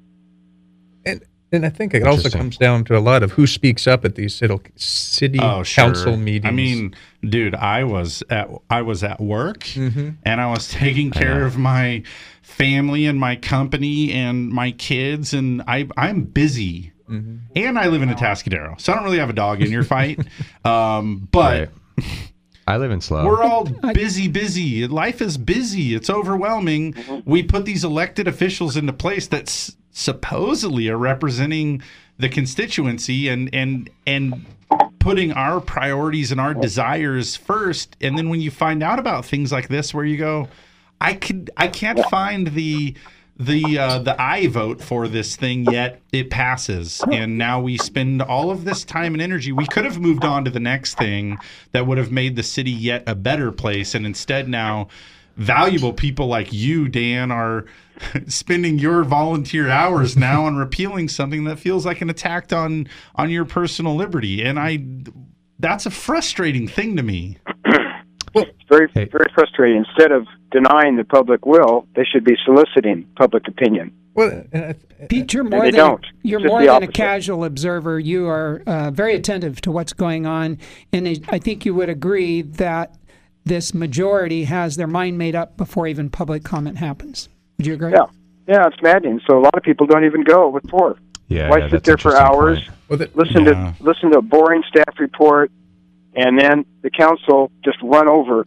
[1.04, 4.04] And and I think it also comes down to a lot of who speaks up
[4.04, 5.84] at these city, city Oh, sure.
[5.86, 6.44] council meetings.
[6.46, 10.16] I mean, dude, I was at I was at work Mhm.
[10.24, 12.02] and I was taking care of my
[12.42, 16.92] family and my company and my kids and I I'm busy.
[17.10, 20.20] And I live in Atascadero, so I don't really have a dog in your fight.
[20.66, 21.70] um, but
[22.68, 23.24] I live in SLO.
[23.26, 23.64] we're all
[23.94, 24.86] busy, busy.
[24.86, 25.94] Life is busy.
[25.94, 26.92] It's overwhelming.
[26.92, 27.30] Mm-hmm.
[27.30, 31.82] We put these elected officials into place that s- supposedly are representing
[32.18, 34.44] the constituency and and and
[34.98, 37.96] putting our priorities and our desires first.
[38.00, 40.48] And then when you find out about things like this, where you go,
[41.00, 42.94] I could I can't find the
[43.38, 47.02] the uh, the I vote for this thing yet it passes.
[47.12, 49.52] And now we spend all of this time and energy.
[49.52, 51.38] We could have moved on to the next thing
[51.72, 53.94] that would have made the city yet a better place.
[53.94, 54.88] And instead now
[55.36, 57.66] valuable people like you Dan are
[58.26, 63.30] spending your volunteer hours now on repealing something that feels like an attack on on
[63.30, 64.42] your personal liberty.
[64.42, 64.84] And I
[65.60, 67.38] that's a frustrating thing to me
[68.34, 69.84] It's very, very frustrating.
[69.88, 73.92] Instead of denying the public will, they should be soliciting public opinion.
[74.14, 74.44] Well,
[75.08, 76.06] Pete, you're more they than don't.
[76.22, 78.00] you're Just more the than a casual observer.
[78.00, 80.58] You are uh, very attentive to what's going on,
[80.92, 82.96] and I- I think you would agree that
[83.44, 87.28] this majority has their mind made up before even public comment happens.
[87.58, 87.92] Would you agree?
[87.92, 88.06] Yeah,
[88.48, 89.20] yeah, it's maddening.
[89.26, 90.48] So a lot of people don't even go.
[90.48, 90.96] What for?
[91.28, 93.16] Yeah, Why yeah, sit there for interesting hours, point.
[93.16, 93.72] listen Yeah.
[93.78, 95.50] to listen to a boring staff report,
[96.18, 98.46] and then the council just run over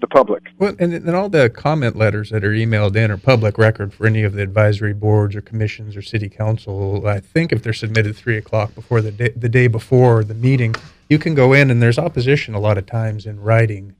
[0.00, 0.44] the public.
[0.58, 4.06] Well, and, and all the comment letters that are emailed in are public record for
[4.06, 7.06] any of the advisory boards or commissions or city council.
[7.06, 10.74] I think if they're submitted three o'clock before the day, the day before the meeting,
[11.10, 13.94] you can go in and there's opposition a lot of times in writing.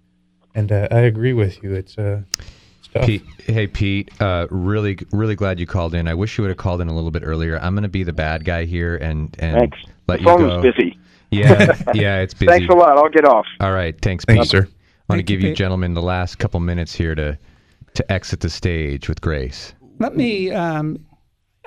[0.54, 1.74] And uh, I agree with you.
[1.74, 2.22] It's uh.
[3.04, 6.08] Pete, hey Pete, uh, really, really glad you called in.
[6.08, 7.56] I wish you would have called in a little bit earlier.
[7.60, 9.78] I'm going to be the bad guy here and and Thanks.
[10.08, 10.56] let The you phone go.
[10.56, 10.98] was busy.
[11.30, 12.46] Yeah, yeah, it's busy.
[12.50, 12.96] Thanks a lot.
[12.96, 13.46] I'll get off.
[13.60, 14.52] All right, thanks, Thank Pete.
[14.52, 14.66] you, sir.
[14.66, 15.58] I want to Thank you, give you Pete.
[15.58, 17.38] gentlemen the last couple minutes here to
[17.94, 19.74] to exit the stage with grace.
[19.98, 20.50] Let me.
[20.50, 21.04] Um,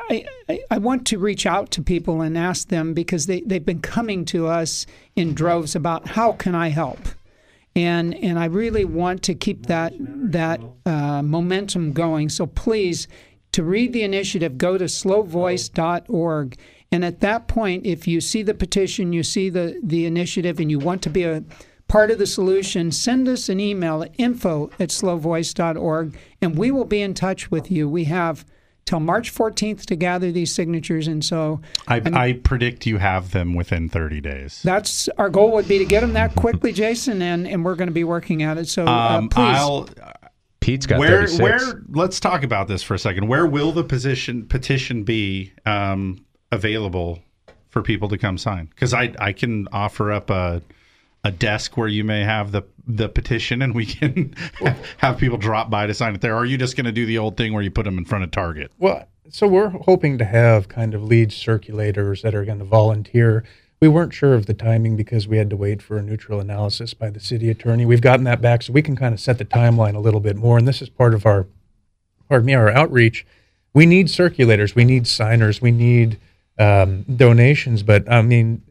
[0.10, 3.66] I, I, I want to reach out to people and ask them because they, they've
[3.66, 4.86] been coming to us
[5.16, 7.00] in droves about how can I help,
[7.76, 12.30] and and I really want to keep that that uh, momentum going.
[12.30, 13.08] So please,
[13.54, 16.58] to read the initiative, go to slowvoice.org,
[16.94, 20.70] and at that point, if you see the petition, you see the the initiative, and
[20.70, 21.44] you want to be a
[21.88, 26.86] part of the solution, send us an email at info at slowvoice.org and we will
[26.86, 27.88] be in touch with you.
[27.90, 28.46] We have
[28.86, 31.08] till March 14th to gather these signatures.
[31.08, 34.62] And so I, I'm- I predict you have them within 30 days.
[34.64, 37.90] that's our goal would be to get them that quickly, Jason, and, and we're going
[37.90, 38.68] to be working at it.
[38.68, 39.58] So uh, Um, please.
[39.58, 39.88] I'll
[40.62, 41.42] Pete's got where 36.
[41.44, 43.28] where let's talk about this for a second.
[43.28, 46.24] Where will the position petition be um,
[46.54, 47.20] available
[47.70, 48.66] for people to come sign?
[48.68, 50.62] Because I I can offer up a
[51.24, 54.36] a desk where you may have the the petition and we can
[54.98, 56.34] have people drop by to sign it there.
[56.34, 58.06] Or are you just going to do the old thing where you put them in
[58.06, 58.72] front of Target?
[58.78, 63.46] Well, so we're hoping to have kind of lead circulators that are going to volunteer.
[63.80, 66.94] We weren't sure of the timing because we had to wait for a neutral analysis
[66.94, 67.86] by the city attorney.
[67.86, 70.36] We've gotten that back, so we can kind of set the timeline a little bit
[70.36, 70.58] more.
[70.58, 71.48] And this is part of our,
[72.28, 73.26] pardon me, our outreach.
[73.74, 76.20] We need circulators, we need signers, we need
[76.58, 77.84] um, donations.
[77.84, 78.62] But I mean,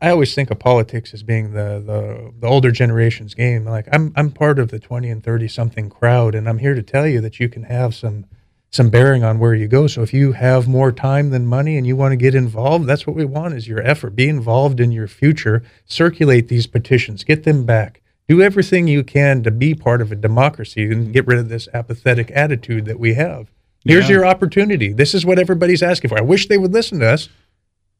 [0.00, 3.64] I always think of politics as being the, the the older generation's game.
[3.64, 6.82] Like I'm I'm part of the 20 and 30 something crowd, and I'm here to
[6.82, 8.26] tell you that you can have some
[8.70, 9.86] some bearing on where you go.
[9.86, 13.06] So if you have more time than money and you want to get involved, that's
[13.06, 14.14] what we want is your effort.
[14.14, 15.62] Be involved in your future.
[15.86, 17.24] Circulate these petitions.
[17.24, 18.02] Get them back.
[18.28, 21.68] Do everything you can to be part of a democracy and get rid of this
[21.72, 23.50] apathetic attitude that we have.
[23.86, 24.16] Here's Yeah.
[24.16, 24.92] your opportunity.
[24.92, 26.18] This is what everybody's asking for.
[26.18, 27.28] I wish they would listen to us.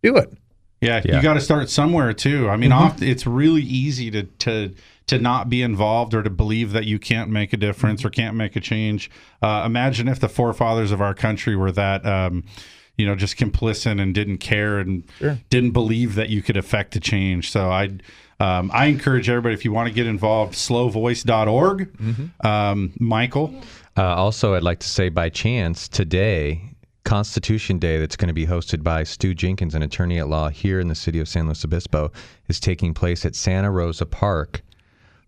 [0.03, 0.33] Do it.
[0.81, 1.17] Yeah, Yeah.
[1.17, 2.49] you got to start somewhere too.
[2.51, 2.81] I mean, Mhm.
[2.81, 4.71] oft, it's really easy to to
[5.07, 8.35] to not be involved or to believe that you can't make a difference or can't
[8.35, 9.09] make a change.
[9.41, 12.43] Uh, imagine if the forefathers of our country were that, um,
[12.99, 15.39] you know, just complicit and didn't care and Sure.
[15.49, 17.51] didn't believe that you could affect a change.
[17.51, 17.91] So I.
[18.39, 21.89] Um, I encourage everybody if you want to get involved, slowvoice.org.
[22.45, 23.55] Um, Michael,
[23.97, 26.73] Uh, also, I'd like to say by chance today,
[27.05, 30.81] Constitution Day, that's going to be hosted by Stu Jenkins, an attorney at law here
[30.81, 32.10] in the city of San Luis Obispo,
[32.48, 34.62] is taking place at Santa Rosa Park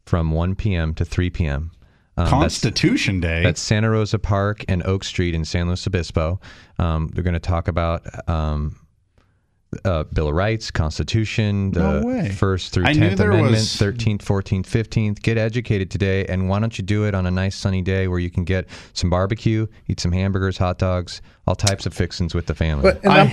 [0.04, 0.92] from 1 p.m.
[0.94, 1.70] to 3 p.m.
[2.16, 3.42] Um, that's- Constitution Day.
[3.42, 6.40] That's Santa Rosa Park and Oak Street in San Luis Obispo.
[6.78, 8.76] Um, they're going to talk about um,
[9.84, 12.28] uh, Bill of Rights, Constitution, the No.
[12.32, 15.22] First through I 10th Amendment, 13th, 14th, 15th.
[15.22, 18.18] Get educated today, and why don't you do it on a nice sunny day where
[18.18, 22.46] you can get some barbecue, eat some hamburgers, hot dogs, all types of fixings with
[22.46, 22.82] the family.
[22.82, 23.30] But and I'm,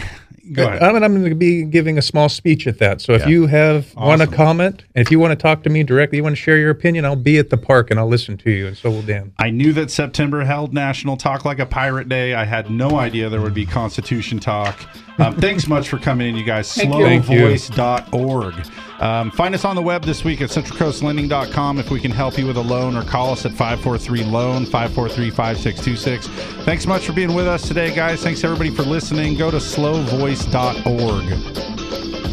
[0.53, 0.83] go ahead.
[0.83, 3.01] I'm, I'm going to be giving a small speech at that.
[3.01, 3.27] So if Yeah.
[3.29, 6.35] you have want to comment, if you want to talk to me directly, you want
[6.35, 8.77] to share your opinion, I'll be at the park and I'll listen to you, and
[8.77, 9.33] so will Dan.
[9.39, 12.33] I knew that September held National Talk Like a Pirate Day.
[12.33, 14.77] I had no idea there would be Constitution Talk.
[15.17, 16.73] Um, thanks much for coming in, you guys.
[16.73, 17.05] Thank you.
[17.05, 17.25] Thank.
[17.25, 18.67] Slowvoice.org.
[18.99, 22.47] Um, find us on the web this week at centralcoastlending.com if we can help you
[22.47, 26.27] with a loan or call us at 543 loan 543 5626.
[26.65, 28.23] Thanks so much for being with us today, guys.
[28.23, 29.37] Thanks everybody for listening.
[29.37, 32.24] Go to slowvoice.org.